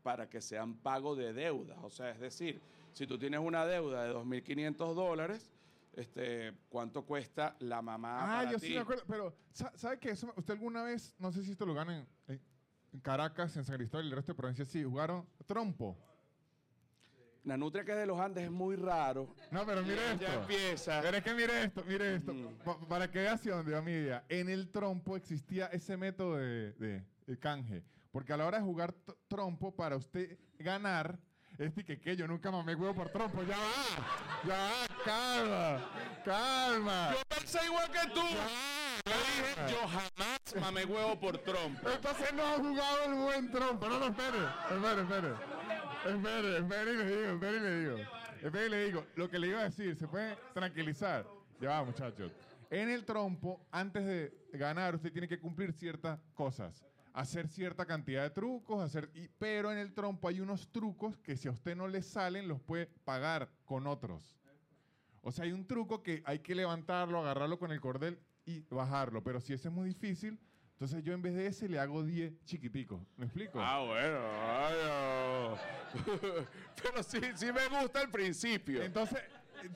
para 0.02 0.28
que 0.28 0.40
sean 0.40 0.74
pago 0.74 1.14
de 1.14 1.32
deudas. 1.32 1.78
O 1.82 1.90
sea, 1.90 2.10
es 2.10 2.18
decir, 2.18 2.60
si 2.92 3.06
tú 3.06 3.16
tienes 3.18 3.38
una 3.40 3.64
deuda 3.66 4.02
de 4.04 4.12
2.500 4.12 4.94
dólares, 4.94 5.52
este, 5.92 6.52
¿cuánto 6.68 7.04
cuesta 7.06 7.54
la 7.60 7.80
mamá 7.82 8.24
Ah, 8.24 8.38
para 8.40 8.50
yo 8.52 8.58
ti? 8.58 8.66
sí 8.66 8.72
me 8.74 8.80
acuerdo. 8.80 9.04
Pero, 9.06 9.32
sa- 9.52 9.72
¿sabe 9.76 9.98
qué? 10.00 10.10
Eso 10.10 10.32
¿Usted 10.36 10.54
alguna 10.54 10.82
vez, 10.82 11.14
no 11.20 11.30
sé 11.30 11.44
si 11.44 11.52
esto 11.52 11.64
lo 11.64 11.72
ganan 11.74 12.06
en, 12.26 12.40
en 12.94 13.00
Caracas, 13.00 13.56
en 13.56 13.64
San 13.64 13.76
Cristóbal 13.76 14.06
y 14.06 14.08
el 14.10 14.14
resto 14.16 14.32
de 14.32 14.36
provincias, 14.36 14.68
sí, 14.68 14.82
jugaron 14.84 15.26
trompo? 15.46 15.98
La 17.44 17.58
nutria 17.58 17.84
que 17.84 17.92
es 17.92 17.98
de 17.98 18.06
los 18.06 18.18
Andes 18.18 18.44
es 18.44 18.50
muy 18.50 18.74
raro. 18.76 19.34
No, 19.50 19.66
pero 19.66 19.82
mire 19.82 20.12
esto. 20.12 20.24
Ya 20.24 20.34
empieza. 20.34 21.00
Pero 21.02 21.16
es 21.18 21.22
que 21.24 21.34
mire 21.34 21.64
esto, 21.64 21.84
mire 21.86 22.14
esto. 22.14 22.32
Pa- 22.64 22.78
para 22.88 23.10
que 23.10 23.18
veas 23.18 23.34
hacia 23.34 23.56
dónde 23.56 23.72
va 23.74 23.82
mi 23.82 23.90
idea. 23.92 24.24
En 24.30 24.48
el 24.48 24.70
trompo 24.70 25.14
existía 25.16 25.66
ese 25.66 25.96
método 25.98 26.36
de, 26.36 26.72
de- 26.74 27.04
de 27.26 27.38
canje. 27.38 27.82
Porque 28.12 28.32
a 28.32 28.36
la 28.38 28.46
hora 28.46 28.58
de 28.58 28.64
jugar 28.64 28.94
trompo, 29.28 29.74
para 29.74 29.96
usted 29.96 30.38
ganar, 30.58 31.18
Este 31.58 31.84
que, 31.84 32.00
que 32.00 32.16
yo 32.16 32.26
nunca 32.26 32.50
mamé 32.50 32.74
huevo 32.74 32.94
por 32.94 33.10
trompo. 33.10 33.42
Ya 33.42 33.58
va. 33.58 34.46
Ya 34.46 34.56
va. 34.56 35.04
Calma. 35.04 36.22
Calma. 36.24 37.10
Yo 37.12 37.36
pensé 37.36 37.58
igual 37.66 37.90
que 37.90 38.10
tú. 38.14 38.20
Yo 39.06 39.12
dije, 39.12 39.72
yo 39.72 39.86
jamás 39.86 40.40
mamé 40.60 40.84
huevo 40.86 41.20
por 41.20 41.36
trompo. 41.38 41.90
Entonces 41.90 42.32
no 42.32 42.42
ha 42.42 42.56
jugado 42.56 43.04
el 43.04 43.14
buen 43.14 43.50
trompo. 43.50 43.86
No, 43.86 43.98
no, 43.98 44.06
espere. 44.06 44.38
Espere, 44.70 45.02
espere. 45.02 45.34
Espere, 46.06 46.58
espere 46.58 46.92
y 46.92 46.96
le 46.96 47.06
digo, 47.16 47.32
espere 47.34 47.56
y 47.56 47.60
le 47.60 47.80
digo. 47.80 47.96
Espere 48.42 48.66
y 48.66 48.70
le 48.70 48.84
digo. 48.86 49.06
Lo 49.16 49.28
que 49.28 49.38
le 49.38 49.48
iba 49.48 49.60
a 49.60 49.64
decir, 49.64 49.94
se 49.96 50.08
puede 50.08 50.36
tranquilizar. 50.54 51.26
Ya 51.60 51.68
va, 51.68 51.84
muchachos. 51.84 52.32
En 52.70 52.88
el 52.88 53.04
trompo, 53.04 53.60
antes 53.70 54.06
de 54.06 54.48
ganar, 54.54 54.94
usted 54.94 55.12
tiene 55.12 55.28
que 55.28 55.38
cumplir 55.38 55.74
ciertas 55.74 56.18
cosas. 56.32 56.86
Hacer 57.12 57.46
cierta 57.48 57.84
cantidad 57.84 58.22
de 58.22 58.30
trucos, 58.30 58.82
hacer, 58.82 59.10
y- 59.14 59.28
pero 59.38 59.70
en 59.70 59.76
el 59.78 59.92
trompo 59.92 60.28
hay 60.28 60.40
unos 60.40 60.72
trucos 60.72 61.16
que 61.18 61.36
si 61.36 61.46
a 61.46 61.50
usted 61.52 61.76
no 61.76 61.86
le 61.88 62.00
salen, 62.02 62.48
los 62.48 62.60
puede 62.62 62.86
pagar 63.04 63.50
con 63.66 63.86
otros. 63.86 64.34
O 65.20 65.30
sea, 65.30 65.44
hay 65.44 65.52
un 65.52 65.66
truco 65.66 66.02
que 66.02 66.22
hay 66.24 66.38
que 66.38 66.54
levantarlo, 66.54 67.20
agarrarlo 67.20 67.58
con 67.58 67.70
el 67.70 67.80
cordel 67.80 68.18
y 68.46 68.60
bajarlo. 68.70 69.22
Pero 69.22 69.40
si 69.40 69.52
ese 69.52 69.68
es 69.68 69.74
muy 69.74 69.88
difícil, 69.88 70.38
entonces 70.72 71.02
yo 71.02 71.12
en 71.12 71.22
vez 71.22 71.34
de 71.34 71.46
ese 71.46 71.68
le 71.68 71.78
hago 71.78 72.02
10 72.02 72.44
chiquiticos. 72.44 73.00
¿Me 73.16 73.26
explico? 73.26 73.60
Ah, 73.60 73.82
bueno. 73.84 74.18
ay, 74.42 74.74
oh. 74.90 75.56
Pero 76.82 77.02
sí, 77.02 77.20
sí 77.36 77.46
me 77.52 77.68
gusta 77.80 78.02
el 78.02 78.10
principio. 78.10 78.82
Entonces, 78.82 79.18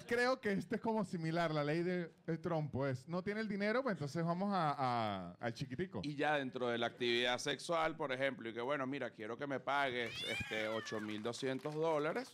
creo 0.06 0.40
que 0.40 0.52
este 0.52 0.76
es 0.76 0.80
como 0.82 1.04
similar. 1.04 1.52
La 1.54 1.64
ley 1.64 1.82
de- 1.82 2.08
trompo 2.42 2.86
es, 2.86 3.08
no 3.08 3.22
tiene 3.22 3.40
el 3.40 3.48
dinero, 3.48 3.82
pues 3.82 3.94
entonces 3.94 4.24
vamos 4.24 4.52
a- 4.52 4.74
a- 4.76 5.32
al 5.40 5.54
chiquitico. 5.54 6.00
Y 6.02 6.14
ya 6.16 6.36
dentro 6.36 6.68
de 6.68 6.78
la 6.78 6.88
actividad 6.88 7.38
sexual, 7.38 7.96
por 7.96 8.12
ejemplo, 8.12 8.48
y 8.48 8.52
que 8.52 8.60
bueno, 8.60 8.86
mira, 8.86 9.10
quiero 9.10 9.38
que 9.38 9.46
me 9.46 9.60
pagues 9.60 10.12
este 10.24 10.68
8.200 10.68 11.72
dólares 11.74 12.32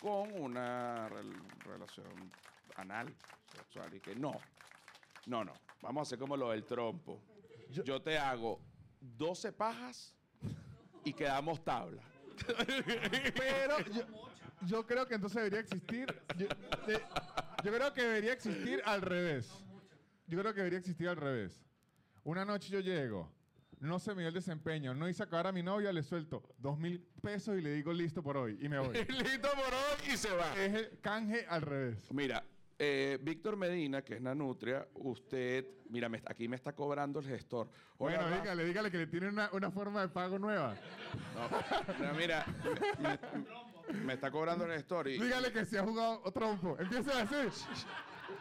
con 0.00 0.32
una 0.42 1.08
rel- 1.08 1.40
relación 1.64 2.06
anal, 2.76 3.14
sexual, 3.56 3.94
y 3.94 4.00
que 4.00 4.16
no, 4.16 4.32
no, 5.26 5.44
no, 5.44 5.52
vamos 5.80 6.00
a 6.00 6.02
hacer 6.02 6.18
como 6.18 6.36
lo 6.36 6.50
del 6.50 6.64
trompo. 6.64 7.20
Yo, 7.70 8.00
te 8.02 8.18
hago 8.18 8.60
12 9.00 9.52
pajas 9.52 10.14
y 11.04 11.12
quedamos 11.12 11.64
tabla. 11.64 12.02
Pero 13.34 13.78
yo, 13.92 14.02
yo 14.66 14.86
creo 14.86 15.06
que 15.06 15.14
entonces 15.14 15.36
debería 15.36 15.60
existir. 15.60 16.06
Yo, 16.36 16.46
de- 16.86 17.00
yo 17.64 17.72
creo 17.72 17.92
que 17.92 18.02
debería 18.02 18.32
existir 18.32 18.82
al 18.84 19.00
revés. 19.02 19.50
Yo 20.26 20.38
creo 20.38 20.52
que 20.52 20.60
debería 20.60 20.78
existir 20.78 21.08
al 21.08 21.16
revés. 21.16 21.60
Una 22.24 22.44
noche 22.44 22.68
yo 22.70 22.80
llego, 22.80 23.30
no 23.80 23.98
se 23.98 24.14
me 24.14 24.20
dio 24.22 24.28
el 24.28 24.34
desempeño, 24.34 24.94
no 24.94 25.08
hice 25.08 25.22
acabar 25.22 25.48
a 25.48 25.52
mi 25.52 25.62
novia, 25.62 25.92
le 25.92 26.02
suelto 26.02 26.42
dos 26.58 26.78
mil 26.78 27.00
pesos 27.20 27.58
y 27.58 27.62
le 27.62 27.72
digo 27.72 27.92
listo 27.92 28.22
por 28.22 28.36
hoy 28.36 28.58
y 28.60 28.68
me 28.68 28.78
voy. 28.78 28.94
Listo 29.08 29.48
por 29.50 29.74
hoy 29.74 30.12
y 30.12 30.16
se 30.16 30.30
va. 30.34 30.54
es 30.56 30.74
el 30.74 31.00
canje 31.00 31.46
al 31.48 31.62
revés. 31.62 31.98
Mira, 32.12 32.44
eh, 32.84 33.16
Víctor 33.22 33.56
Medina, 33.56 34.02
que 34.02 34.14
es 34.14 34.20
Nanutria, 34.20 34.88
usted, 34.94 35.64
mira, 35.90 36.08
me- 36.08 36.20
aquí 36.26 36.48
me 36.48 36.56
está 36.56 36.72
cobrando 36.74 37.20
el 37.20 37.26
gestor. 37.26 37.68
Hola, 37.98 38.16
Bueno, 38.16 38.22
Rafa. 38.28 38.42
dígale, 38.42 38.64
dígale 38.64 38.90
que 38.90 38.98
le 38.98 39.06
tiene 39.06 39.28
una, 39.28 39.48
una 39.52 39.70
forma 39.70 40.00
de 40.00 40.08
pago 40.08 40.36
nueva. 40.36 40.74
No, 42.00 42.04
no, 42.06 42.14
mira, 42.14 42.44
me, 42.98 43.98
me 44.00 44.14
está 44.14 44.32
cobrando 44.32 44.64
el 44.66 44.72
gestor 44.72 45.06
y, 45.06 45.12
Dígale 45.20 45.52
que 45.52 45.64
si 45.64 45.76
ha 45.76 45.84
jugado 45.84 46.20
trompo. 46.32 46.76
Empieza 46.76 47.22
así. 47.22 47.66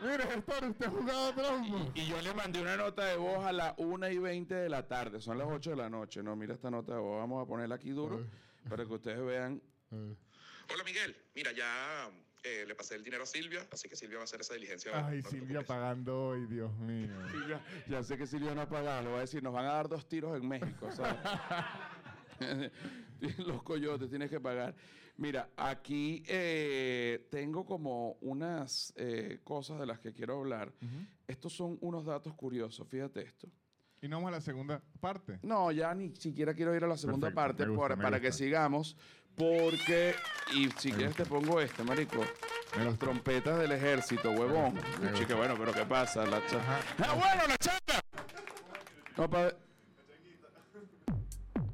Mire, 0.02 0.24
gestor, 0.24 0.64
usted 0.70 0.86
ha 0.88 0.90
jugado 0.90 1.34
trompo. 1.36 1.92
y 1.94 2.08
yo 2.08 2.20
le 2.22 2.34
mandé 2.34 2.62
una 2.64 2.78
nota 2.78 3.06
de 3.06 3.18
voz 3.18 3.46
a 3.46 3.52
las 3.52 3.76
1 3.78 4.10
y 4.10 4.18
20 4.18 4.56
de 4.56 4.70
la 4.70 4.88
tarde, 4.88 5.22
son 5.22 5.38
las 5.38 5.48
8 5.48 5.70
de 5.70 5.76
la 5.76 5.90
noche. 5.90 6.24
No, 6.24 6.36
mira 6.36 6.56
esta 6.56 6.72
nota 6.72 6.96
de 6.96 7.00
voz, 7.00 7.20
vamos 7.20 7.44
a 7.44 7.48
ponerla 7.48 7.76
aquí 7.76 7.92
duro 7.92 8.26
para 8.68 8.86
que 8.86 8.92
ustedes 8.94 9.24
vean. 9.24 9.62
Hola 9.92 10.84
Miguel, 10.84 11.16
mira, 11.36 11.52
ya 11.52 12.10
eh, 12.44 12.66
le 12.68 12.76
pasé 12.76 12.96
el 12.96 13.04
dinero 13.04 13.24
a 13.24 13.26
Silvia, 13.26 13.68
así 13.72 13.88
que 13.88 13.96
Silvia 13.96 14.18
va 14.18 14.24
a 14.24 14.26
hacer 14.26 14.42
esa 14.42 14.54
diligencia. 14.54 15.06
Ay, 15.08 15.22
no 15.22 15.30
Silvia 15.30 15.62
pagando 15.64 16.28
hoy, 16.30 16.46
Dios 16.48 16.76
mío. 16.80 17.10
Ya, 17.50 17.62
ya 17.88 18.04
sé 18.04 18.18
que 18.18 18.26
Silvia 18.28 18.54
no 18.56 18.62
ha 18.62 18.70
pagado, 18.70 19.02
le 19.04 19.10
voy 19.10 19.18
a 19.18 19.22
decir, 19.22 19.42
nos 19.44 19.54
van 19.54 19.66
a 19.66 19.74
dar 19.74 19.88
dos 19.90 20.08
tiros 20.08 20.36
en 20.40 20.48
México, 20.48 20.90
¿sabes? 20.92 21.18
Los 23.46 23.62
coyotes, 23.64 24.10
tienes 24.10 24.30
que 24.30 24.40
pagar. 24.40 24.76
Mira, 25.18 25.50
aquí 25.56 26.24
eh, 26.28 27.28
tengo 27.30 27.66
como 27.66 28.14
unas 28.22 28.92
eh, 28.96 29.40
cosas 29.44 29.80
de 29.80 29.86
las 29.86 30.00
que 30.00 30.12
quiero 30.14 30.40
hablar. 30.40 30.74
Estos 31.28 31.54
son 31.54 31.78
unos 31.82 32.06
datos 32.06 32.34
curiosos, 32.34 32.88
fíjate 32.88 33.22
esto. 33.22 33.48
Y 34.02 34.08
no 34.08 34.16
vamos 34.18 34.30
a 34.30 34.32
la 34.32 34.42
segunda 34.42 34.82
parte. 35.00 35.38
No, 35.44 35.72
ya 35.72 35.94
ni 35.94 36.16
siquiera 36.16 36.56
quiero 36.56 36.76
ir 36.76 36.84
a 36.84 36.88
la 36.88 36.98
segunda 36.98 37.28
Perfecto, 37.28 37.36
parte 37.42 37.66
gusta, 37.68 37.96
por- 37.96 38.02
para 38.02 38.20
que 38.20 38.32
sigamos, 38.32 38.98
porque, 39.38 40.16
y 40.54 40.70
si 40.78 40.92
quieres 40.92 41.16
te 41.16 41.26
pongo 41.26 41.60
este, 41.62 41.84
marico, 41.84 42.24
las 42.84 42.98
trompetas 43.00 43.58
del 43.60 43.72
ejército, 43.72 44.32
huevón. 44.32 44.78
Chica, 45.14 45.36
bueno, 45.36 45.56
pero 45.58 45.74
¿qué 45.74 45.86
pasa? 45.86 46.26
La. 46.26 46.38
¡Ah, 46.38 47.14
bueno, 47.14 47.48
la 47.48 47.58
changa! 47.58 48.02
No, 49.18 49.30
pa- 49.30 49.54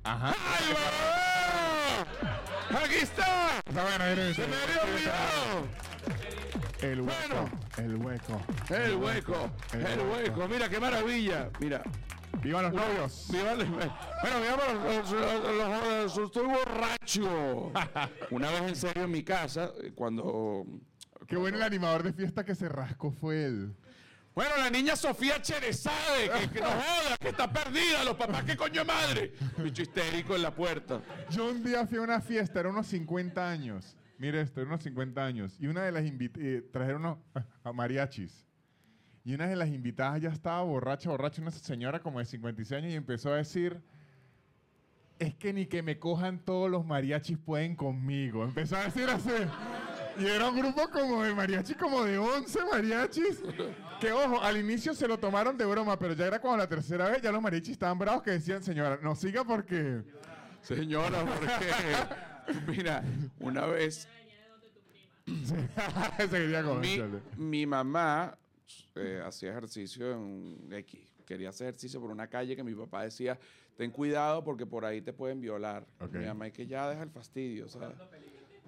Ajá. 0.04 0.34
¡Ay, 0.58 0.74
va! 0.74 0.80
¡Aquí 2.84 2.96
está! 2.96 3.60
Está 3.66 3.84
bueno, 3.84 4.06
mire, 4.10 4.34
¡Se 4.34 4.48
me 4.48 4.56
había 4.56 4.82
olvidado! 4.84 5.68
El 6.82 7.02
hueco. 7.02 7.14
Bueno. 7.28 7.50
El 7.78 7.96
hueco. 7.98 8.42
El 8.70 8.96
hueco, 8.96 9.52
el 9.74 10.00
hueco, 10.02 10.48
mira 10.48 10.70
qué 10.70 10.80
maravilla. 10.80 11.50
Mira, 11.60 11.82
¡Viva 12.42 12.62
los 12.62 12.74
novios! 12.74 13.28
Viva 13.32 13.52
el- 13.54 13.66
bueno, 13.66 14.42
viva 14.42 14.58
los, 14.74 15.12
los- 15.12 15.44
los- 15.44 16.16
los- 16.16 16.26
estoy 16.28 16.46
borracho. 16.46 17.72
Una 18.32 18.52
vez 18.52 18.62
en 18.64 18.76
serio 18.76 19.04
en 19.04 19.12
mi 19.12 19.24
casa, 19.24 19.72
eh, 19.84 19.92
cuando... 19.96 20.66
Qué 21.28 21.36
bueno 21.36 21.58
el 21.58 21.64
animador 21.64 22.04
de 22.04 22.14
fiesta 22.14 22.46
que 22.46 22.56
se 22.56 22.70
rascó 22.70 23.12
fue 23.12 23.46
él. 23.46 23.76
Bueno, 24.34 24.52
la 24.58 24.70
niña 24.70 24.96
Sofía 24.96 25.42
Cherezade, 25.42 26.30
que, 26.42 26.50
que 26.52 26.62
no 26.62 26.68
joda, 26.70 27.18
que 27.20 27.30
está 27.30 27.52
perdida, 27.52 28.04
los 28.06 28.16
papás, 28.16 28.44
qué 28.44 28.56
coño 28.56 28.82
de 28.82 28.86
madre. 28.86 29.34
Bicho 29.58 29.82
histérico 29.82 30.36
en 30.36 30.44
la 30.44 30.54
puerta. 30.54 31.02
Yo 31.32 31.50
un 31.50 31.64
día 31.64 31.86
fui 31.88 31.98
a 31.98 32.02
una 32.02 32.22
fiesta, 32.22 32.60
eran 32.60 32.74
unos 32.74 32.88
50 32.88 33.50
años. 33.50 33.98
Mire 34.20 34.42
esto, 34.42 34.62
eran 34.62 34.74
unos 34.74 34.84
50 34.84 35.26
años. 35.26 35.58
Y 35.60 35.68
una 35.68 35.84
de 35.84 35.92
las 35.92 36.06
invitadas, 36.06 36.64
trajeron 36.72 37.04
unos 37.06 37.18
a 37.64 37.74
mariachis. 37.74 38.47
Y 39.28 39.34
una 39.34 39.46
de 39.46 39.58
las 39.58 39.68
invitadas 39.68 40.22
ya 40.22 40.30
estaba 40.30 40.62
borracha, 40.62 41.10
borracha, 41.10 41.42
una 41.42 41.52
señora 41.52 42.00
como 42.00 42.20
de 42.20 42.24
56 42.24 42.72
años 42.72 42.94
y 42.94 42.96
empezó 42.96 43.34
a 43.34 43.36
decir, 43.36 43.78
es 45.20 45.36
que 45.36 45.52
ni 45.52 45.66
que 45.66 45.82
me 45.84 46.00
cojan 46.00 46.40
todos 46.40 46.72
los 46.72 46.86
mariachis 46.86 47.38
pueden 47.38 47.76
conmigo. 47.76 48.46
Empezó 48.46 48.78
a 48.78 48.86
decir 48.86 49.10
así. 49.10 49.34
Y 50.18 50.28
era 50.28 50.50
un 50.50 50.58
grupo 50.58 50.90
como 50.92 51.26
de 51.26 51.36
mariachis, 51.36 51.76
como 51.76 52.06
de 52.06 52.18
11 52.18 52.60
mariachis. 52.72 53.44
Que 54.00 54.14
ojo, 54.14 54.42
al 54.42 54.56
inicio 54.56 54.94
se 54.94 55.10
lo 55.10 55.20
tomaron 55.20 55.58
de 55.58 55.66
broma, 55.66 56.00
pero 56.00 56.14
ya 56.14 56.28
era 56.28 56.40
como 56.40 56.56
la 56.56 56.70
tercera 56.70 57.10
vez, 57.10 57.22
ya 57.22 57.30
los 57.30 57.42
mariachis 57.42 57.74
estaban 57.74 58.00
bravos 58.00 58.24
que 58.24 58.32
decían, 58.32 58.64
señora, 58.64 58.98
no 59.04 59.14
siga 59.14 59.44
porque... 59.44 60.04
Señora, 60.62 61.26
porque... 61.26 62.72
Mira, 62.72 63.04
una 63.42 63.66
vez 63.66 64.08
mi, 66.80 67.02
mi 67.36 67.66
mamá 67.66 68.38
eh, 68.96 69.22
hacía 69.26 69.52
ejercicio 69.52 70.12
en 70.14 70.70
X. 70.72 71.00
Quería 71.26 71.50
hacer 71.50 71.68
ejercicio 71.68 72.00
por 72.00 72.10
una 72.12 72.28
calle 72.28 72.56
que 72.56 72.64
mi 72.64 72.74
papá 72.74 73.04
decía, 73.04 73.38
ten 73.76 73.92
cuidado 73.92 74.44
porque 74.44 74.66
por 74.66 74.86
ahí 74.86 75.02
te 75.02 75.14
pueden 75.14 75.42
violar. 75.42 75.86
Mi 76.12 76.26
mamá, 76.26 76.48
es 76.48 76.54
que 76.54 76.66
ya 76.68 76.90
deja 76.90 77.04
el 77.04 77.10
fastidio, 77.10 77.68
¿sabes? 77.70 77.96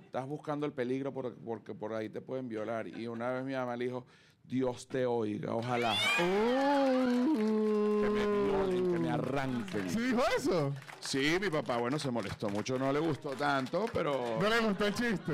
Estás 0.05 0.27
buscando 0.27 0.65
el 0.65 0.73
peligro 0.73 1.13
por- 1.13 1.35
porque 1.37 1.73
por 1.75 1.93
ahí 1.93 2.09
te 2.09 2.19
pueden 2.21 2.49
violar. 2.49 2.87
Y 2.87 3.07
una 3.07 3.31
vez 3.31 3.43
mi 3.45 3.53
mamá 3.53 3.75
le 3.77 3.85
dijo, 3.85 4.05
Dios 4.43 4.87
te 4.87 5.05
oiga, 5.05 5.53
ojalá. 5.55 5.95
Que 6.17 8.09
me 8.09 8.25
violen, 8.45 8.91
que 8.93 8.99
me 8.99 9.09
arranquen. 9.11 9.89
¿Sí 9.89 9.99
dijo 9.99 10.21
eso? 10.37 10.73
Sí, 10.99 11.37
mi 11.39 11.49
papá, 11.49 11.77
bueno, 11.77 11.99
se 11.99 12.09
molestó 12.11 12.49
mucho, 12.49 12.77
no 12.79 12.91
le 12.91 12.99
gustó 12.99 13.31
tanto, 13.31 13.85
pero 13.93 14.37
¿No 14.41 14.49
le 14.49 14.59
gustó 14.59 14.87
el 14.87 14.93
chiste? 14.93 15.33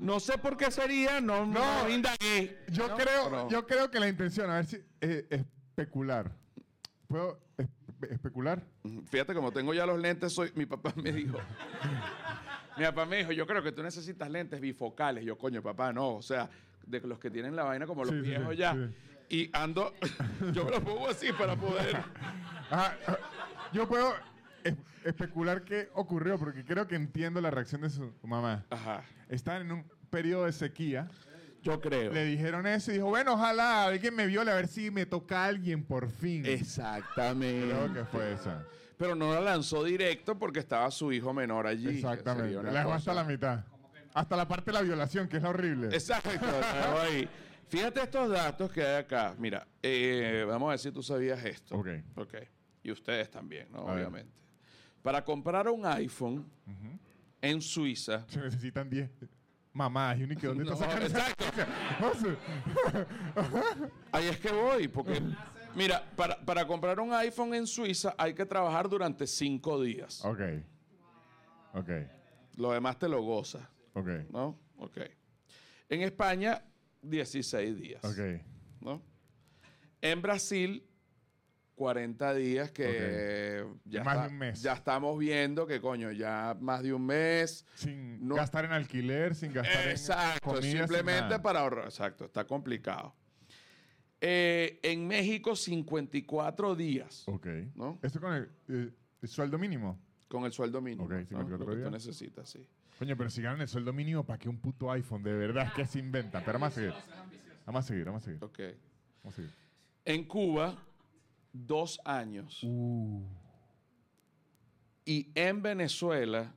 No 0.00 0.18
sé 0.18 0.38
por 0.38 0.56
qué 0.56 0.70
sería, 0.70 1.20
no, 1.20 1.46
no, 1.46 1.88
indagué. 1.88 2.58
Yo, 2.68 2.88
No, 2.88 2.96
creo, 2.96 3.24
pero- 3.30 3.48
yo 3.48 3.66
creo 3.66 3.90
que 3.90 4.00
la 4.00 4.08
intención, 4.08 4.50
a 4.50 4.56
ver 4.56 4.66
si... 4.66 4.82
eh, 5.00 5.26
especular. 5.30 6.32
¿Puedo 7.06 7.40
espe- 7.58 8.10
especular? 8.12 8.62
Fíjate, 9.10 9.34
como 9.34 9.52
tengo 9.52 9.74
ya 9.74 9.84
los 9.86 9.98
lentes, 9.98 10.32
soy, 10.32 10.52
mi 10.54 10.64
papá 10.66 10.92
me 10.96 11.12
dijo. 11.12 11.38
mi 12.76 12.84
papá 12.84 13.04
me 13.06 13.16
dijo, 13.18 13.32
yo 13.32 13.46
creo 13.46 13.62
que 13.62 13.72
tú 13.72 13.82
necesitas 13.82 14.30
lentes 14.30 14.60
bifocales. 14.60 15.24
Yo, 15.24 15.36
coño, 15.36 15.62
papá, 15.62 15.92
no. 15.92 16.14
O 16.16 16.22
sea, 16.22 16.48
de 16.86 17.00
los 17.00 17.18
que 17.18 17.30
tienen 17.30 17.54
la 17.56 17.64
vaina 17.64 17.86
como 17.86 18.04
los 18.04 18.14
Sí, 18.14 18.20
viejos 18.20 18.50
sí, 18.52 18.56
ya. 18.56 18.74
sí. 18.74 18.94
Y 19.32 19.50
ando, 19.52 19.92
yo 20.52 20.64
me 20.64 20.70
lo 20.72 20.82
pongo 20.82 21.08
así 21.08 21.32
para 21.32 21.54
poder. 21.56 21.96
Ajá, 22.70 22.96
ah, 23.06 23.18
yo 23.72 23.86
puedo 23.88 24.12
especular 25.04 25.62
qué 25.62 25.88
ocurrió, 25.94 26.38
porque 26.38 26.64
creo 26.64 26.86
que 26.86 26.94
entiendo 26.96 27.40
la 27.40 27.50
reacción 27.50 27.80
de 27.82 27.90
su 27.90 28.12
mamá. 28.22 28.64
Ajá, 28.70 29.02
Estaban 29.28 29.62
en 29.62 29.72
un 29.72 29.84
periodo 30.10 30.44
de 30.46 30.52
sequía. 30.52 31.08
yo 31.62 31.80
creo. 31.80 32.12
Le 32.12 32.24
dijeron 32.24 32.66
eso 32.66 32.90
y 32.90 32.94
dijo, 32.94 33.06
bueno, 33.08 33.34
ojalá 33.34 33.84
alguien 33.86 34.14
me 34.14 34.26
viole 34.26 34.50
a 34.50 34.54
ver 34.54 34.66
si 34.68 34.90
me 34.90 35.06
toca 35.06 35.44
a 35.44 35.46
alguien 35.46 35.84
por 35.84 36.10
fin. 36.10 36.44
Exactamente. 36.46 37.68
Creo 37.74 37.92
que 37.92 38.04
fue 38.04 38.32
esa. 38.32 38.64
Pero 38.96 39.14
no 39.14 39.32
la 39.32 39.40
lanzó 39.40 39.82
directo 39.84 40.38
porque 40.38 40.58
estaba 40.58 40.90
su 40.90 41.12
hijo 41.12 41.32
menor 41.32 41.66
allí. 41.66 41.88
Exactamente. 41.88 42.62
La 42.62 42.80
dejó 42.80 42.92
hasta 42.92 43.14
la 43.14 43.24
mitad. 43.24 43.64
Hasta 44.12 44.36
la 44.36 44.46
parte 44.48 44.66
de 44.66 44.72
la 44.72 44.82
violación, 44.82 45.28
que 45.28 45.36
es 45.38 45.42
la 45.42 45.50
horrible. 45.50 45.86
Exacto, 45.88 46.30
ahí. 47.00 47.28
Fíjate 47.68 48.02
estos 48.02 48.28
datos 48.28 48.70
que 48.72 48.82
hay 48.84 48.96
acá. 48.96 49.34
Mira, 49.38 49.66
eh, 49.82 50.44
vamos 50.46 50.66
a 50.66 50.70
ver 50.70 50.78
si 50.80 50.90
tú 50.90 51.02
sabías 51.02 51.42
esto. 51.44 51.76
Ok. 51.76 51.88
Ok. 52.16 52.34
Y 52.82 52.90
ustedes 52.90 53.30
también, 53.30 53.68
¿no? 53.70 53.82
Obviamente. 53.84 54.39
Para 55.02 55.24
comprar 55.24 55.68
un 55.68 55.84
iPhone 55.86 56.44
en 57.40 57.60
Suiza. 57.62 58.24
Se 58.28 58.40
necesitan 58.40 58.88
10 58.90 59.10
mamás. 59.72 60.18
Y 60.18 60.26
que, 60.36 60.46
¿dónde 60.46 60.64
No, 60.64 60.72
está 60.72 60.84
sacando 60.86 61.06
exacto. 61.06 61.44
Ahí 64.12 64.26
es 64.26 64.38
que 64.38 64.52
voy, 64.52 64.88
porque. 64.88 65.20
Mira, 65.76 66.04
para, 66.16 66.36
para 66.44 66.66
comprar 66.66 66.98
un 66.98 67.12
iPhone 67.14 67.54
en 67.54 67.64
Suiza 67.66 68.14
hay 68.18 68.34
que 68.34 68.44
trabajar 68.44 68.88
durante 68.88 69.26
cinco 69.26 69.80
días. 69.80 70.24
ok. 70.24 70.40
Ok. 71.74 71.88
Lo 72.56 72.72
demás 72.72 72.98
te 72.98 73.08
lo 73.08 73.22
gozas, 73.22 73.62
Ok. 73.94 74.08
¿no? 74.30 74.58
Ok. 74.78 74.98
En 75.88 76.02
España, 76.02 76.62
16 77.02 77.76
días. 77.80 78.04
Ok. 78.04 78.42
¿no? 78.80 79.00
En 80.02 80.20
Brasil, 80.20 80.82
40 81.80 82.34
días 82.34 82.70
que 82.72 83.64
ya, 83.86 84.04
Más 84.04 84.20
de 84.24 84.28
un 84.28 84.36
mes. 84.38 84.60
ya 84.60 84.74
estamos 84.74 85.18
viendo 85.18 85.66
que, 85.66 85.80
coño, 85.80 86.12
ya 86.12 86.54
más 86.60 86.82
de 86.82 86.92
un 86.92 87.06
mes. 87.06 87.64
Sin 87.72 88.28
No- 88.28 88.34
gastar 88.34 88.66
en 88.66 88.72
alquiler, 88.72 89.34
sin 89.34 89.50
gastar 89.50 89.88
Exacto, 89.88 90.50
en 90.50 90.56
comida. 90.56 90.78
simplemente 90.86 91.38
para 91.38 91.60
ahorrar. 91.60 91.86
Exacto, 91.86 92.26
está 92.26 92.44
complicado. 92.46 93.14
Eh, 94.20 94.78
en 94.82 95.06
México, 95.08 95.56
54 95.56 96.74
días, 96.76 97.22
Ok. 97.26 97.46
¿no? 97.74 97.98
¿Esto 98.02 98.20
con 98.20 98.34
el, 98.34 98.50
eh, 98.68 98.90
el 99.22 99.28
sueldo 99.30 99.58
mínimo? 99.58 99.98
Con 100.28 100.44
el 100.44 100.52
sueldo 100.52 100.82
mínimo. 100.82 101.04
Ok, 101.04 101.12
¿no? 101.12 101.18
54 101.28 101.66
Lo 101.66 101.76
que 101.78 101.82
tú 101.84 101.90
necesitas, 101.90 102.46
sí. 102.50 102.62
Coño, 102.98 103.16
pero 103.16 103.30
si 103.30 103.40
ganan 103.40 103.62
el 103.62 103.68
sueldo 103.68 103.94
mínimo, 103.94 104.22
¿para 104.26 104.38
qué 104.38 104.50
un 104.50 104.58
puto 104.58 104.90
iPhone? 104.92 105.22
De 105.22 105.32
verdad, 105.32 105.72
que 105.72 105.86
se 105.86 105.98
inventan. 105.98 106.42
Pero 106.44 106.58
vamos 106.58 106.76
a 106.76 106.80
seguir. 106.80 106.92
Vamos 107.64 107.84
a 107.86 107.88
seguir, 107.88 108.04
vamos 108.04 108.22
a 108.22 108.24
seguir. 108.26 108.44
Ok. 108.44 108.58
Vamos 109.22 109.32
a 109.32 109.36
seguir. 109.36 109.50
En 110.04 110.24
Cuba, 110.24 110.76
dos 111.52 112.00
años. 112.04 112.62
Uh, 112.62 113.22
Y 115.04 115.30
en 115.34 115.62
Venezuela, 115.62 116.52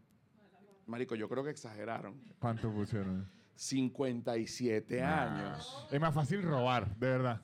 Marico, 0.86 1.16
yo 1.16 1.28
creo 1.30 1.44
que 1.44 1.50
exageraron. 1.50 2.20
¿Cuánto 2.39 2.72
pusieron? 2.72 3.28
57 3.56 5.02
años. 5.02 5.88
Es 5.91 6.00
más 6.00 6.14
fácil 6.14 6.41
robar, 6.44 6.96
de 6.98 7.08
verdad. 7.08 7.41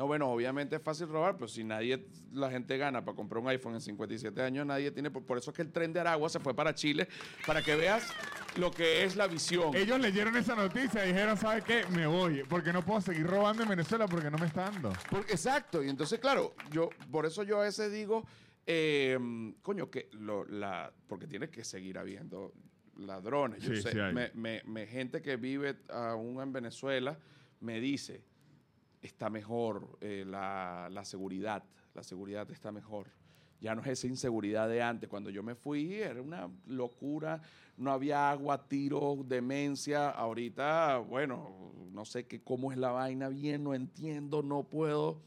No, 0.00 0.06
bueno, 0.06 0.30
obviamente 0.32 0.76
es 0.76 0.82
fácil 0.82 1.08
robar, 1.08 1.34
pero 1.36 1.46
si 1.46 1.62
nadie, 1.62 2.06
la 2.32 2.50
gente 2.50 2.78
gana 2.78 3.04
para 3.04 3.14
comprar 3.14 3.42
un 3.42 3.48
iPhone 3.50 3.74
en 3.74 3.82
57 3.82 4.40
años, 4.40 4.64
nadie 4.64 4.90
tiene. 4.92 5.10
Por, 5.10 5.26
por 5.26 5.36
eso 5.36 5.50
es 5.50 5.56
que 5.56 5.60
el 5.60 5.70
tren 5.70 5.92
de 5.92 6.00
Aragua 6.00 6.30
se 6.30 6.40
fue 6.40 6.54
para 6.54 6.74
Chile, 6.74 7.06
para 7.46 7.60
que 7.60 7.76
veas 7.76 8.08
lo 8.56 8.70
que 8.70 9.04
es 9.04 9.14
la 9.14 9.26
visión. 9.26 9.76
Ellos 9.76 10.00
leyeron 10.00 10.34
esa 10.38 10.56
noticia 10.56 11.04
y 11.04 11.08
dijeron, 11.08 11.36
¿sabe 11.36 11.60
qué? 11.60 11.84
Me 11.94 12.06
voy. 12.06 12.44
Porque 12.48 12.72
no 12.72 12.82
puedo 12.82 13.02
seguir 13.02 13.26
robando 13.26 13.62
en 13.62 13.68
Venezuela 13.68 14.06
porque 14.08 14.30
no 14.30 14.38
me 14.38 14.46
está 14.46 14.70
dando. 14.70 14.90
Porque- 15.10 15.32
exacto, 15.32 15.82
y 15.82 15.90
entonces, 15.90 16.18
claro, 16.18 16.54
yo, 16.70 16.88
por 17.10 17.26
eso 17.26 17.42
yo 17.42 17.60
a 17.60 17.64
veces 17.64 17.92
digo, 17.92 18.26
eh, 18.66 19.18
coño, 19.60 19.90
que 19.90 20.08
lo, 20.12 20.46
la, 20.46 20.90
porque 21.08 21.26
tiene 21.26 21.50
que 21.50 21.62
seguir 21.62 21.98
habiendo 21.98 22.54
ladrones. 22.96 23.62
Yo 23.62 23.74
Sí, 23.74 23.82
sé, 23.82 23.90
sí 23.92 23.98
me, 24.14 24.30
me- 24.32 24.62
me- 24.64 24.86
gente 24.86 25.20
que 25.20 25.36
vive 25.36 25.76
aún 25.90 26.40
en 26.40 26.54
Venezuela 26.54 27.18
me 27.60 27.80
dice, 27.80 28.24
está 29.02 29.30
mejor 29.30 29.98
eh, 30.00 30.24
la, 30.26 30.88
la 30.90 31.04
seguridad, 31.04 31.62
la 31.94 32.02
seguridad 32.02 32.50
está 32.50 32.72
mejor. 32.72 33.06
Ya 33.60 33.74
no 33.74 33.82
es 33.82 33.88
esa 33.88 34.06
inseguridad 34.06 34.68
de 34.68 34.80
antes. 34.82 35.08
Cuando 35.08 35.28
yo 35.28 35.42
me 35.42 35.54
fui 35.54 35.94
era 35.94 36.22
una 36.22 36.48
locura, 36.66 37.42
no 37.76 37.92
había 37.92 38.30
agua, 38.30 38.66
tiros, 38.66 39.28
demencia. 39.28 40.10
Ahorita, 40.10 40.98
bueno, 40.98 41.74
no 41.92 42.04
sé 42.04 42.26
qué, 42.26 42.40
cómo 42.40 42.72
es 42.72 42.78
la 42.78 42.90
vaina 42.90 43.28
bien, 43.28 43.64
no 43.64 43.74
entiendo, 43.74 44.42
no 44.42 44.62
puedo 44.62 45.20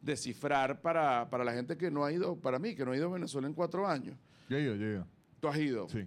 descifrar 0.00 0.80
para, 0.80 1.28
para 1.28 1.44
la 1.44 1.52
gente 1.52 1.76
que 1.76 1.90
no 1.90 2.04
ha 2.04 2.12
ido, 2.12 2.36
para 2.36 2.58
mí, 2.58 2.74
que 2.74 2.84
no 2.84 2.92
ha 2.92 2.96
ido 2.96 3.08
a 3.08 3.12
Venezuela 3.12 3.46
en 3.48 3.54
cuatro 3.54 3.86
años. 3.86 4.16
Yo 4.48 4.56
he 4.56 4.62
ido, 4.62 4.74
yo 4.76 4.86
he 4.86 4.90
ido. 4.92 5.06
¿Tú 5.40 5.48
has 5.48 5.58
ido? 5.58 5.88
Sí. 5.88 6.06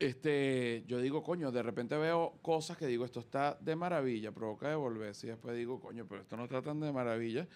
Este, 0.00 0.82
yo 0.86 0.98
digo, 0.98 1.22
coño, 1.22 1.52
de 1.52 1.62
repente 1.62 1.94
veo 1.98 2.38
cosas 2.40 2.78
que 2.78 2.86
digo, 2.86 3.04
esto 3.04 3.20
está 3.20 3.58
de 3.60 3.76
maravilla, 3.76 4.32
provoca 4.32 4.70
devolverse. 4.70 5.26
Y 5.26 5.30
después 5.30 5.54
digo, 5.54 5.78
coño, 5.78 6.06
pero 6.08 6.22
esto 6.22 6.38
no 6.38 6.44
está 6.44 6.62
tan 6.62 6.80
de 6.80 6.90
maravilla. 6.90 7.46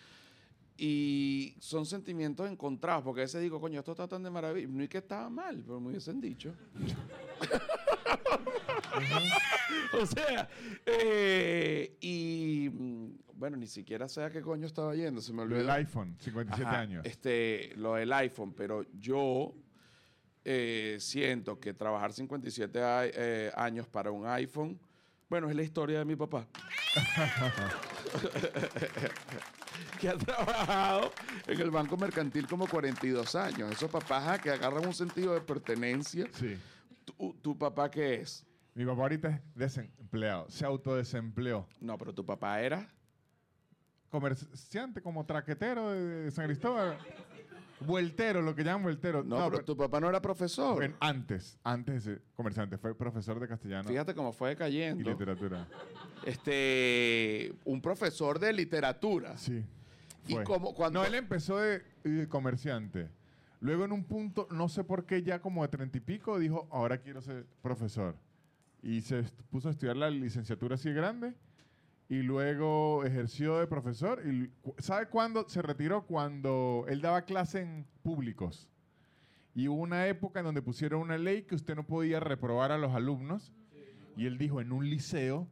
Y 0.76 1.54
son 1.58 1.86
sentimientos 1.86 2.50
encontrados, 2.50 3.02
porque 3.02 3.22
a 3.22 3.24
veces 3.24 3.40
digo, 3.40 3.58
coño, 3.60 3.78
esto 3.78 3.92
está 3.92 4.06
tan 4.06 4.22
de 4.22 4.28
maravilla. 4.30 4.68
No 4.68 4.82
es 4.82 4.90
que 4.90 4.98
estaba 4.98 5.30
mal, 5.30 5.62
pero 5.64 5.80
me 5.80 5.88
hubiesen 5.88 6.20
dicho. 6.20 6.54
o 10.00 10.06
sea, 10.06 10.48
eh, 10.84 11.96
y 12.00 12.68
mm, 12.70 13.06
bueno, 13.34 13.56
ni 13.56 13.66
siquiera 13.68 14.06
sé 14.08 14.22
a 14.22 14.30
qué 14.30 14.42
coño 14.42 14.66
estaba 14.66 14.94
yendo, 14.94 15.22
se 15.22 15.32
me 15.32 15.38
Lo 15.38 15.42
olvidó. 15.44 15.60
del 15.60 15.70
iPhone, 15.70 16.16
57 16.20 16.68
Ajá, 16.68 16.80
años. 16.80 17.06
Este, 17.06 17.72
lo 17.76 17.94
del 17.94 18.12
iPhone, 18.12 18.52
pero 18.52 18.84
yo 18.98 19.54
eh, 20.44 20.96
siento 21.00 21.58
que 21.58 21.72
trabajar 21.74 22.12
57 22.12 22.82
a- 22.82 23.06
eh, 23.06 23.50
años 23.56 23.86
para 23.88 24.10
un 24.10 24.26
iPhone, 24.26 24.78
bueno, 25.28 25.48
es 25.48 25.56
la 25.56 25.62
historia 25.62 25.98
de 25.98 26.04
mi 26.04 26.16
papá. 26.16 26.46
que 30.00 30.08
ha 30.08 30.16
trabajado 30.16 31.12
en 31.46 31.60
el 31.60 31.70
Banco 31.70 31.96
Mercantil 31.96 32.46
como 32.46 32.66
42 32.66 33.34
años. 33.34 33.70
Esos 33.72 33.90
papás 33.90 34.40
que 34.40 34.50
agarran 34.50 34.86
un 34.86 34.94
sentido 34.94 35.34
de 35.34 35.40
pertenencia. 35.40 36.26
Sí. 36.32 36.56
¿Tu, 37.04 37.34
tu 37.42 37.58
papá 37.58 37.90
qué 37.90 38.14
es? 38.20 38.46
Mi 38.74 38.84
papá 38.84 39.02
ahorita 39.02 39.28
es 39.28 39.40
desempleado. 39.54 40.48
Se 40.50 40.64
autodesempleó. 40.64 41.66
No, 41.80 41.96
pero 41.98 42.12
tu 42.14 42.24
papá 42.24 42.60
era... 42.60 42.88
Comerciante, 44.10 45.02
como 45.02 45.26
traquetero 45.26 45.90
de 45.90 46.30
San 46.30 46.46
Cristóbal. 46.46 46.96
Vueltero, 47.86 48.42
lo 48.42 48.54
que 48.54 48.64
llaman 48.64 48.82
vueltero. 48.84 49.22
No, 49.22 49.50
pero 49.50 49.64
tu 49.64 49.76
papá 49.76 50.00
no 50.00 50.08
era 50.08 50.20
profesor. 50.20 50.94
antes, 51.00 51.58
antes 51.64 51.94
de 51.94 52.00
ser 52.00 52.22
comerciante, 52.34 52.78
fue 52.78 52.94
profesor 52.96 53.38
de 53.40 53.48
castellano 53.48 53.88
Fíjate 53.88 54.14
cómo 54.14 54.32
fue 54.32 54.52
y 54.52 54.56
cayendo. 54.56 55.10
literatura. 55.10 55.66
Este, 56.24 57.54
un 57.64 57.80
profesor 57.80 58.38
de 58.38 58.52
literatura. 58.52 59.36
Sí. 59.38 59.64
Y 60.26 60.34
fue. 60.34 60.44
como 60.44 60.74
cuando- 60.74 61.00
No, 61.00 61.06
él 61.06 61.14
empezó 61.14 61.58
de, 61.58 61.82
comerciante. 62.28 63.08
Luego 63.60 63.84
en 63.84 63.92
un 63.92 64.04
punto, 64.04 64.46
no 64.50 64.68
sé 64.68 64.84
por 64.84 65.06
qué, 65.06 65.22
ya 65.22 65.40
como 65.40 65.62
de 65.62 65.68
treinta 65.68 65.96
y 65.96 66.00
pico, 66.00 66.38
dijo, 66.38 66.66
ahora 66.70 66.98
quiero 66.98 67.20
ser 67.22 67.46
profesor. 67.62 68.14
Y 68.82 69.00
se 69.00 69.20
est- 69.20 69.40
puso 69.50 69.68
a 69.68 69.70
estudiar 69.70 69.96
la 69.96 70.10
licenciatura 70.10 70.74
así 70.74 70.88
de 70.90 70.94
grande. 70.94 71.34
Y 72.08 72.22
luego 72.22 73.04
ejerció 73.04 73.58
de 73.58 73.66
profesor. 73.66 74.22
Y 74.26 74.50
¿Sabe 74.78 75.06
cuándo 75.06 75.48
se 75.48 75.62
retiró? 75.62 76.06
Cuando 76.06 76.84
él 76.88 77.00
daba 77.00 77.22
clase 77.22 77.62
en 77.62 77.86
públicos. 78.02 78.68
Y 79.54 79.68
hubo 79.68 79.80
una 79.80 80.06
época 80.08 80.40
en 80.40 80.46
donde 80.46 80.62
pusieron 80.62 81.00
una 81.00 81.16
ley 81.16 81.42
que 81.42 81.54
usted 81.54 81.76
no 81.76 81.86
podía 81.86 82.20
reprobar 82.20 82.72
a 82.72 82.78
los 82.78 82.94
alumnos. 82.94 83.52
Y 84.16 84.26
él 84.26 84.36
dijo, 84.36 84.60
en 84.60 84.72
un 84.72 84.88
liceo, 84.88 85.48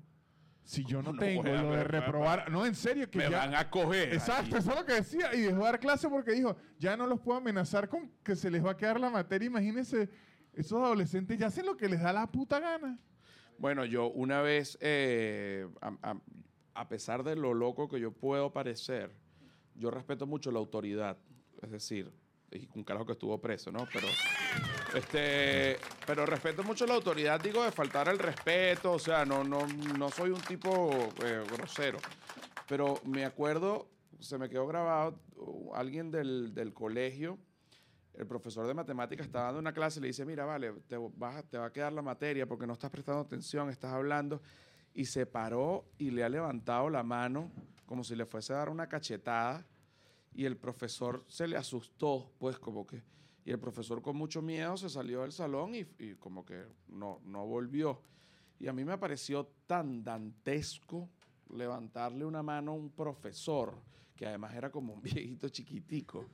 si 0.64 0.84
yo 0.84 1.02
no, 1.02 1.12
No 1.12 1.18
tengo 1.18 1.42
lo 1.42 1.72
de 1.72 1.84
reprobar... 1.84 2.50
No, 2.50 2.66
en 2.66 2.74
serio, 2.74 3.10
que 3.10 3.18
me 3.18 3.30
ya... 3.30 3.38
van 3.38 3.54
a 3.54 3.70
coger. 3.70 4.12
Exacto, 4.12 4.56
aquí. 4.56 4.56
eso 4.56 4.70
es 4.70 4.76
lo 4.76 4.84
que 4.84 4.94
decía. 4.94 5.34
Y 5.34 5.40
dejó 5.40 5.58
de 5.58 5.64
dar 5.64 5.80
clase 5.80 6.08
porque 6.08 6.32
dijo, 6.32 6.56
ya 6.78 6.96
no 6.96 7.06
los 7.06 7.20
puedo 7.20 7.38
amenazar 7.38 7.88
con 7.88 8.10
que 8.22 8.36
se 8.36 8.50
les 8.50 8.64
va 8.64 8.72
a 8.72 8.76
quedar 8.76 9.00
la 9.00 9.10
materia. 9.10 9.46
Imagínense, 9.46 10.08
esos 10.52 10.80
adolescentes 10.80 11.38
ya 11.38 11.46
hacen 11.46 11.66
lo 11.66 11.76
que 11.76 11.88
les 11.88 12.00
da 12.00 12.12
la 12.12 12.30
puta 12.30 12.60
gana. 12.60 12.98
Bueno, 13.58 13.84
yo 13.84 14.08
una 14.08 14.42
vez, 14.42 14.76
eh, 14.80 15.68
a, 16.74 16.88
pesar 16.88 17.22
de 17.22 17.36
lo 17.36 17.54
loco 17.54 17.88
que 17.88 18.00
yo 18.00 18.10
puedo 18.12 18.52
parecer, 18.52 19.10
yo 19.74 19.90
respeto 19.90 20.26
mucho 20.26 20.50
la 20.50 20.58
autoridad. 20.58 21.16
Es 21.62 21.70
decir, 21.70 22.12
un 22.74 22.84
carajo 22.84 23.06
que 23.06 23.12
estuvo 23.12 23.40
preso, 23.40 23.70
¿no? 23.70 23.86
Pero, 23.92 24.08
este, 24.94 25.78
pero 26.06 26.26
respeto 26.26 26.62
mucho 26.62 26.86
la 26.86 26.94
autoridad, 26.94 27.40
digo, 27.40 27.62
de 27.62 27.70
faltar 27.72 28.08
el 28.08 28.18
respeto, 28.18 28.92
o 28.92 28.98
sea, 28.98 29.24
no, 29.24 29.44
no, 29.44 29.66
no 29.96 30.10
soy 30.10 30.30
un 30.30 30.40
tipo 30.40 30.90
eh, 31.24 31.44
grosero. 31.52 31.98
Pero 32.68 33.00
me 33.04 33.24
acuerdo, 33.24 33.88
se 34.20 34.38
me 34.38 34.48
quedó 34.48 34.66
grabado, 34.66 35.18
uh, 35.36 35.74
alguien 35.74 36.10
del, 36.10 36.54
del 36.54 36.72
colegio, 36.72 37.38
el 38.14 38.26
profesor 38.26 38.66
de 38.66 38.74
matemáticas 38.74 39.26
estaba 39.26 39.46
dando 39.46 39.60
una 39.60 39.72
clase 39.72 39.98
y 39.98 40.02
le 40.02 40.08
dice, 40.08 40.24
mira, 40.24 40.44
vale, 40.44 40.72
te 40.86 40.96
va 40.96 41.66
a 41.66 41.72
quedar 41.72 41.92
la 41.92 42.02
materia 42.02 42.46
porque 42.46 42.66
no 42.66 42.74
estás 42.74 42.90
prestando 42.90 43.22
atención, 43.22 43.70
estás 43.70 43.92
hablando. 43.92 44.42
Y 44.94 45.06
se 45.06 45.24
paró 45.24 45.86
y 45.96 46.10
le 46.10 46.22
ha 46.22 46.28
levantado 46.28 46.90
la 46.90 47.02
mano 47.02 47.50
como 47.86 48.04
si 48.04 48.14
le 48.14 48.26
fuese 48.26 48.52
a 48.52 48.56
dar 48.56 48.68
una 48.68 48.88
cachetada. 48.88 49.66
Y 50.34 50.44
el 50.44 50.56
profesor 50.56 51.24
se 51.28 51.46
le 51.46 51.56
asustó, 51.56 52.32
pues 52.38 52.58
como 52.58 52.86
que... 52.86 53.02
Y 53.44 53.50
el 53.50 53.58
profesor 53.58 54.00
con 54.02 54.16
mucho 54.16 54.40
miedo 54.40 54.76
se 54.76 54.88
salió 54.88 55.22
del 55.22 55.32
salón 55.32 55.74
y, 55.74 55.86
y 55.98 56.14
como 56.14 56.44
que 56.44 56.64
no, 56.88 57.20
no 57.24 57.46
volvió. 57.46 58.00
Y 58.60 58.68
a 58.68 58.72
mí 58.72 58.84
me 58.84 58.96
pareció 58.98 59.48
tan 59.66 60.04
dantesco 60.04 61.08
levantarle 61.50 62.24
una 62.24 62.42
mano 62.42 62.70
a 62.70 62.74
un 62.74 62.90
profesor, 62.90 63.74
que 64.14 64.26
además 64.26 64.54
era 64.54 64.70
como 64.70 64.92
un 64.92 65.02
viejito 65.02 65.48
chiquitico 65.48 66.26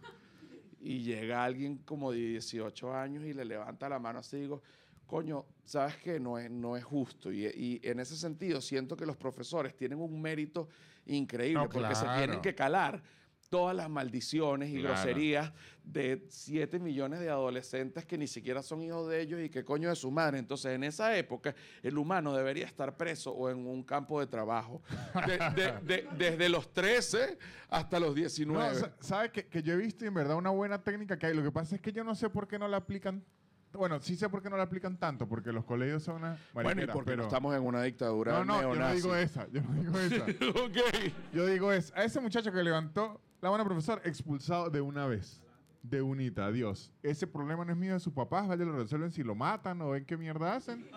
y 0.81 1.01
llega 1.01 1.45
alguien 1.45 1.79
como 1.79 2.13
de 2.13 2.19
18 2.19 2.95
años 2.95 3.25
y 3.25 3.33
le 3.33 3.45
levanta 3.45 3.89
la 3.89 3.99
mano 3.99 4.21
así, 4.21 4.39
digo, 4.39 4.63
coño, 5.07 5.45
sabes 5.65 5.97
que 5.97 6.21
no 6.21 6.39
es, 6.39 6.51
no 6.51 6.77
es 6.77 6.85
justo. 6.85 7.33
Y, 7.33 7.47
y 7.47 7.81
en 7.83 8.01
ese 8.01 8.17
sentido 8.17 8.61
siento 8.61 8.97
que 8.97 9.07
los 9.07 9.17
profesores 9.17 9.75
tienen 9.75 9.99
un 9.99 10.21
mérito 10.21 10.69
increíble 11.07 11.63
No, 11.63 11.69
porque 11.69 11.95
se 11.95 12.07
tienen 12.17 12.41
que 12.41 12.55
calar 12.55 13.03
todas 13.49 13.75
las 13.75 13.89
maldiciones 13.89 14.71
y 14.71 14.81
Claro. 14.81 14.95
groserías 14.95 15.53
de 15.83 16.27
7 16.29 16.79
millones 16.79 17.21
de 17.21 17.31
adolescentes 17.31 18.05
que 18.05 18.19
ni 18.19 18.27
siquiera 18.27 18.63
son 18.63 18.83
hijos 18.83 19.09
de 19.09 19.23
ellos 19.23 19.41
y 19.43 19.49
que 19.49 19.65
coño 19.65 19.89
de 19.89 19.97
su 19.97 20.11
madre. 20.11 20.39
Entonces, 20.39 20.73
en 20.75 20.85
esa 20.85 21.17
época, 21.17 21.55
el 21.83 21.97
humano 21.97 22.35
debería 22.35 22.67
estar 22.67 22.97
preso 22.97 23.33
o 23.33 23.49
en 23.49 23.67
un 23.67 23.83
campo 23.83 24.21
de 24.21 24.27
trabajo. 24.27 24.83
De- 25.27 25.39
de- 25.63 25.73
de- 25.83 26.09
desde 26.17 26.49
los 26.51 26.73
13 26.73 27.39
hasta 27.71 27.99
los 27.99 28.15
19. 28.15 28.69
No, 28.69 28.75
sa- 28.75 28.93
¿Sabes 29.01 29.31
que, 29.33 29.47
que 29.47 29.63
yo 29.63 29.73
he 29.75 29.77
visto 29.77 30.05
y 30.05 30.09
en 30.09 30.15
verdad 30.15 30.37
una 30.37 30.51
buena 30.51 30.83
técnica 30.83 31.19
que 31.19 31.27
hay? 31.27 31.35
Lo 31.35 31.43
que 31.43 31.53
pasa 31.53 31.75
es 31.77 31.81
que 31.81 31.93
yo 31.93 32.05
no 32.05 32.15
sé 32.15 32.29
por 32.29 32.47
qué 32.49 32.59
no 32.59 32.69
la 32.69 32.77
aplican. 32.77 33.25
Bueno, 33.73 34.01
sí 34.01 34.17
sé 34.17 34.29
por 34.29 34.43
qué 34.43 34.49
no 34.49 34.57
la 34.57 34.65
aplican 34.65 34.97
tanto, 34.97 35.29
porque 35.29 35.53
los 35.53 35.65
colegios 35.65 36.03
son 36.03 36.17
una 36.17 36.39
bueno, 36.55 36.83
y 36.83 36.87
porque 36.87 37.13
pero... 37.13 37.23
no 37.23 37.23
estamos 37.25 37.55
en 37.55 37.63
una 37.63 37.83
dictadura 37.83 38.33
No, 38.33 38.45
no, 38.45 38.63
yo 38.63 38.75
no 38.75 38.93
digo 38.95 39.15
esa, 39.15 39.47
yo 39.49 39.63
no 39.63 39.75
digo 39.75 39.99
esa. 39.99 40.25
ok. 40.65 41.13
Yo 41.33 41.47
digo 41.47 41.73
es, 41.73 41.93
a 41.95 42.05
ese 42.05 42.21
muchacho 42.21 42.51
que 42.51 42.63
levantó 42.63 43.21
la 43.41 43.51
buena 43.51 43.65
profesor, 43.65 44.01
expulsado 44.05 44.71
de 44.71 44.81
una 44.81 45.07
vez. 45.07 45.43
De 45.83 46.03
unita, 46.03 46.47
adiós. 46.47 46.93
Ese 47.03 47.27
problema 47.27 47.65
no 47.65 47.73
es 47.73 47.79
mío 47.79 47.95
de 47.95 48.01
sus 48.01 48.13
papás, 48.13 48.49
vaya, 48.49 48.65
lo 48.65 48.73
resuelven 48.73 49.13
si 49.13 49.23
lo 49.23 49.35
matan 49.35 49.81
o 49.81 49.91
ven 49.91 50.05
qué 50.05 50.17
mierda 50.17 50.57
hacen. 50.57 50.91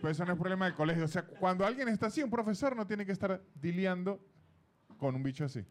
Pues 0.00 0.16
eso 0.16 0.26
no 0.26 0.34
es 0.34 0.38
problema 0.38 0.66
del 0.66 0.74
colegio. 0.74 1.04
O 1.04 1.08
sea, 1.08 1.24
cuando 1.24 1.64
alguien 1.64 1.88
está 1.88 2.06
así, 2.06 2.22
un 2.22 2.30
profesor 2.30 2.76
no 2.76 2.86
tiene 2.86 3.06
que 3.06 3.12
estar 3.12 3.42
diliando 3.54 4.20
con 4.98 5.14
un 5.14 5.22
bicho 5.22 5.44
así. 5.44 5.64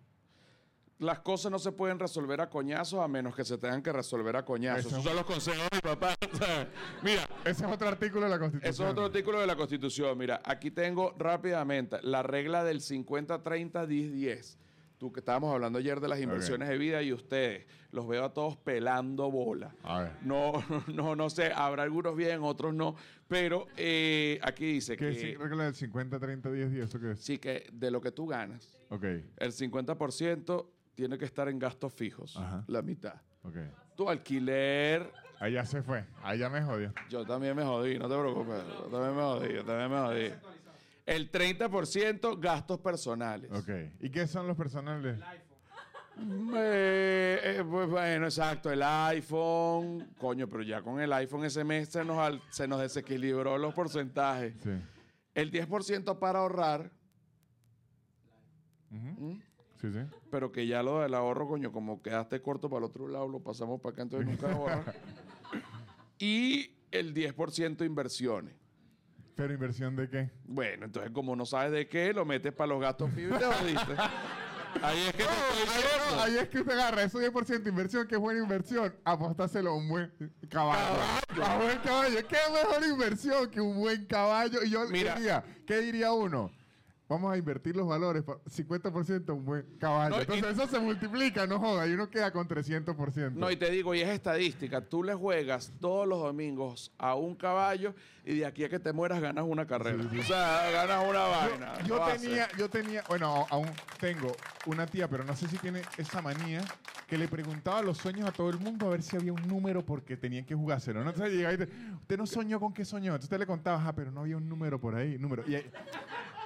Las 1.00 1.20
cosas 1.20 1.52
no 1.52 1.60
se 1.60 1.74
pueden 1.74 2.00
resolver 2.00 2.40
a 2.40 2.50
coñazos 2.50 3.02
a 3.02 3.08
menos 3.08 3.36
que 3.36 3.44
se 3.44 3.58
tengan 3.58 3.82
que 3.82 3.92
resolver 3.92 4.36
a 4.38 4.46
coñazos. 4.46 4.86
Eso. 4.86 4.96
Esos 4.96 5.04
son 5.04 5.16
los 5.16 5.26
consejos 5.26 5.68
de 5.70 5.76
mi 5.76 5.82
papá. 5.82 6.16
O 6.34 6.38
sea, 6.38 6.68
Mira, 7.04 7.28
Ese 7.44 7.66
es 7.66 7.72
otro 7.72 7.88
artículo 7.88 8.26
de 8.26 8.30
la 8.30 8.40
Constitución. 8.40 8.74
Eso 8.74 8.84
es 8.86 8.92
otro 8.92 9.06
artículo 9.06 9.40
de 9.40 9.48
la 9.48 9.56
Constitución. 9.56 10.18
Mira, 10.18 10.42
aquí 10.44 10.72
tengo 10.72 11.14
rápidamente 11.18 11.98
la 12.02 12.24
regla 12.24 12.64
del 12.64 12.80
50-30-10-10. 12.82 14.58
Tú 14.98 15.12
que 15.12 15.20
estábamos 15.20 15.54
hablando 15.54 15.80
ayer 15.80 16.00
de 16.00 16.08
las 16.08 16.22
inversiones 16.22 16.70
de 16.70 16.78
vida 16.78 17.02
y 17.02 17.12
ustedes, 17.12 17.66
los 17.92 18.08
veo 18.08 18.24
a 18.24 18.34
todos 18.34 18.56
pelando 18.56 19.30
bola. 19.30 19.76
A 19.84 20.02
ver. 20.02 20.12
No, 20.22 20.54
no, 20.94 21.16
no 21.16 21.30
sé, 21.30 21.52
habrá 21.54 21.84
algunos 21.84 22.16
bien, 22.16 22.40
otros 22.44 22.74
no, 22.74 22.96
pero 23.28 23.68
eh, 23.76 24.40
aquí 24.42 24.74
dice 24.74 24.96
¿Qué 24.96 25.12
que 25.12 25.32
es 25.34 25.38
regla 25.38 25.66
del 25.66 25.76
50, 25.76 26.18
30, 26.18 26.52
10, 26.52 26.72
10? 26.72 26.86
¿Eso 26.86 27.00
qué 27.00 27.12
es? 27.12 27.20
sí 27.20 27.38
que 27.38 27.68
de 27.74 27.92
lo 27.92 28.00
que 28.00 28.12
tú 28.12 28.26
ganas, 28.28 28.82
Ok, 28.90 29.04
el 29.04 29.52
50% 29.52 30.66
tiene 30.96 31.18
que 31.18 31.26
estar 31.26 31.48
en 31.50 31.60
gastos 31.60 31.94
fijos, 31.94 32.36
Ajá. 32.38 32.64
la 32.68 32.82
mitad. 32.82 33.16
ok. 33.44 33.56
Tu 33.96 34.10
alquiler, 34.10 35.12
Allá 35.40 35.66
se 35.66 35.82
fue. 35.84 36.06
Allá 36.24 36.50
me 36.50 36.62
jodió. 36.62 36.94
Yo 37.10 37.26
también 37.26 37.56
me 37.58 37.64
jodí, 37.64 38.00
no 38.00 38.08
te 38.10 38.16
preocupes. 38.18 38.64
Yo 38.68 38.84
también 38.90 39.16
me 39.16 39.22
jodí, 39.22 39.54
yo 39.54 39.66
también 39.66 39.92
me 39.92 39.98
jodí. 40.00 40.34
El 41.06 41.30
30% 41.32 42.40
gastos 42.40 42.80
personales. 42.80 43.52
Ok. 43.52 43.70
¿Y 44.00 44.10
qué 44.10 44.28
son 44.28 44.48
los 44.48 44.56
personales? 44.58 45.20
Eh, 46.56 47.40
eh, 47.44 47.64
pues 47.70 47.90
bueno, 47.90 48.26
exacto, 48.26 48.72
el 48.72 48.82
iPhone. 48.82 50.14
Coño, 50.18 50.48
pero 50.48 50.64
ya 50.64 50.82
con 50.82 51.00
el 51.02 51.12
iPhone 51.14 51.44
ese 51.44 51.64
mes 51.66 51.90
se 51.90 52.04
nos, 52.06 52.18
al- 52.18 52.42
se 52.50 52.66
nos 52.68 52.80
desequilibró 52.80 53.58
los 53.58 53.74
porcentajes. 53.74 54.56
Sí. 54.64 54.72
El 55.34 55.52
10% 55.52 56.18
para 56.18 56.40
ahorrar. 56.40 56.90
¿m? 58.92 59.42
Sí, 59.82 59.92
sí. 59.92 60.00
pero 60.32 60.52
que 60.52 60.66
ya 60.68 60.82
lo 60.84 61.02
del 61.02 61.14
ahorro, 61.14 61.48
coño, 61.48 61.72
como 61.72 62.02
quedaste 62.02 62.42
corto 62.42 62.70
para 62.70 62.80
el 62.80 62.84
otro 62.86 63.08
lado, 63.08 63.28
lo 63.28 63.40
pasamos 63.40 63.82
para 63.82 63.94
acá, 63.94 64.02
entonces 64.04 64.28
nunca 64.28 64.52
ahorras. 64.52 64.86
y 66.20 66.72
el 66.92 67.14
10% 67.14 67.86
inversiones. 67.86 68.54
¿Pero 69.36 69.54
inversión 69.54 69.96
de 69.98 70.10
qué? 70.10 70.32
Bueno, 70.46 70.86
entonces 70.86 71.12
como 71.12 71.36
no 71.36 71.46
sabes 71.46 71.72
de 71.74 71.90
qué, 71.90 72.14
lo 72.14 72.24
metes 72.26 72.54
para 72.54 72.68
los 72.68 72.80
gastos 72.82 73.12
fijos 73.12 73.36
y 73.36 73.40
te 73.40 73.46
jodiste. 73.46 73.96
Ahí 74.82 75.00
es 75.08 75.12
que 75.14 75.24
te 75.24 75.24
estoy 75.24 75.58
Ahí, 75.58 75.66
diciendo. 75.66 76.16
no, 76.16 76.22
ahí 76.22 76.38
es 76.38 76.50
que 76.50 76.60
usted 76.60 76.74
agarra 76.74 77.04
ese 77.04 77.18
10% 77.32 77.64
de 77.64 77.70
inversión, 77.70 78.08
que 78.10 78.16
es 78.16 78.20
buena 78.22 78.42
inversión, 78.42 78.94
apostárselo 79.06 79.70
a 79.72 79.76
un 79.78 79.88
buen 79.88 80.12
caballo. 80.50 81.02
A 81.42 81.54
un 81.56 81.60
buen 81.64 81.78
caballo. 81.80 82.18
¿Qué 82.28 82.36
mejor 82.52 82.86
inversión 82.86 83.50
que 83.52 83.62
un 83.62 83.78
buen 83.78 84.06
caballo? 84.06 84.62
Y 84.66 84.70
yo 84.72 84.86
Mira. 84.90 85.16
diría, 85.16 85.46
¿qué 85.66 85.80
diría 85.80 86.12
uno? 86.12 86.52
Vamos 87.08 87.32
a 87.32 87.38
invertir 87.38 87.76
los 87.76 87.88
valores, 87.88 88.24
pa- 88.24 88.40
50% 88.50 89.34
un 89.36 89.46
buen 89.46 89.64
caballo. 89.78 90.16
No, 90.16 90.22
y- 90.22 90.38
Entonces 90.38 90.58
eso 90.58 90.68
se 90.68 90.80
multiplica, 90.80 91.46
no 91.46 91.60
joda, 91.60 91.86
y 91.88 91.94
uno 91.94 92.10
queda 92.10 92.32
con 92.32 92.48
300%. 92.48 93.34
No, 93.36 93.52
y 93.52 93.56
te 93.58 93.70
digo, 93.70 93.94
y 93.94 94.02
es 94.02 94.10
estadística, 94.10 94.82
tú 94.82 95.04
le 95.04 95.14
juegas 95.14 95.72
todos 95.80 96.08
los 96.08 96.20
domingos 96.20 96.92
a 96.98 97.14
un 97.14 97.36
caballo 97.36 97.94
y 98.26 98.40
de 98.40 98.46
aquí 98.48 98.64
a 98.64 98.70
que 98.70 98.80
te 98.80 98.92
mueras 98.92 99.22
ganas 99.22 99.46
una 99.48 99.68
carrera. 99.68 100.04
O 100.20 100.24
sea, 100.24 100.72
ganas 100.72 101.08
una 101.08 101.24
vaina. 101.26 101.78
Yo, 101.86 102.00
tenía, 102.06 102.48
yo 102.58 102.70
tenía, 102.70 103.04
bueno, 103.08 103.46
aún 103.52 103.68
tengo 104.00 104.42
una 104.66 104.90
tía, 104.90 105.08
pero 105.08 105.24
no 105.24 105.36
sé 105.36 105.48
si 105.48 105.58
tiene 105.60 105.82
esa 105.98 106.24
manía 106.24 106.72
que 107.06 107.20
le 107.20 107.28
preguntaba 107.28 107.84
los 107.84 108.00
sueños 108.00 108.28
a 108.28 108.32
todo 108.32 108.50
el 108.50 108.58
mundo 108.58 108.88
a 108.88 108.90
ver 108.90 109.04
si 109.04 109.16
había 109.16 109.32
un 109.32 109.48
número 109.48 109.86
porque 109.86 110.18
tenían 110.18 110.44
que 110.44 110.56
jugárselo. 110.56 111.04
¿no? 111.04 111.12
Entonces 111.12 111.36
llegaba 111.36 111.54
y 111.54 111.58
te, 111.60 111.70
usted 112.02 112.18
no 112.18 112.26
soñó 112.26 112.60
con 112.60 112.74
qué 112.74 112.84
soñó. 112.84 113.10
Entonces 113.12 113.26
usted 113.26 113.38
le 113.38 113.46
contaba, 113.46 113.88
ah, 113.88 113.94
pero 113.94 114.12
no 114.12 114.22
había 114.22 114.38
un 114.38 114.50
número 114.50 114.82
por 114.82 114.96
ahí, 114.96 115.20
número. 115.20 115.44
Y, 115.48 115.58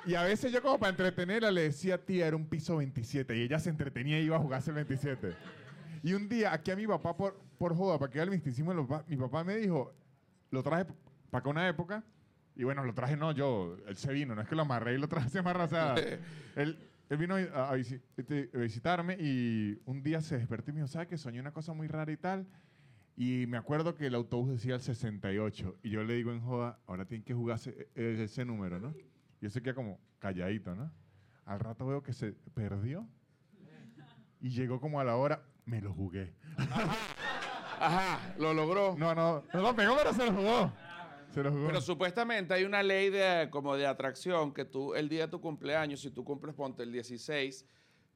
y 0.05 0.15
a 0.15 0.23
veces 0.23 0.51
yo 0.51 0.61
como 0.61 0.79
para 0.79 0.89
entretenerla 0.91 1.51
le 1.51 1.61
decía, 1.63 2.03
tía, 2.03 2.27
era 2.27 2.35
un 2.35 2.45
piso 2.47 2.77
27 2.77 3.35
y 3.37 3.41
ella 3.41 3.59
se 3.59 3.69
entretenía 3.69 4.19
y 4.19 4.25
iba 4.25 4.37
a 4.37 4.39
jugarse 4.39 4.71
el 4.71 4.75
27. 4.75 5.33
Y 6.03 6.13
un 6.13 6.29
día 6.29 6.53
aquí 6.53 6.71
a 6.71 6.75
mi 6.75 6.87
papá 6.87 7.15
por, 7.15 7.39
por 7.57 7.75
joda, 7.75 7.99
para 7.99 8.11
que 8.11 8.19
el 8.19 8.29
misticismo, 8.31 8.73
mi 9.07 9.17
papá 9.17 9.43
me 9.43 9.57
dijo, 9.57 9.93
lo 10.51 10.63
traje 10.63 10.85
para 11.29 11.39
acá 11.39 11.49
una 11.49 11.67
época. 11.67 12.03
Y 12.55 12.63
bueno, 12.63 12.83
lo 12.83 12.93
traje 12.93 13.15
no 13.15 13.31
yo, 13.31 13.77
él 13.87 13.95
se 13.95 14.11
vino, 14.11 14.35
no 14.35 14.41
es 14.41 14.47
que 14.47 14.55
lo 14.55 14.63
amarré 14.63 14.95
y 14.95 14.97
lo 14.97 15.07
traje 15.07 15.39
amarrazada. 15.39 15.95
él, 16.55 16.77
él 17.09 17.17
vino 17.17 17.35
a, 17.35 17.69
a 17.69 17.77
visi- 17.77 18.01
este, 18.17 18.49
a 18.53 18.57
visitarme 18.57 19.15
y 19.19 19.79
un 19.85 20.03
día 20.03 20.21
se 20.21 20.37
despertó 20.37 20.71
y 20.71 20.73
me 20.73 20.79
dijo, 20.79 20.87
¿sabes 20.87 21.07
que 21.07 21.17
soñé 21.17 21.39
una 21.39 21.51
cosa 21.53 21.73
muy 21.73 21.87
rara 21.87 22.11
y 22.11 22.17
tal? 22.17 22.45
Y 23.15 23.45
me 23.47 23.57
acuerdo 23.57 23.95
que 23.95 24.07
el 24.07 24.15
autobús 24.15 24.49
decía 24.49 24.75
el 24.75 24.81
68. 24.81 25.77
Y 25.83 25.89
yo 25.89 26.03
le 26.03 26.13
digo 26.15 26.31
en 26.31 26.41
joda, 26.41 26.79
ahora 26.87 27.05
tienen 27.05 27.23
que 27.25 27.33
jugarse 27.33 27.89
e- 27.95 28.23
ese 28.23 28.45
número, 28.45 28.79
¿no? 28.79 28.93
Y 29.39 29.45
yo 29.45 29.49
se 29.49 29.61
queda 29.61 29.73
como 29.73 29.99
calladito, 30.19 30.75
¿no? 30.75 30.91
Al 31.45 31.59
rato 31.59 31.85
veo 31.85 32.03
que 32.03 32.13
se 32.13 32.33
perdió. 32.53 33.07
Y 34.41 34.49
llegó 34.49 34.79
como 34.79 34.99
a 34.99 35.03
la 35.03 35.15
hora, 35.15 35.43
me 35.65 35.81
lo 35.81 35.93
jugué. 35.93 36.33
Ajá, 37.79 38.35
lo 38.37 38.53
logró. 38.53 38.95
No, 38.97 39.15
no, 39.15 39.43
no 39.53 39.61
lo 39.61 39.75
pegó, 39.75 39.95
pero 39.97 40.13
se 40.13 40.25
lo 40.25 40.33
jugó. 40.33 40.73
Se 41.33 41.43
lo 41.43 41.51
jugó. 41.51 41.67
Pero 41.67 41.81
supuestamente 41.81 42.53
hay 42.53 42.63
una 42.63 42.83
ley 42.83 43.09
de 43.09 43.49
como 43.51 43.75
de 43.75 43.85
atracción 43.87 44.53
que 44.53 44.65
tú 44.65 44.95
el 44.95 45.07
día 45.09 45.25
de 45.25 45.31
tu 45.31 45.39
cumpleaños, 45.41 46.01
si 46.01 46.09
tú 46.11 46.23
cumples 46.23 46.55
ponte 46.55 46.83
el 46.83 46.91
16, 46.91 47.65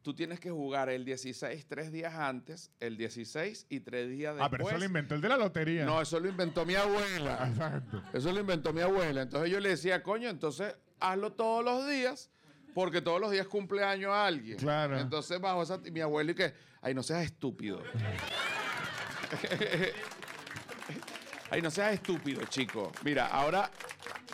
tú 0.01 0.13
tienes 0.13 0.39
que 0.39 0.51
jugar 0.51 0.89
el 0.89 1.05
16 1.05 1.65
tres 1.67 1.91
días 1.91 2.13
antes, 2.13 2.71
el 2.79 2.97
16 2.97 3.67
y 3.69 3.79
tres 3.79 4.09
días 4.09 4.35
después. 4.35 4.47
ah, 4.47 4.49
pero 4.51 4.67
eso 4.69 4.77
lo 4.77 4.85
inventó 4.85 5.15
el 5.15 5.21
de 5.21 5.29
la 5.29 5.37
lotería. 5.37 5.85
No, 5.85 6.01
eso 6.01 6.19
lo 6.19 6.27
inventó 6.27 6.65
mi 6.65 6.75
abuela. 6.75 7.47
Exacto. 7.47 8.03
Eso 8.13 8.31
lo 8.31 8.39
inventó 8.39 8.73
mi 8.73 8.81
abuela. 8.81 9.21
Entonces 9.21 9.49
yo 9.49 9.59
le 9.59 9.69
decía, 9.69 10.03
coño, 10.03 10.29
entonces 10.29 10.75
hazlo 11.03 11.33
todos 11.33 11.63
los 11.63 11.87
días, 11.87 12.29
porque 12.73 13.01
todos 13.01 13.19
los 13.19 13.31
días 13.31 13.47
cumpleaños 13.47 14.11
a 14.11 14.25
alguien. 14.25 14.57
Claro. 14.57 14.99
Entonces 14.99 15.39
bajo 15.39 15.61
esa... 15.61 15.77
Mi 15.77 15.99
abuelo 15.99 16.31
y 16.31 16.35
que, 16.35 16.53
ay, 16.81 16.93
no 16.93 17.03
seas 17.03 17.25
estúpido. 17.25 17.81
ay, 21.51 21.61
no 21.61 21.69
seas 21.69 21.93
estúpido, 21.93 22.43
chico. 22.45 22.91
Mira, 23.03 23.27
ahora, 23.27 23.69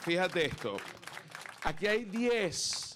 fíjate 0.03 0.45
esto. 0.45 0.77
Aquí 1.63 1.87
hay 1.87 2.05
10 2.05 2.88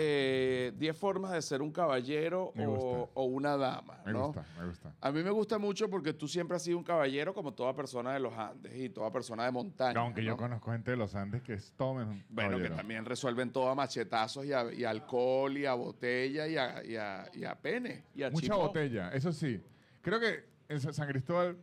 eh, 0.00 0.72
10 0.76 0.96
formas 0.96 1.32
de 1.32 1.42
ser 1.42 1.60
un 1.60 1.72
caballero 1.72 2.52
Me 2.54 2.66
o, 2.66 3.10
una 3.24 3.56
dama, 3.56 4.00
Me 4.06 4.12
¿no? 4.12 4.26
gusta, 4.26 4.46
me 4.58 4.66
gusta. 4.66 4.94
A 5.00 5.10
mí 5.10 5.22
me 5.24 5.30
gusta 5.30 5.58
mucho 5.58 5.90
porque 5.90 6.12
tú 6.12 6.28
siempre 6.28 6.56
has 6.56 6.62
sido 6.62 6.78
un 6.78 6.84
caballero 6.84 7.34
como 7.34 7.52
toda 7.52 7.74
persona 7.74 8.12
de 8.14 8.20
los 8.20 8.32
Andes 8.34 8.76
y 8.76 8.88
toda 8.90 9.10
persona 9.10 9.44
de 9.44 9.50
montaña. 9.50 9.98
Aunque 10.00 10.22
yo 10.22 10.30
¿no? 10.32 10.36
conozco 10.36 10.70
gente 10.70 10.92
de 10.92 10.96
los 10.96 11.14
Andes 11.16 11.42
que 11.42 11.54
es 11.54 11.74
un 11.80 12.24
Bueno, 12.28 12.58
que 12.58 12.70
también 12.70 13.04
resuelven 13.04 13.50
todo 13.50 13.68
a 13.68 13.74
machetazos 13.74 14.44
y 14.46 14.52
a, 14.52 14.72
y 14.72 14.84
a 14.84 14.90
alcohol 14.90 15.56
y 15.58 15.66
a 15.66 15.74
botella 15.74 16.46
y 16.46 16.56
a, 16.56 16.84
y 16.84 16.96
a- 16.96 17.28
y 17.34 17.44
a 17.44 17.54
pene. 17.56 18.04
Y 18.14 18.22
a 18.22 18.30
Mucha 18.30 18.54
botella, 18.54 19.10
eso 19.10 19.32
sí. 19.32 19.60
Creo 20.00 20.20
que 20.20 20.44
en 20.68 20.80
Sa- 20.80 20.92
San 20.92 21.08
Cristóbal, 21.08 21.56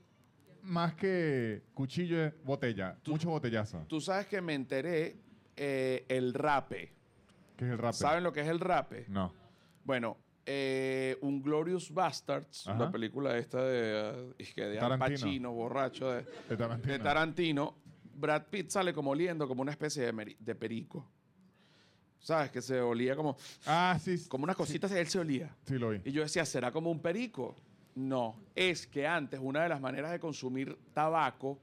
más 0.61 0.93
que 0.95 1.63
cuchillo, 1.73 2.23
es 2.25 2.33
botella. 2.43 2.97
Mucho 3.07 3.29
botellazo. 3.29 3.85
Tú 3.87 4.01
sabes 4.01 4.25
que 4.27 4.41
me 4.41 4.53
enteré 4.55 5.15
eh, 5.55 6.05
el 6.09 6.33
rape. 6.33 6.91
¿Qué 7.57 7.65
es 7.65 7.71
el 7.71 7.77
rap? 7.77 7.93
¿Saben 7.93 8.23
lo 8.23 8.31
que 8.33 8.41
es 8.41 8.47
el 8.47 8.59
rape? 8.59 9.05
No. 9.07 9.33
Bueno, 9.83 10.17
eh, 10.45 11.17
un 11.21 11.41
Glorious 11.41 11.91
Bastards, 11.93 12.67
Ajá. 12.67 12.77
la 12.85 12.91
película 12.91 13.37
esta 13.37 13.63
de, 13.63 14.33
eh, 14.37 14.45
que 14.53 14.61
de 14.65 14.79
Al 14.79 14.89
Tarantino. 14.89 15.19
Pacino, 15.19 15.51
borracho 15.53 16.11
de, 16.11 16.25
De 16.49 16.57
Tarantino. 16.57 16.93
de 16.93 16.99
Tarantino, 16.99 17.75
Brad 18.15 18.43
Pitt 18.49 18.69
sale 18.69 18.93
como 18.93 19.11
oliendo 19.11 19.47
como 19.47 19.61
una 19.61 19.71
especie 19.71 20.11
de, 20.11 20.35
de 20.39 20.55
perico. 20.55 21.09
¿Sabes? 22.19 22.49
Que 22.49 22.61
se 22.61 22.81
olía 22.81 23.15
como, 23.15 23.37
Ah, 23.67 23.97
sí. 24.01 24.25
como 24.27 24.45
unas 24.45 24.55
cositas, 24.55 24.91
él 24.91 25.07
se 25.07 25.19
olía. 25.19 25.55
Sí, 25.67 25.77
lo 25.77 25.89
vi. 25.91 26.01
Y 26.05 26.11
yo 26.11 26.23
decía, 26.23 26.43
¿será 26.45 26.71
como 26.71 26.89
un 26.89 26.99
perico? 26.99 27.55
No, 27.93 28.35
es 28.55 28.87
que 28.87 29.05
antes 29.07 29.39
una 29.41 29.61
de 29.63 29.69
las 29.69 29.79
maneras 29.79 30.11
de 30.11 30.19
consumir 30.19 30.75
tabaco 30.93 31.59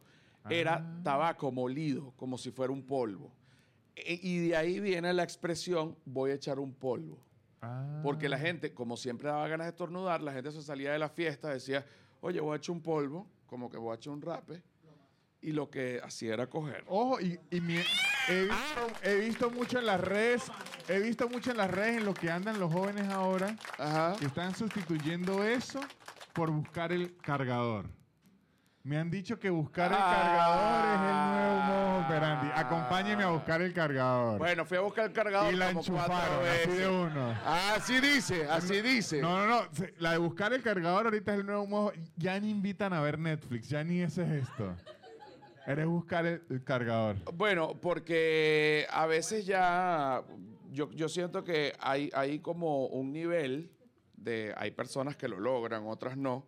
era 0.48 0.76
Ah. 0.76 1.00
tabaco 1.02 1.50
molido, 1.50 2.12
como 2.16 2.38
si 2.38 2.50
fuera 2.52 2.72
un 2.72 2.82
polvo. 2.86 3.32
E- 3.96 4.18
y 4.22 4.48
de 4.48 4.56
ahí 4.56 4.80
viene 4.80 5.12
la 5.12 5.22
expresión, 5.22 5.96
voy 6.04 6.30
a 6.30 6.34
echar 6.34 6.58
un 6.58 6.72
polvo. 6.72 7.18
Ah. 7.60 8.00
Porque 8.02 8.28
la 8.28 8.38
gente, 8.38 8.72
como 8.74 8.96
siempre 8.96 9.28
daba 9.28 9.46
ganas 9.48 9.66
de 9.66 9.70
estornudar, 9.70 10.20
la 10.22 10.32
gente 10.32 10.50
se 10.50 10.62
salía 10.62 10.92
de 10.92 10.98
la 10.98 11.08
fiesta, 11.08 11.50
decía, 11.50 11.84
oye, 12.20 12.40
voy 12.40 12.54
a 12.54 12.56
echar 12.56 12.74
un 12.74 12.82
polvo, 12.82 13.26
como 13.46 13.70
que 13.70 13.76
voy 13.76 13.92
a 13.92 13.96
echar 13.96 14.12
un 14.12 14.22
rape. 14.22 14.62
Y 15.40 15.52
lo 15.52 15.68
que 15.70 16.00
hacía 16.02 16.34
era 16.34 16.46
coger. 16.48 16.84
Ojo, 16.88 17.20
y, 17.20 17.38
y 17.50 17.60
mi- 17.60 17.82
he, 18.28 18.42
visto, 18.44 18.86
he 19.02 19.14
visto 19.16 19.50
mucho 19.50 19.78
en 19.80 19.86
las 19.86 20.00
redes, 20.00 20.44
he 20.88 21.00
visto 21.00 21.28
mucho 21.28 21.50
en 21.50 21.56
las 21.56 21.70
redes 21.70 21.98
en 21.98 22.04
lo 22.04 22.14
que 22.14 22.30
andan 22.30 22.58
los 22.60 22.72
jóvenes 22.72 23.08
ahora, 23.08 23.56
Ajá. 23.78 24.14
que 24.18 24.26
están 24.26 24.54
sustituyendo 24.54 25.42
eso 25.44 25.80
por 26.32 26.50
buscar 26.50 26.92
el 26.92 27.16
cargador. 27.16 27.86
Me 28.84 28.98
han 28.98 29.10
dicho 29.10 29.38
que 29.38 29.48
buscar 29.48 29.92
el 29.92 29.96
cargador 29.96 30.84
es 30.86 31.00
el 31.00 31.30
nuevo 31.30 31.60
modo 31.60 32.04
operandi. 32.04 32.48
Acompáñeme 32.54 33.22
a 33.22 33.28
buscar 33.28 33.62
el 33.62 33.72
cargador. 33.72 34.38
Bueno, 34.38 34.64
fui 34.64 34.76
a 34.76 34.80
buscar 34.80 35.06
el 35.06 35.12
cargador 35.12 35.54
y 35.54 35.56
la 35.56 35.68
como 35.68 35.80
enchufaron, 35.80 36.46
así 36.46 36.68
veces. 36.68 36.78
de 36.78 36.88
uno. 36.88 37.34
Así 37.46 38.00
dice, 38.00 38.48
así 38.48 38.80
dice. 38.80 39.20
No, 39.20 39.46
no, 39.46 39.46
no. 39.46 39.68
La 39.98 40.12
de 40.12 40.18
buscar 40.18 40.52
el 40.52 40.62
cargador 40.62 41.06
ahorita 41.06 41.32
es 41.32 41.40
el 41.40 41.46
nuevo 41.46 41.66
modo. 41.66 41.92
Ya 42.16 42.40
ni 42.40 42.50
invitan 42.50 42.92
a 42.92 43.00
ver 43.00 43.20
Netflix, 43.20 43.68
ya 43.68 43.84
ni 43.84 44.00
ese 44.00 44.22
es 44.22 44.48
esto. 44.48 44.74
Eres 45.64 45.86
buscar 45.86 46.26
el, 46.26 46.42
el 46.50 46.64
cargador. 46.64 47.16
Bueno, 47.34 47.78
porque 47.80 48.86
a 48.90 49.06
veces 49.06 49.46
ya 49.46 50.24
yo, 50.72 50.90
yo 50.90 51.08
siento 51.08 51.44
que 51.44 51.74
hay, 51.78 52.10
hay 52.14 52.40
como 52.40 52.86
un 52.86 53.12
nivel 53.12 53.70
de, 54.16 54.54
hay 54.56 54.70
personas 54.70 55.16
que 55.16 55.28
lo 55.28 55.38
logran, 55.38 55.86
otras 55.86 56.16
no, 56.16 56.46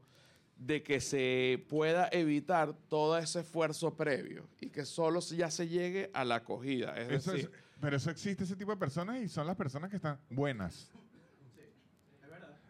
de 0.67 0.83
que 0.83 1.01
se 1.01 1.65
pueda 1.69 2.09
evitar 2.11 2.73
todo 2.89 3.19
ese 3.19 3.41
esfuerzo 3.41 3.95
previo 3.95 4.49
y 4.61 4.71
que 4.71 4.85
solo 4.85 5.21
ya 5.21 5.51
se 5.51 5.69
llegue 5.69 6.11
a 6.15 6.25
la 6.25 6.37
acogida. 6.37 6.97
Es 6.99 7.11
Eso 7.13 7.33
decir, 7.33 7.51
es- 7.53 7.61
pero 7.81 7.97
eso 7.97 8.11
existe 8.11 8.45
ese 8.45 8.57
tipo 8.57 8.71
de 8.71 8.79
personas 8.79 9.21
y 9.21 9.29
son 9.29 9.47
las 9.47 9.57
personas 9.57 9.91
que 9.91 9.97
están 9.97 10.19
buenas. 10.31 10.91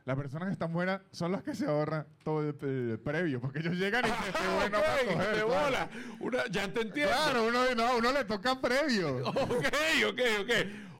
Las 0.06 0.16
personas 0.18 0.48
que 0.48 0.52
están 0.52 0.70
buenas 0.70 1.00
son 1.12 1.32
las 1.32 1.42
que 1.42 1.54
se 1.54 1.64
ahorran 1.66 2.06
todo 2.22 2.42
el, 2.42 2.54
el 2.90 2.98
previo, 2.98 3.40
porque 3.40 3.60
ellos 3.60 3.74
llegan 3.74 4.04
y 4.04 4.08
dicen, 4.08 4.32
qué 4.34 4.54
bueno 4.54 4.78
para 4.80 4.98
coger, 4.98 5.36
de 5.36 5.42
claro. 5.44 5.48
bola. 5.48 5.88
Una- 6.20 6.46
ya 6.50 6.68
te 6.70 6.80
entiendo. 6.82 7.10
Claro, 7.12 7.46
uno, 7.46 7.74
no, 7.74 7.96
uno 7.96 8.12
le 8.12 8.24
toca 8.26 8.60
previo. 8.60 9.16
Ok, 9.28 9.64
ok, 10.08 10.20
ok. 10.42 10.50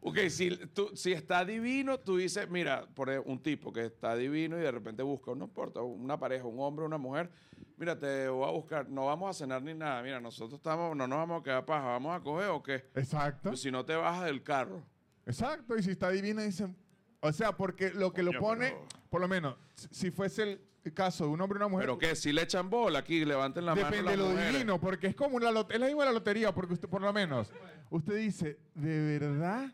Ok, 0.07 0.19
si, 0.29 0.51
tú, 0.75 0.91
si 0.95 1.13
está 1.13 1.47
divino, 1.47 1.99
tú 1.99 2.19
dices, 2.19 2.49
mira, 2.51 2.87
por 2.95 3.09
ejemplo, 3.09 3.33
un 3.33 3.43
tipo 3.43 3.73
que 3.73 3.87
está 3.87 4.15
divino 4.15 4.59
y 4.59 4.61
de 4.61 4.71
repente 4.71 5.03
busca, 5.03 5.35
no 5.35 5.47
importa, 5.47 5.81
una 5.81 6.19
pareja, 6.19 6.45
un 6.45 6.61
hombre, 6.61 6.85
una 6.85 6.99
mujer, 6.99 7.31
mira, 7.79 7.99
te 7.99 8.29
voy 8.29 8.47
a 8.47 8.51
buscar, 8.53 8.87
no 8.91 9.07
vamos 9.07 9.31
a 9.31 9.33
cenar 9.33 9.63
ni 9.63 9.73
nada, 9.73 10.03
mira, 10.03 10.21
nosotros 10.21 10.59
estamos, 10.59 10.95
no 10.95 11.07
nos 11.07 11.17
vamos 11.19 11.41
a 11.41 11.43
quedar 11.43 11.65
paja, 11.65 11.87
vamos 11.87 12.15
a 12.15 12.21
coger 12.23 12.51
o 12.51 12.63
qué. 12.63 12.85
Exacto. 12.95 13.49
Pues 13.49 13.63
si 13.63 13.71
no 13.71 13.83
te 13.87 13.95
bajas 13.95 14.27
del 14.27 14.43
carro. 14.43 14.85
Exacto, 15.25 15.75
y 15.75 15.83
si 15.83 15.93
está 15.93 16.11
divina, 16.11 16.43
dicen. 16.43 16.77
O 17.21 17.33
sea, 17.33 17.57
porque 17.57 17.89
lo 17.95 18.13
que 18.13 18.23
lo 18.23 18.33
pone, 18.39 18.73
pero- 18.73 18.87
por 19.09 19.21
lo 19.23 19.29
menos, 19.29 19.57
si- 19.91 20.11
fuese 20.11 20.61
el 20.85 20.93
caso 20.93 21.25
de 21.25 21.31
un 21.31 21.41
hombre 21.41 21.57
y 21.57 21.61
una 21.61 21.69
mujer. 21.69 21.87
Pero 21.87 21.97
que 21.97 22.15
si 22.15 22.31
le 22.31 22.43
echan 22.43 22.69
bola 22.69 22.99
aquí, 22.99 23.25
levanten 23.25 23.65
la 23.65 23.75
Depende 23.75 24.03
mano. 24.03 24.11
de 24.11 24.17
las 24.19 24.27
lo 24.27 24.33
mujeres. 24.33 24.53
divino, 24.53 24.79
porque 24.79 25.07
es 25.07 25.15
como 25.17 25.37
una 25.37 25.51
lot- 25.51 25.73
es 25.73 25.81
la 25.81 25.87
misma 25.87 26.05
la 26.05 26.13
lotería, 26.13 26.53
porque 26.53 26.75
usted, 26.75 26.91
por 26.91 27.01
lo 27.01 27.11
menos, 27.15 27.51
usted 27.89 28.17
dice, 28.17 28.59
de 28.75 29.19
verdad, 29.19 29.73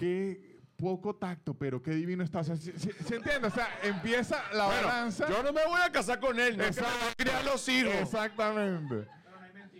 qué 0.00 0.50
poco 0.76 1.14
tacto, 1.14 1.52
pero 1.54 1.82
qué 1.82 1.90
divino 1.92 2.24
está. 2.24 2.40
O 2.40 2.44
sea, 2.44 2.56
¿se, 2.56 2.78
se- 2.78 2.92
se 2.92 3.16
entiende? 3.16 3.46
O 3.48 3.50
sea, 3.50 3.68
empieza 3.82 4.42
la 4.54 4.66
Bueno, 4.66 4.86
balanza. 4.88 5.28
yo 5.28 5.42
no 5.42 5.52
me 5.52 5.64
voy 5.66 5.80
a 5.84 5.90
casar 5.92 6.18
con 6.18 6.40
él, 6.40 6.56
no 6.56 6.64
es 6.64 6.74
que 6.76 6.80
me 6.82 6.86
Exacto. 6.88 7.04
va 7.06 7.10
a 7.10 7.14
criar 7.14 7.44
los 7.44 7.68
hijos. 7.68 7.94
Exactamente. 7.94 9.06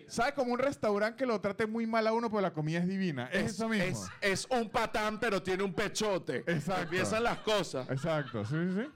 ¿Sabe 0.06 0.34
como 0.34 0.52
un 0.52 0.58
restaurante 0.58 1.16
que 1.18 1.24
lo 1.26 1.40
trate 1.40 1.66
muy 1.66 1.86
mal 1.86 2.04
a 2.06 2.12
uno, 2.12 2.28
pero 2.28 2.40
la 2.42 2.52
comida 2.52 2.80
es 2.80 2.88
divina? 2.88 3.28
Es, 3.32 3.52
eso 3.52 3.68
mismo. 3.68 3.86
Es, 4.20 4.42
es 4.46 4.46
un 4.50 4.68
patán, 4.68 5.20
pero 5.20 5.40
tiene 5.40 5.62
un 5.62 5.72
pechote. 5.72 6.38
Exacto. 6.48 6.82
Empiezan 6.82 7.22
las 7.22 7.38
cosas. 7.38 7.88
Exacto, 7.88 8.44
sí, 8.44 8.56
sí, 8.56 8.82
sí. 8.82 8.88